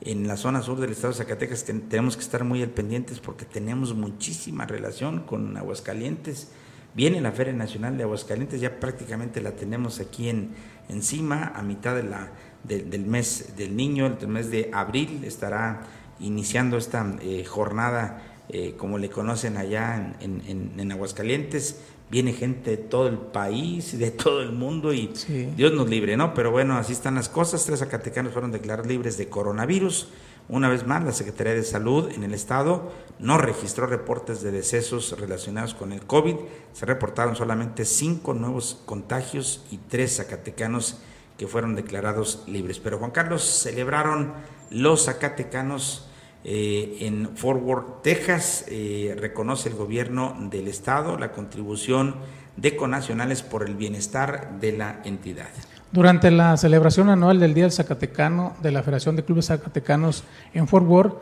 en 0.00 0.26
la 0.26 0.36
zona 0.36 0.62
sur 0.62 0.80
del 0.80 0.92
estado 0.92 1.12
de 1.12 1.18
Zacatecas 1.18 1.64
tenemos 1.64 2.16
que 2.16 2.22
estar 2.22 2.42
muy 2.42 2.62
al 2.62 2.70
pendientes 2.70 3.20
porque 3.20 3.44
tenemos 3.44 3.94
muchísima 3.94 4.66
relación 4.66 5.20
con 5.20 5.56
Aguascalientes. 5.56 6.48
Viene 6.94 7.20
la 7.20 7.32
Feria 7.32 7.52
Nacional 7.52 7.96
de 7.96 8.04
Aguascalientes, 8.04 8.60
ya 8.60 8.80
prácticamente 8.80 9.40
la 9.40 9.52
tenemos 9.52 10.00
aquí 10.00 10.28
en, 10.28 10.50
encima, 10.88 11.52
a 11.54 11.62
mitad 11.62 11.94
de 11.94 12.02
la, 12.02 12.32
del 12.64 13.06
mes 13.06 13.54
del 13.56 13.76
niño, 13.76 14.06
el 14.20 14.28
mes 14.28 14.50
de 14.50 14.70
abril 14.72 15.22
estará 15.24 15.82
iniciando 16.18 16.76
esta 16.76 17.16
eh, 17.22 17.44
jornada, 17.44 18.22
eh, 18.48 18.74
como 18.76 18.98
le 18.98 19.08
conocen 19.08 19.56
allá 19.56 20.14
en, 20.20 20.42
en, 20.46 20.80
en 20.80 20.92
Aguascalientes 20.92 21.80
viene 22.12 22.34
gente 22.34 22.72
de 22.72 22.76
todo 22.76 23.08
el 23.08 23.16
país, 23.16 23.98
de 23.98 24.10
todo 24.10 24.42
el 24.42 24.52
mundo 24.52 24.92
y 24.92 25.10
Dios 25.56 25.72
nos 25.72 25.88
libre, 25.88 26.14
¿no? 26.18 26.34
Pero 26.34 26.50
bueno, 26.50 26.76
así 26.76 26.92
están 26.92 27.14
las 27.14 27.30
cosas. 27.30 27.64
Tres 27.64 27.78
zacatecanos 27.78 28.34
fueron 28.34 28.52
declarados 28.52 28.86
libres 28.86 29.16
de 29.16 29.30
coronavirus. 29.30 30.10
Una 30.50 30.68
vez 30.68 30.86
más, 30.86 31.02
la 31.02 31.12
Secretaría 31.12 31.54
de 31.54 31.62
Salud 31.62 32.10
en 32.12 32.22
el 32.22 32.34
Estado 32.34 32.92
no 33.18 33.38
registró 33.38 33.86
reportes 33.86 34.42
de 34.42 34.50
decesos 34.50 35.18
relacionados 35.18 35.72
con 35.72 35.90
el 35.90 36.02
COVID. 36.02 36.36
Se 36.74 36.84
reportaron 36.84 37.34
solamente 37.34 37.86
cinco 37.86 38.34
nuevos 38.34 38.82
contagios 38.84 39.64
y 39.70 39.78
tres 39.78 40.16
zacatecanos 40.16 40.98
que 41.38 41.46
fueron 41.46 41.74
declarados 41.74 42.44
libres. 42.46 42.78
Pero 42.78 42.98
Juan 42.98 43.12
Carlos, 43.12 43.42
celebraron 43.42 44.34
los 44.68 45.06
zacatecanos 45.06 46.10
eh, 46.44 46.98
en 47.00 47.36
Fort 47.36 47.62
Worth, 47.62 48.02
Texas. 48.02 48.64
Eh, 48.68 49.14
reconoce 49.18 49.68
el 49.68 49.74
gobierno 49.74 50.36
del 50.50 50.68
estado 50.68 51.16
la 51.18 51.32
contribución 51.32 52.16
de 52.56 52.76
conacionales 52.76 53.42
por 53.42 53.66
el 53.66 53.74
bienestar 53.74 54.58
de 54.60 54.72
la 54.72 55.00
entidad. 55.04 55.48
Durante 55.92 56.30
la 56.30 56.56
celebración 56.56 57.10
anual 57.10 57.38
del 57.38 57.54
Día 57.54 57.64
del 57.64 57.72
Zacatecano 57.72 58.54
de 58.62 58.72
la 58.72 58.82
Federación 58.82 59.14
de 59.14 59.24
Clubes 59.24 59.46
Zacatecanos 59.46 60.24
en 60.54 60.66
Fort 60.66 60.86
Worth, 60.86 61.14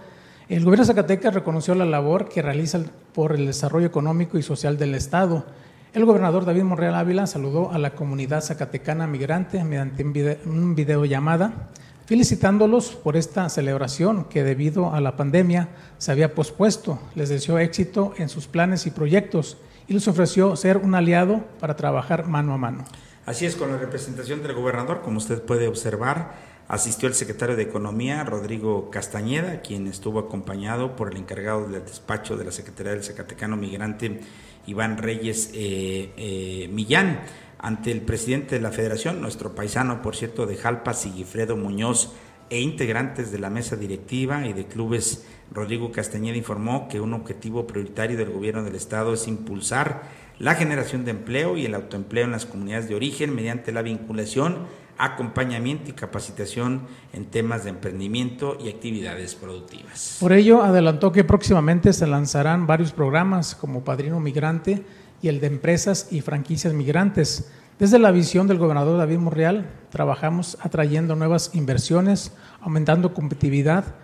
el 0.48 0.64
gobierno 0.64 0.84
de 0.84 0.92
Zacatecas 0.92 1.34
reconoció 1.34 1.74
la 1.74 1.84
labor 1.84 2.28
que 2.28 2.42
realiza 2.42 2.80
por 3.14 3.32
el 3.32 3.46
desarrollo 3.46 3.86
económico 3.86 4.38
y 4.38 4.42
social 4.42 4.78
del 4.78 4.94
Estado. 4.94 5.44
El 5.92 6.04
gobernador 6.04 6.44
David 6.44 6.62
Monreal 6.62 6.94
Ávila 6.94 7.26
saludó 7.26 7.72
a 7.72 7.78
la 7.78 7.90
comunidad 7.90 8.42
zacatecana 8.42 9.06
migrante 9.08 9.62
mediante 9.64 10.04
un 10.04 10.74
video 10.74 11.04
llamada, 11.04 11.68
felicitándolos 12.10 12.96
por 12.96 13.16
esta 13.16 13.48
celebración 13.48 14.24
que 14.24 14.42
debido 14.42 14.92
a 14.92 15.00
la 15.00 15.14
pandemia 15.14 15.68
se 15.98 16.10
había 16.10 16.34
pospuesto. 16.34 16.98
Les 17.14 17.28
deseó 17.28 17.60
éxito 17.60 18.14
en 18.16 18.28
sus 18.28 18.48
planes 18.48 18.84
y 18.86 18.90
proyectos 18.90 19.58
y 19.86 19.94
les 19.94 20.08
ofreció 20.08 20.56
ser 20.56 20.78
un 20.78 20.96
aliado 20.96 21.44
para 21.60 21.76
trabajar 21.76 22.26
mano 22.26 22.52
a 22.52 22.58
mano. 22.58 22.84
Así 23.26 23.46
es, 23.46 23.54
con 23.54 23.70
la 23.70 23.78
representación 23.78 24.42
del 24.42 24.54
gobernador, 24.54 25.02
como 25.02 25.18
usted 25.18 25.40
puede 25.40 25.68
observar, 25.68 26.50
Asistió 26.70 27.08
el 27.08 27.16
secretario 27.16 27.56
de 27.56 27.64
Economía, 27.64 28.22
Rodrigo 28.22 28.90
Castañeda, 28.90 29.60
quien 29.60 29.88
estuvo 29.88 30.20
acompañado 30.20 30.94
por 30.94 31.10
el 31.10 31.16
encargado 31.16 31.66
del 31.66 31.84
despacho 31.84 32.36
de 32.36 32.44
la 32.44 32.52
Secretaría 32.52 32.92
del 32.92 33.02
Zacatecano 33.02 33.56
Migrante, 33.56 34.20
Iván 34.68 34.96
Reyes 34.96 35.50
eh, 35.52 36.12
eh, 36.16 36.68
Millán, 36.72 37.22
ante 37.62 37.92
el 37.92 38.00
presidente 38.02 38.54
de 38.54 38.62
la 38.62 38.72
Federación, 38.72 39.20
nuestro 39.20 39.54
paisano, 39.54 40.02
por 40.02 40.16
cierto, 40.16 40.46
de 40.46 40.56
Jalpa, 40.56 40.94
Sigifredo 40.94 41.56
Muñoz, 41.56 42.12
e 42.48 42.60
integrantes 42.60 43.30
de 43.30 43.38
la 43.38 43.48
mesa 43.48 43.76
directiva 43.76 44.44
y 44.46 44.52
de 44.52 44.66
clubes, 44.66 45.24
Rodrigo 45.52 45.92
Castañeda 45.92 46.36
informó 46.36 46.88
que 46.88 47.00
un 47.00 47.14
objetivo 47.14 47.66
prioritario 47.66 48.16
del 48.16 48.30
gobierno 48.30 48.64
del 48.64 48.74
Estado 48.74 49.14
es 49.14 49.28
impulsar 49.28 50.02
la 50.40 50.56
generación 50.56 51.04
de 51.04 51.12
empleo 51.12 51.56
y 51.56 51.66
el 51.66 51.74
autoempleo 51.74 52.24
en 52.24 52.32
las 52.32 52.46
comunidades 52.46 52.88
de 52.88 52.96
origen 52.96 53.34
mediante 53.34 53.72
la 53.72 53.82
vinculación 53.82 54.66
acompañamiento 54.98 55.90
y 55.90 55.94
capacitación 55.94 56.82
en 57.12 57.26
temas 57.26 57.64
de 57.64 57.70
emprendimiento 57.70 58.58
y 58.62 58.68
actividades 58.68 59.34
productivas. 59.34 60.18
Por 60.20 60.32
ello, 60.32 60.62
adelantó 60.62 61.10
que 61.10 61.24
próximamente 61.24 61.92
se 61.92 62.06
lanzarán 62.06 62.66
varios 62.66 62.92
programas 62.92 63.54
como 63.54 63.82
Padrino 63.82 64.20
Migrante 64.20 64.84
y 65.22 65.28
el 65.28 65.40
de 65.40 65.46
empresas 65.46 66.08
y 66.10 66.20
franquicias 66.20 66.72
migrantes. 66.72 67.50
Desde 67.78 67.98
la 67.98 68.10
visión 68.10 68.46
del 68.46 68.58
gobernador 68.58 68.98
David 68.98 69.18
Monreal, 69.18 69.70
trabajamos 69.90 70.58
atrayendo 70.60 71.16
nuevas 71.16 71.50
inversiones, 71.54 72.32
aumentando 72.60 73.14
competitividad 73.14 73.94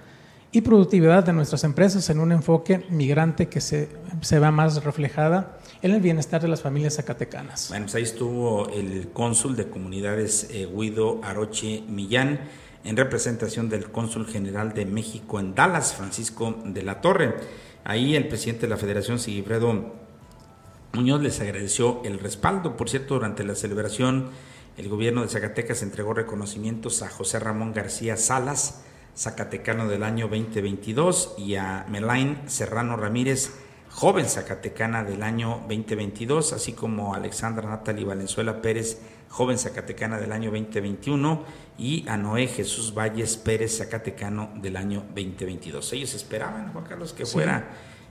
y 0.52 0.62
productividad 0.62 1.24
de 1.24 1.34
nuestras 1.34 1.64
empresas 1.64 2.08
en 2.08 2.18
un 2.18 2.32
enfoque 2.32 2.86
migrante 2.88 3.48
que 3.48 3.60
se, 3.60 3.90
se 4.22 4.38
va 4.38 4.50
más 4.50 4.82
reflejada 4.82 5.58
en 5.82 5.92
el 5.92 6.00
bienestar 6.00 6.40
de 6.40 6.48
las 6.48 6.62
familias 6.62 6.96
zacatecanas. 6.96 7.68
Bueno, 7.68 7.84
pues 7.84 7.94
ahí 7.96 8.02
estuvo 8.04 8.70
el 8.70 9.08
cónsul 9.12 9.56
de 9.56 9.68
comunidades 9.68 10.48
eh, 10.50 10.66
Guido 10.66 11.20
Aroche 11.22 11.82
Millán 11.86 12.40
en 12.84 12.96
representación 12.96 13.68
del 13.68 13.90
cónsul 13.90 14.26
general 14.26 14.72
de 14.72 14.86
México 14.86 15.40
en 15.40 15.54
Dallas, 15.54 15.92
Francisco 15.92 16.56
de 16.64 16.82
la 16.82 17.00
Torre. 17.00 17.34
Ahí 17.84 18.16
el 18.16 18.28
presidente 18.28 18.62
de 18.62 18.68
la 18.68 18.76
Federación, 18.76 19.18
Sigifredo 19.18 20.05
Muñoz, 20.96 21.20
les 21.20 21.40
agradeció 21.40 22.00
el 22.04 22.18
respaldo. 22.18 22.74
Por 22.78 22.88
cierto, 22.88 23.14
durante 23.14 23.44
la 23.44 23.54
celebración, 23.54 24.30
el 24.78 24.88
gobierno 24.88 25.20
de 25.20 25.28
Zacatecas 25.28 25.82
entregó 25.82 26.14
reconocimientos 26.14 27.02
a 27.02 27.10
José 27.10 27.38
Ramón 27.38 27.74
García 27.74 28.16
Salas, 28.16 28.82
Zacatecano 29.14 29.88
del 29.88 30.02
año 30.02 30.26
2022, 30.28 31.34
y 31.36 31.56
a 31.56 31.84
Melain 31.90 32.38
Serrano 32.46 32.96
Ramírez, 32.96 33.52
joven 33.90 34.26
zacatecana 34.26 35.04
del 35.04 35.22
año 35.22 35.60
2022, 35.68 36.54
así 36.54 36.72
como 36.72 37.14
Alexandra 37.14 37.68
Natalie 37.68 38.06
Valenzuela 38.06 38.62
Pérez, 38.62 38.98
joven 39.28 39.58
zacatecana 39.58 40.18
del 40.18 40.32
año 40.32 40.50
2021, 40.50 41.44
y 41.76 42.08
a 42.08 42.16
Noé 42.16 42.46
Jesús 42.46 42.94
Valles 42.94 43.36
Pérez, 43.36 43.76
zacatecano 43.76 44.50
del 44.56 44.78
año 44.78 45.00
2022. 45.14 45.92
Ellos 45.92 46.14
esperaban, 46.14 46.72
Juan 46.72 46.84
Carlos, 46.84 47.12
que 47.12 47.26
fuera 47.26 47.68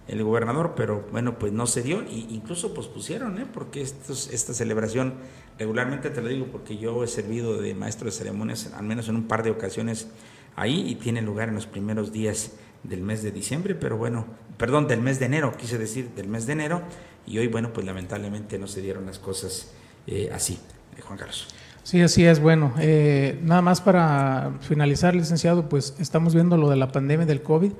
el 0.07 0.23
gobernador, 0.23 0.73
pero 0.75 1.05
bueno, 1.11 1.39
pues 1.39 1.51
no 1.51 1.65
se 1.67 1.81
dio, 1.81 2.01
e 2.01 2.13
incluso 2.29 2.73
pospusieron, 2.73 3.39
¿eh? 3.39 3.47
porque 3.51 3.81
estos, 3.81 4.29
esta 4.31 4.53
celebración, 4.53 5.15
regularmente 5.57 6.09
te 6.09 6.21
lo 6.21 6.27
digo 6.27 6.47
porque 6.51 6.77
yo 6.77 7.03
he 7.03 7.07
servido 7.07 7.59
de 7.59 7.73
maestro 7.73 8.05
de 8.05 8.11
ceremonias, 8.11 8.71
al 8.75 8.85
menos 8.85 9.09
en 9.09 9.15
un 9.15 9.27
par 9.27 9.43
de 9.43 9.51
ocasiones 9.51 10.07
ahí, 10.55 10.89
y 10.89 10.95
tiene 10.95 11.21
lugar 11.21 11.49
en 11.49 11.55
los 11.55 11.65
primeros 11.65 12.11
días 12.11 12.53
del 12.83 13.01
mes 13.01 13.23
de 13.23 13.31
diciembre, 13.31 13.73
pero 13.73 13.97
bueno, 13.97 14.25
perdón, 14.57 14.87
del 14.87 15.01
mes 15.01 15.19
de 15.19 15.25
enero, 15.25 15.53
quise 15.57 15.77
decir 15.77 16.11
del 16.15 16.27
mes 16.27 16.45
de 16.45 16.53
enero, 16.53 16.83
y 17.25 17.39
hoy, 17.39 17.47
bueno, 17.47 17.73
pues 17.73 17.85
lamentablemente 17.85 18.59
no 18.59 18.67
se 18.67 18.81
dieron 18.81 19.07
las 19.07 19.17
cosas 19.17 19.71
eh, 20.05 20.29
así, 20.31 20.59
eh, 20.95 21.01
Juan 21.01 21.17
Carlos. 21.17 21.47
Sí, 21.85 22.01
así 22.01 22.25
es. 22.25 22.39
Bueno, 22.39 22.73
eh, 22.79 23.39
nada 23.43 23.61
más 23.61 23.79
para 23.79 24.53
finalizar, 24.61 25.13
licenciado, 25.13 25.69
pues 25.69 25.95
estamos 25.99 26.33
viendo 26.33 26.57
lo 26.57 26.67
de 26.67 26.75
la 26.75 26.91
pandemia 26.91 27.27
del 27.27 27.43
COVID. 27.43 27.73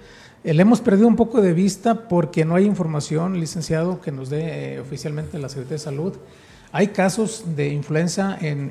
Le 0.53 0.61
hemos 0.61 0.81
perdido 0.81 1.07
un 1.07 1.15
poco 1.15 1.41
de 1.41 1.53
vista 1.53 2.07
porque 2.07 2.45
no 2.45 2.55
hay 2.55 2.65
información, 2.65 3.39
licenciado, 3.39 4.01
que 4.01 4.11
nos 4.11 4.29
dé 4.29 4.79
oficialmente 4.79 5.39
la 5.39 5.49
Secretaría 5.49 5.77
de 5.77 5.83
Salud. 5.83 6.13
Hay 6.71 6.89
casos 6.89 7.55
de 7.55 7.69
influenza 7.69 8.37
en, 8.41 8.69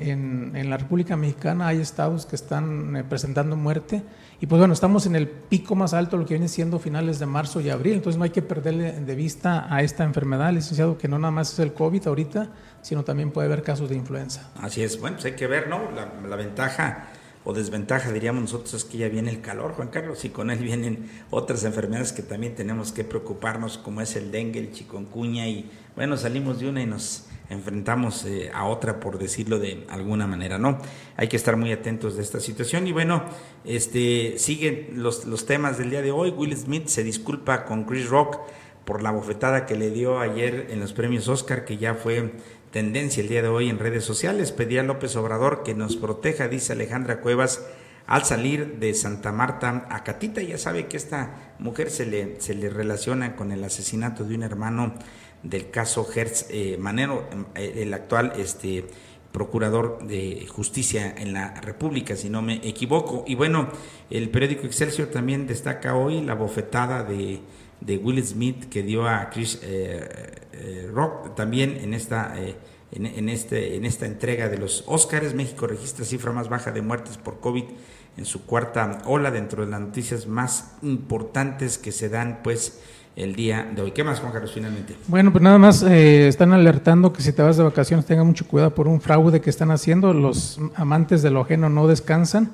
en, 0.55 0.69
la 0.69 0.77
República 0.77 1.15
Mexicana, 1.15 1.67
hay 1.67 1.81
estados 1.81 2.25
que 2.25 2.35
están 2.35 3.03
presentando 3.09 3.55
muerte 3.55 4.03
y 4.39 4.47
pues 4.47 4.59
bueno, 4.59 4.73
estamos 4.73 5.05
en 5.05 5.15
el 5.15 5.27
pico 5.27 5.75
más 5.75 5.93
alto, 5.93 6.17
lo 6.17 6.25
que 6.25 6.33
viene 6.33 6.47
siendo 6.47 6.77
finales 6.77 7.19
de 7.19 7.25
marzo 7.25 7.61
y 7.61 7.69
abril, 7.69 7.93
entonces 7.93 8.17
no 8.17 8.25
hay 8.25 8.29
que 8.29 8.41
perderle 8.41 8.91
de 8.91 9.15
vista 9.15 9.73
a 9.73 9.81
esta 9.81 10.03
enfermedad, 10.03 10.51
licenciado, 10.51 10.97
que 10.97 11.07
no 11.07 11.17
nada 11.17 11.31
más 11.31 11.53
es 11.53 11.59
el 11.59 11.73
COVID 11.73 12.07
ahorita, 12.07 12.49
sino 12.81 13.03
también 13.03 13.31
puede 13.31 13.47
haber 13.47 13.63
casos 13.63 13.89
de 13.89 13.95
influenza. 13.95 14.51
Así 14.61 14.83
es, 14.83 14.99
bueno, 14.99 15.15
pues 15.15 15.25
hay 15.25 15.33
que 15.33 15.47
ver, 15.47 15.67
¿no? 15.69 15.89
La, 15.91 16.35
ventaja 16.35 17.07
o 17.45 17.53
desventaja, 17.53 18.11
diríamos 18.11 18.41
nosotros, 18.41 18.73
es 18.73 18.83
que 18.83 18.97
ya 18.97 19.07
viene 19.07 19.29
el 19.29 19.39
calor, 19.39 19.73
Juan 19.73 19.89
Carlos, 19.89 20.25
y 20.25 20.29
con 20.29 20.49
él 20.49 20.59
vienen 20.59 21.09
otras 21.29 21.63
enfermedades 21.63 22.11
que 22.11 22.23
también 22.23 22.55
tenemos 22.55 22.91
que 22.91 23.03
preocuparnos, 23.03 23.77
como 23.77 24.01
es 24.01 24.15
el 24.15 24.31
dengue, 24.31 24.59
el 24.59 24.71
chikungunya, 24.71 25.47
y 25.47 25.69
bueno, 25.95 26.17
salimos 26.17 26.59
de 26.59 26.69
una 26.69 26.81
y 26.81 26.87
nos 26.87 27.27
enfrentamos 27.49 28.25
eh, 28.25 28.51
a 28.53 28.65
otra, 28.65 28.99
por 28.99 29.19
decirlo 29.19 29.59
de 29.59 29.85
alguna 29.89 30.25
manera, 30.25 30.57
¿no? 30.57 30.79
Hay 31.15 31.27
que 31.27 31.37
estar 31.37 31.55
muy 31.55 31.71
atentos 31.71 32.15
de 32.15 32.23
esta 32.23 32.39
situación. 32.39 32.87
Y 32.87 32.91
bueno, 32.91 33.23
este, 33.63 34.39
siguen 34.39 34.89
los, 34.93 35.25
los 35.25 35.45
temas 35.45 35.77
del 35.77 35.91
día 35.91 36.01
de 36.01 36.11
hoy. 36.11 36.31
Will 36.31 36.57
Smith 36.57 36.87
se 36.87 37.03
disculpa 37.03 37.65
con 37.65 37.83
Chris 37.83 38.09
Rock 38.09 38.39
por 38.85 39.01
la 39.01 39.11
bofetada 39.11 39.65
que 39.65 39.75
le 39.75 39.89
dio 39.89 40.19
ayer 40.19 40.67
en 40.69 40.79
los 40.79 40.93
premios 40.93 41.27
Oscar, 41.27 41.65
que 41.65 41.77
ya 41.77 41.95
fue 41.95 42.33
tendencia 42.75 43.23
el 43.23 43.29
día 43.29 43.41
de 43.41 43.47
hoy 43.47 43.69
en 43.69 43.79
redes 43.79 44.03
sociales. 44.03 44.51
Pedía 44.51 44.81
a 44.81 44.83
López 44.83 45.15
Obrador 45.15 45.63
que 45.63 45.73
nos 45.73 45.95
proteja, 45.95 46.49
dice 46.49 46.73
Alejandra 46.73 47.21
Cuevas, 47.21 47.65
al 48.05 48.25
salir 48.25 48.79
de 48.79 48.93
Santa 48.93 49.31
Marta 49.31 49.87
a 49.89 50.03
Catita. 50.03 50.41
Ya 50.41 50.57
sabe 50.57 50.87
que 50.87 50.97
esta 50.97 51.53
mujer 51.57 51.89
se 51.89 52.05
le, 52.05 52.41
se 52.41 52.53
le 52.53 52.69
relaciona 52.69 53.37
con 53.37 53.53
el 53.53 53.63
asesinato 53.63 54.25
de 54.25 54.35
un 54.35 54.43
hermano 54.43 54.93
del 55.41 55.69
caso 55.69 56.05
Hertz 56.13 56.47
eh, 56.49 56.75
Manero, 56.77 57.25
eh, 57.55 57.75
el 57.77 57.93
actual 57.93 58.33
este, 58.35 58.83
procurador 59.31 60.05
de 60.05 60.45
justicia 60.49 61.15
en 61.17 61.31
la 61.31 61.61
República, 61.61 62.17
si 62.17 62.29
no 62.29 62.41
me 62.41 62.55
equivoco. 62.55 63.23
Y 63.25 63.35
bueno, 63.35 63.69
el 64.09 64.29
periódico 64.29 64.65
Excelsior 64.65 65.07
también 65.07 65.47
destaca 65.47 65.95
hoy 65.95 66.19
la 66.19 66.33
bofetada 66.33 67.05
de, 67.05 67.39
de 67.85 67.97
Will 67.97 68.23
Smith 68.23 68.69
que 68.69 68.83
dio 68.83 69.07
a 69.07 69.29
Chris 69.29 69.59
eh, 69.63 70.89
Rock 70.93 71.35
también 71.35 71.77
en 71.81 71.93
esta... 71.93 72.35
En, 72.91 73.27
este, 73.27 73.75
en 73.75 73.83
esta 73.83 74.05
entrega 74.05 74.47
de 74.47 74.57
los 74.57 74.85
Óscares, 74.87 75.33
México 75.33 75.67
registra 75.67 76.05
cifra 76.05 76.31
más 76.31 76.47
baja 76.47 76.71
de 76.71 76.81
muertes 76.81 77.17
por 77.17 77.41
COVID 77.41 77.65
en 78.15 78.25
su 78.25 78.45
cuarta 78.45 78.99
ola, 79.05 79.31
dentro 79.31 79.65
de 79.65 79.71
las 79.71 79.81
noticias 79.81 80.27
más 80.27 80.75
importantes 80.81 81.77
que 81.77 81.91
se 81.91 82.07
dan 82.07 82.39
pues 82.41 82.79
el 83.15 83.35
día 83.35 83.69
de 83.75 83.81
hoy. 83.81 83.91
¿Qué 83.91 84.03
más, 84.03 84.19
Juan 84.19 84.31
Carlos, 84.31 84.51
finalmente? 84.53 84.95
Bueno, 85.07 85.31
pues 85.31 85.43
nada 85.43 85.57
más 85.57 85.83
eh, 85.83 86.27
están 86.27 86.53
alertando 86.53 87.13
que 87.13 87.21
si 87.21 87.33
te 87.33 87.41
vas 87.41 87.57
de 87.57 87.63
vacaciones 87.63 88.05
tenga 88.05 88.23
mucho 88.23 88.47
cuidado 88.47 88.73
por 88.73 88.87
un 88.87 89.01
fraude 89.01 89.41
que 89.41 89.49
están 89.49 89.71
haciendo. 89.71 90.13
Los 90.13 90.59
amantes 90.75 91.21
de 91.21 91.31
lo 91.31 91.41
ajeno 91.41 91.69
no 91.69 91.87
descansan, 91.87 92.51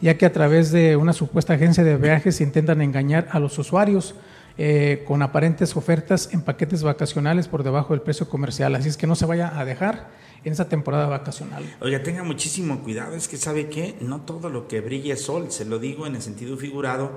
ya 0.00 0.18
que 0.18 0.26
a 0.26 0.32
través 0.32 0.70
de 0.70 0.96
una 0.96 1.12
supuesta 1.12 1.54
agencia 1.54 1.84
de 1.84 1.96
viajes 1.96 2.40
intentan 2.40 2.82
engañar 2.82 3.28
a 3.30 3.38
los 3.38 3.58
usuarios. 3.58 4.14
Eh, 4.60 5.04
con 5.06 5.22
aparentes 5.22 5.76
ofertas 5.76 6.30
en 6.32 6.42
paquetes 6.42 6.82
vacacionales 6.82 7.46
por 7.46 7.62
debajo 7.62 7.92
del 7.92 8.02
precio 8.02 8.28
comercial. 8.28 8.74
Así 8.74 8.88
es 8.88 8.96
que 8.96 9.06
no 9.06 9.14
se 9.14 9.24
vaya 9.24 9.56
a 9.56 9.64
dejar 9.64 10.10
en 10.42 10.52
esa 10.52 10.68
temporada 10.68 11.06
vacacional. 11.06 11.62
Oiga, 11.80 12.02
tenga 12.02 12.24
muchísimo 12.24 12.80
cuidado, 12.80 13.14
es 13.14 13.28
que 13.28 13.36
sabe 13.36 13.68
que 13.68 13.94
no 14.00 14.22
todo 14.22 14.50
lo 14.50 14.66
que 14.66 14.80
brilla 14.80 15.14
es 15.14 15.22
sol, 15.22 15.52
se 15.52 15.64
lo 15.64 15.78
digo 15.78 16.08
en 16.08 16.16
el 16.16 16.22
sentido 16.22 16.56
figurado 16.56 17.12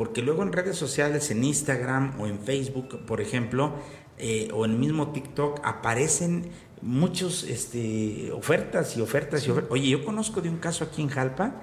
porque 0.00 0.22
luego 0.22 0.42
en 0.42 0.52
redes 0.52 0.76
sociales, 0.76 1.30
en 1.30 1.44
Instagram 1.44 2.18
o 2.18 2.26
en 2.26 2.38
Facebook, 2.40 3.04
por 3.06 3.20
ejemplo, 3.20 3.74
eh, 4.18 4.48
o 4.52 4.64
en 4.64 4.72
el 4.72 4.78
mismo 4.78 5.12
TikTok, 5.12 5.60
aparecen 5.62 6.50
muchos 6.82 7.44
este, 7.44 8.32
ofertas 8.32 8.96
y 8.96 9.00
ofertas 9.00 9.46
y 9.46 9.50
ofertas. 9.50 9.70
Oye, 9.70 9.90
yo 9.90 10.04
conozco 10.04 10.40
de 10.40 10.48
un 10.48 10.56
caso 10.56 10.84
aquí 10.84 11.02
en 11.02 11.08
Jalpa 11.08 11.54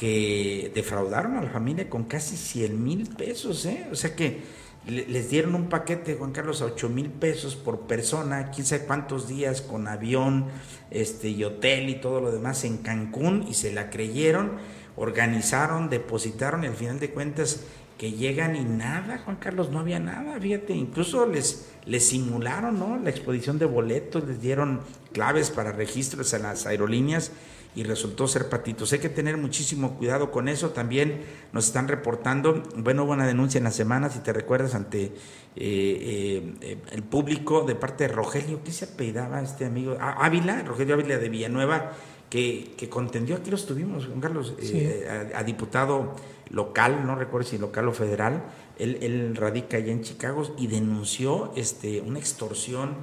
que 0.00 0.72
defraudaron 0.74 1.36
a 1.36 1.42
la 1.42 1.50
familia 1.50 1.90
con 1.90 2.04
casi 2.04 2.34
100 2.34 2.82
mil 2.82 3.06
pesos, 3.06 3.66
¿eh? 3.66 3.86
O 3.92 3.94
sea 3.94 4.16
que 4.16 4.40
les 4.86 5.28
dieron 5.28 5.54
un 5.54 5.68
paquete, 5.68 6.14
Juan 6.14 6.32
Carlos, 6.32 6.62
a 6.62 6.64
8 6.64 6.88
mil 6.88 7.10
pesos 7.10 7.54
por 7.54 7.80
persona, 7.80 8.50
quién 8.50 8.66
sabe 8.66 8.86
cuántos 8.86 9.28
días 9.28 9.60
con 9.60 9.88
avión 9.88 10.46
este, 10.90 11.28
y 11.28 11.44
hotel 11.44 11.90
y 11.90 11.96
todo 11.96 12.22
lo 12.22 12.32
demás 12.32 12.64
en 12.64 12.78
Cancún 12.78 13.44
y 13.46 13.52
se 13.52 13.74
la 13.74 13.90
creyeron, 13.90 14.52
organizaron, 14.96 15.90
depositaron 15.90 16.64
y 16.64 16.68
al 16.68 16.76
final 16.76 16.98
de 16.98 17.10
cuentas 17.10 17.60
que 17.98 18.12
llegan 18.12 18.56
y 18.56 18.64
nada, 18.64 19.18
Juan 19.18 19.36
Carlos, 19.36 19.68
no 19.68 19.80
había 19.80 20.00
nada, 20.00 20.40
fíjate, 20.40 20.72
incluso 20.72 21.26
les, 21.26 21.68
les 21.84 22.08
simularon, 22.08 22.78
¿no? 22.78 22.98
La 22.98 23.10
exposición 23.10 23.58
de 23.58 23.66
boletos, 23.66 24.26
les 24.26 24.40
dieron 24.40 24.80
claves 25.12 25.50
para 25.50 25.72
registros 25.72 26.32
a 26.32 26.38
las 26.38 26.64
aerolíneas 26.64 27.32
y 27.74 27.84
resultó 27.84 28.26
ser 28.26 28.48
patitos. 28.48 28.92
Hay 28.92 28.98
que 28.98 29.08
tener 29.08 29.36
muchísimo 29.36 29.96
cuidado 29.96 30.30
con 30.30 30.48
eso. 30.48 30.70
También 30.70 31.22
nos 31.52 31.66
están 31.66 31.88
reportando, 31.88 32.62
bueno, 32.76 33.04
hubo 33.04 33.12
una 33.12 33.26
denuncia 33.26 33.58
en 33.58 33.64
la 33.64 33.70
semana, 33.70 34.10
si 34.10 34.20
te 34.20 34.32
recuerdas, 34.32 34.74
ante 34.74 35.12
eh, 35.56 36.54
eh, 36.60 36.78
el 36.92 37.02
público 37.02 37.62
de 37.62 37.74
parte 37.74 38.04
de 38.04 38.12
Rogelio, 38.12 38.60
¿qué 38.64 38.72
se 38.72 38.86
apellidaba 38.86 39.42
este 39.42 39.64
amigo? 39.64 39.96
Ah, 40.00 40.24
Ávila, 40.24 40.62
Rogelio 40.62 40.94
Ávila 40.94 41.18
de 41.18 41.28
Villanueva, 41.28 41.92
que, 42.28 42.72
que 42.76 42.88
contendió, 42.88 43.36
aquí 43.36 43.50
los 43.50 43.66
tuvimos, 43.66 44.06
Juan 44.06 44.20
Carlos, 44.20 44.54
eh, 44.60 45.30
a, 45.34 45.42
diputado 45.42 46.14
local, 46.50 47.04
no 47.04 47.16
recuerdo 47.16 47.48
si 47.48 47.58
local 47.58 47.88
o 47.88 47.92
federal, 47.92 48.44
él, 48.78 48.98
él 49.02 49.36
radica 49.36 49.76
allá 49.76 49.92
en 49.92 50.02
Chicago 50.02 50.54
y 50.56 50.68
denunció 50.68 51.52
este, 51.56 52.00
una 52.00 52.18
extorsión 52.18 52.96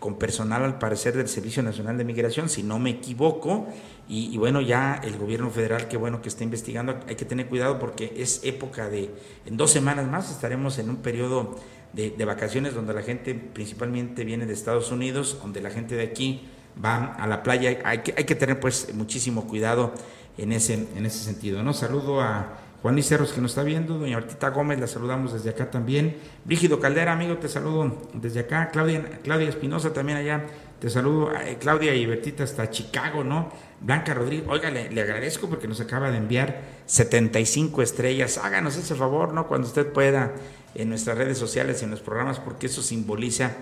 con 0.00 0.16
personal 0.16 0.64
al 0.64 0.78
parecer 0.78 1.16
del 1.16 1.28
Servicio 1.28 1.62
Nacional 1.62 1.96
de 1.98 2.04
Migración, 2.04 2.48
si 2.48 2.62
no 2.62 2.78
me 2.78 2.90
equivoco, 2.90 3.68
y, 4.08 4.36
bueno, 4.38 4.60
ya 4.60 5.00
el 5.04 5.16
gobierno 5.16 5.50
federal, 5.50 5.86
qué 5.86 5.96
bueno 5.96 6.20
que 6.20 6.28
está 6.28 6.42
investigando, 6.42 6.98
hay 7.06 7.14
que 7.14 7.24
tener 7.24 7.46
cuidado 7.46 7.78
porque 7.78 8.12
es 8.16 8.40
época 8.42 8.88
de, 8.88 9.14
en 9.46 9.56
dos 9.56 9.70
semanas 9.70 10.08
más 10.08 10.32
estaremos 10.32 10.80
en 10.80 10.90
un 10.90 10.96
periodo 10.96 11.54
de, 11.92 12.24
vacaciones 12.24 12.74
donde 12.74 12.92
la 12.92 13.02
gente 13.02 13.34
principalmente 13.34 14.24
viene 14.24 14.46
de 14.46 14.52
Estados 14.52 14.90
Unidos, 14.90 15.38
donde 15.40 15.60
la 15.60 15.70
gente 15.70 15.94
de 15.94 16.02
aquí 16.02 16.48
va 16.84 17.14
a 17.14 17.28
la 17.28 17.44
playa, 17.44 17.78
hay 17.84 17.98
que, 17.98 18.12
hay 18.16 18.24
que 18.24 18.34
tener 18.34 18.58
pues 18.58 18.92
muchísimo 18.94 19.46
cuidado 19.46 19.92
en 20.38 20.50
ese, 20.50 20.88
en 20.96 21.06
ese 21.06 21.22
sentido, 21.22 21.62
¿no? 21.62 21.72
Saludo 21.72 22.20
a 22.20 22.58
Juan 22.82 22.94
Luis 22.94 23.06
Cerros 23.06 23.32
que 23.32 23.40
nos 23.40 23.50
está 23.50 23.62
viendo, 23.62 23.98
doña 23.98 24.18
Martita 24.18 24.48
Gómez, 24.48 24.80
la 24.80 24.86
saludamos 24.86 25.34
desde 25.34 25.50
acá 25.50 25.70
también. 25.70 26.16
Brígido 26.44 26.80
Caldera, 26.80 27.12
amigo, 27.12 27.36
te 27.36 27.48
saludo 27.48 28.08
desde 28.14 28.40
acá. 28.40 28.70
Claudia, 28.70 29.20
Claudia 29.22 29.48
Espinosa 29.48 29.92
también 29.92 30.16
allá, 30.16 30.46
te 30.80 30.88
saludo. 30.88 31.30
Claudia 31.58 31.94
y 31.94 32.06
Bertita 32.06 32.44
hasta 32.44 32.70
Chicago, 32.70 33.22
¿no? 33.22 33.50
Blanca 33.80 34.14
Rodríguez, 34.14 34.46
oiga, 34.48 34.70
le, 34.70 35.00
agradezco 35.00 35.48
porque 35.48 35.68
nos 35.68 35.80
acaba 35.80 36.10
de 36.10 36.16
enviar 36.16 36.62
75 36.86 37.82
estrellas. 37.82 38.38
Háganos 38.38 38.76
ese 38.76 38.94
favor, 38.94 39.34
¿no? 39.34 39.46
Cuando 39.46 39.66
usted 39.66 39.92
pueda 39.92 40.32
en 40.74 40.88
nuestras 40.88 41.18
redes 41.18 41.36
sociales, 41.36 41.82
en 41.82 41.90
los 41.90 42.00
programas, 42.00 42.40
porque 42.40 42.66
eso 42.66 42.82
simboliza 42.82 43.56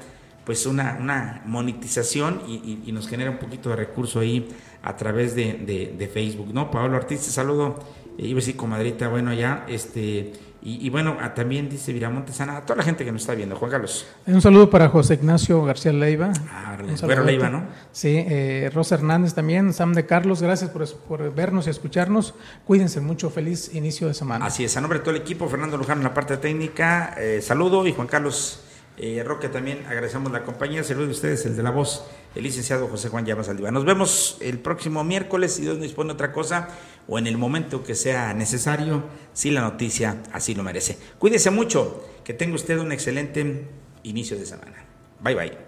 pues 0.44 0.64
una, 0.64 0.96
una 1.00 1.42
monetización 1.44 2.42
y, 2.48 2.90
nos 2.92 3.06
genera 3.08 3.30
un 3.30 3.38
poquito 3.38 3.68
de 3.68 3.76
recurso 3.76 4.20
ahí 4.20 4.48
a 4.82 4.96
través 4.96 5.34
de, 5.34 6.10
Facebook, 6.12 6.54
¿no? 6.54 6.70
Pablo 6.70 6.96
Ortiz, 6.96 7.20
te 7.20 7.30
saludo 7.30 7.78
iba 8.18 8.38
a 8.38 8.40
decir 8.40 8.56
comadrita, 8.56 9.08
bueno, 9.08 9.32
ya, 9.32 9.64
este, 9.68 10.32
y, 10.60 10.90
bueno, 10.90 11.16
también 11.36 11.68
dice 11.68 11.92
Viramonte 11.92 12.32
Sana, 12.32 12.56
a 12.56 12.66
toda 12.66 12.78
la 12.78 12.82
gente 12.82 13.04
que 13.04 13.12
nos 13.12 13.22
está 13.22 13.34
viendo, 13.34 13.54
Juan 13.54 13.70
Carlos. 13.70 14.06
Un 14.26 14.42
saludo 14.42 14.68
para 14.68 14.88
José 14.88 15.14
Ignacio 15.14 15.62
García 15.64 15.92
Leiva. 15.92 16.32
Ah, 16.50 16.76
bueno, 17.02 17.22
Leiva, 17.22 17.48
¿no? 17.48 17.64
Sí, 17.92 18.24
eh, 18.28 18.68
Rosa 18.74 18.96
Hernández 18.96 19.34
también, 19.34 19.72
Sam 19.72 19.94
de 19.94 20.04
Carlos, 20.04 20.42
gracias 20.42 20.70
por, 20.70 20.92
por, 21.02 21.32
vernos 21.32 21.68
y 21.68 21.70
escucharnos. 21.70 22.34
Cuídense 22.66 23.00
mucho, 23.00 23.30
feliz 23.30 23.72
inicio 23.74 24.08
de 24.08 24.14
semana. 24.14 24.46
Así 24.46 24.64
es, 24.64 24.76
a 24.76 24.80
nombre 24.80 24.98
de 24.98 25.04
todo 25.04 25.14
el 25.14 25.22
equipo, 25.22 25.48
Fernando 25.48 25.76
Luján 25.76 25.98
en 25.98 26.04
la 26.04 26.12
parte 26.12 26.36
técnica, 26.38 27.14
eh, 27.16 27.40
saludo 27.40 27.86
y 27.86 27.92
Juan 27.92 28.08
Carlos 28.08 28.64
eh, 29.00 29.22
Roque 29.24 29.48
también 29.48 29.86
agradecemos 29.86 30.32
la 30.32 30.42
compañía. 30.42 30.82
Saludos 30.82 31.08
de 31.08 31.14
ustedes, 31.14 31.46
el 31.46 31.56
de 31.56 31.62
la 31.62 31.70
voz, 31.70 32.04
el 32.38 32.44
licenciado 32.44 32.86
José 32.86 33.08
Juan 33.08 33.26
Llamas 33.26 33.48
Aldiva. 33.48 33.72
Nos 33.72 33.84
vemos 33.84 34.38
el 34.40 34.60
próximo 34.60 35.02
miércoles, 35.02 35.54
si 35.54 35.62
Dios 35.62 35.74
nos 35.74 35.82
dispone 35.82 36.12
otra 36.12 36.32
cosa, 36.32 36.68
o 37.08 37.18
en 37.18 37.26
el 37.26 37.36
momento 37.36 37.82
que 37.82 37.96
sea 37.96 38.32
necesario, 38.32 39.02
si 39.32 39.50
la 39.50 39.60
noticia 39.60 40.22
así 40.32 40.54
lo 40.54 40.62
merece. 40.62 40.96
Cuídese 41.18 41.50
mucho, 41.50 42.04
que 42.22 42.34
tenga 42.34 42.54
usted 42.54 42.78
un 42.78 42.92
excelente 42.92 43.66
inicio 44.04 44.38
de 44.38 44.46
semana. 44.46 44.84
Bye 45.20 45.34
bye. 45.34 45.67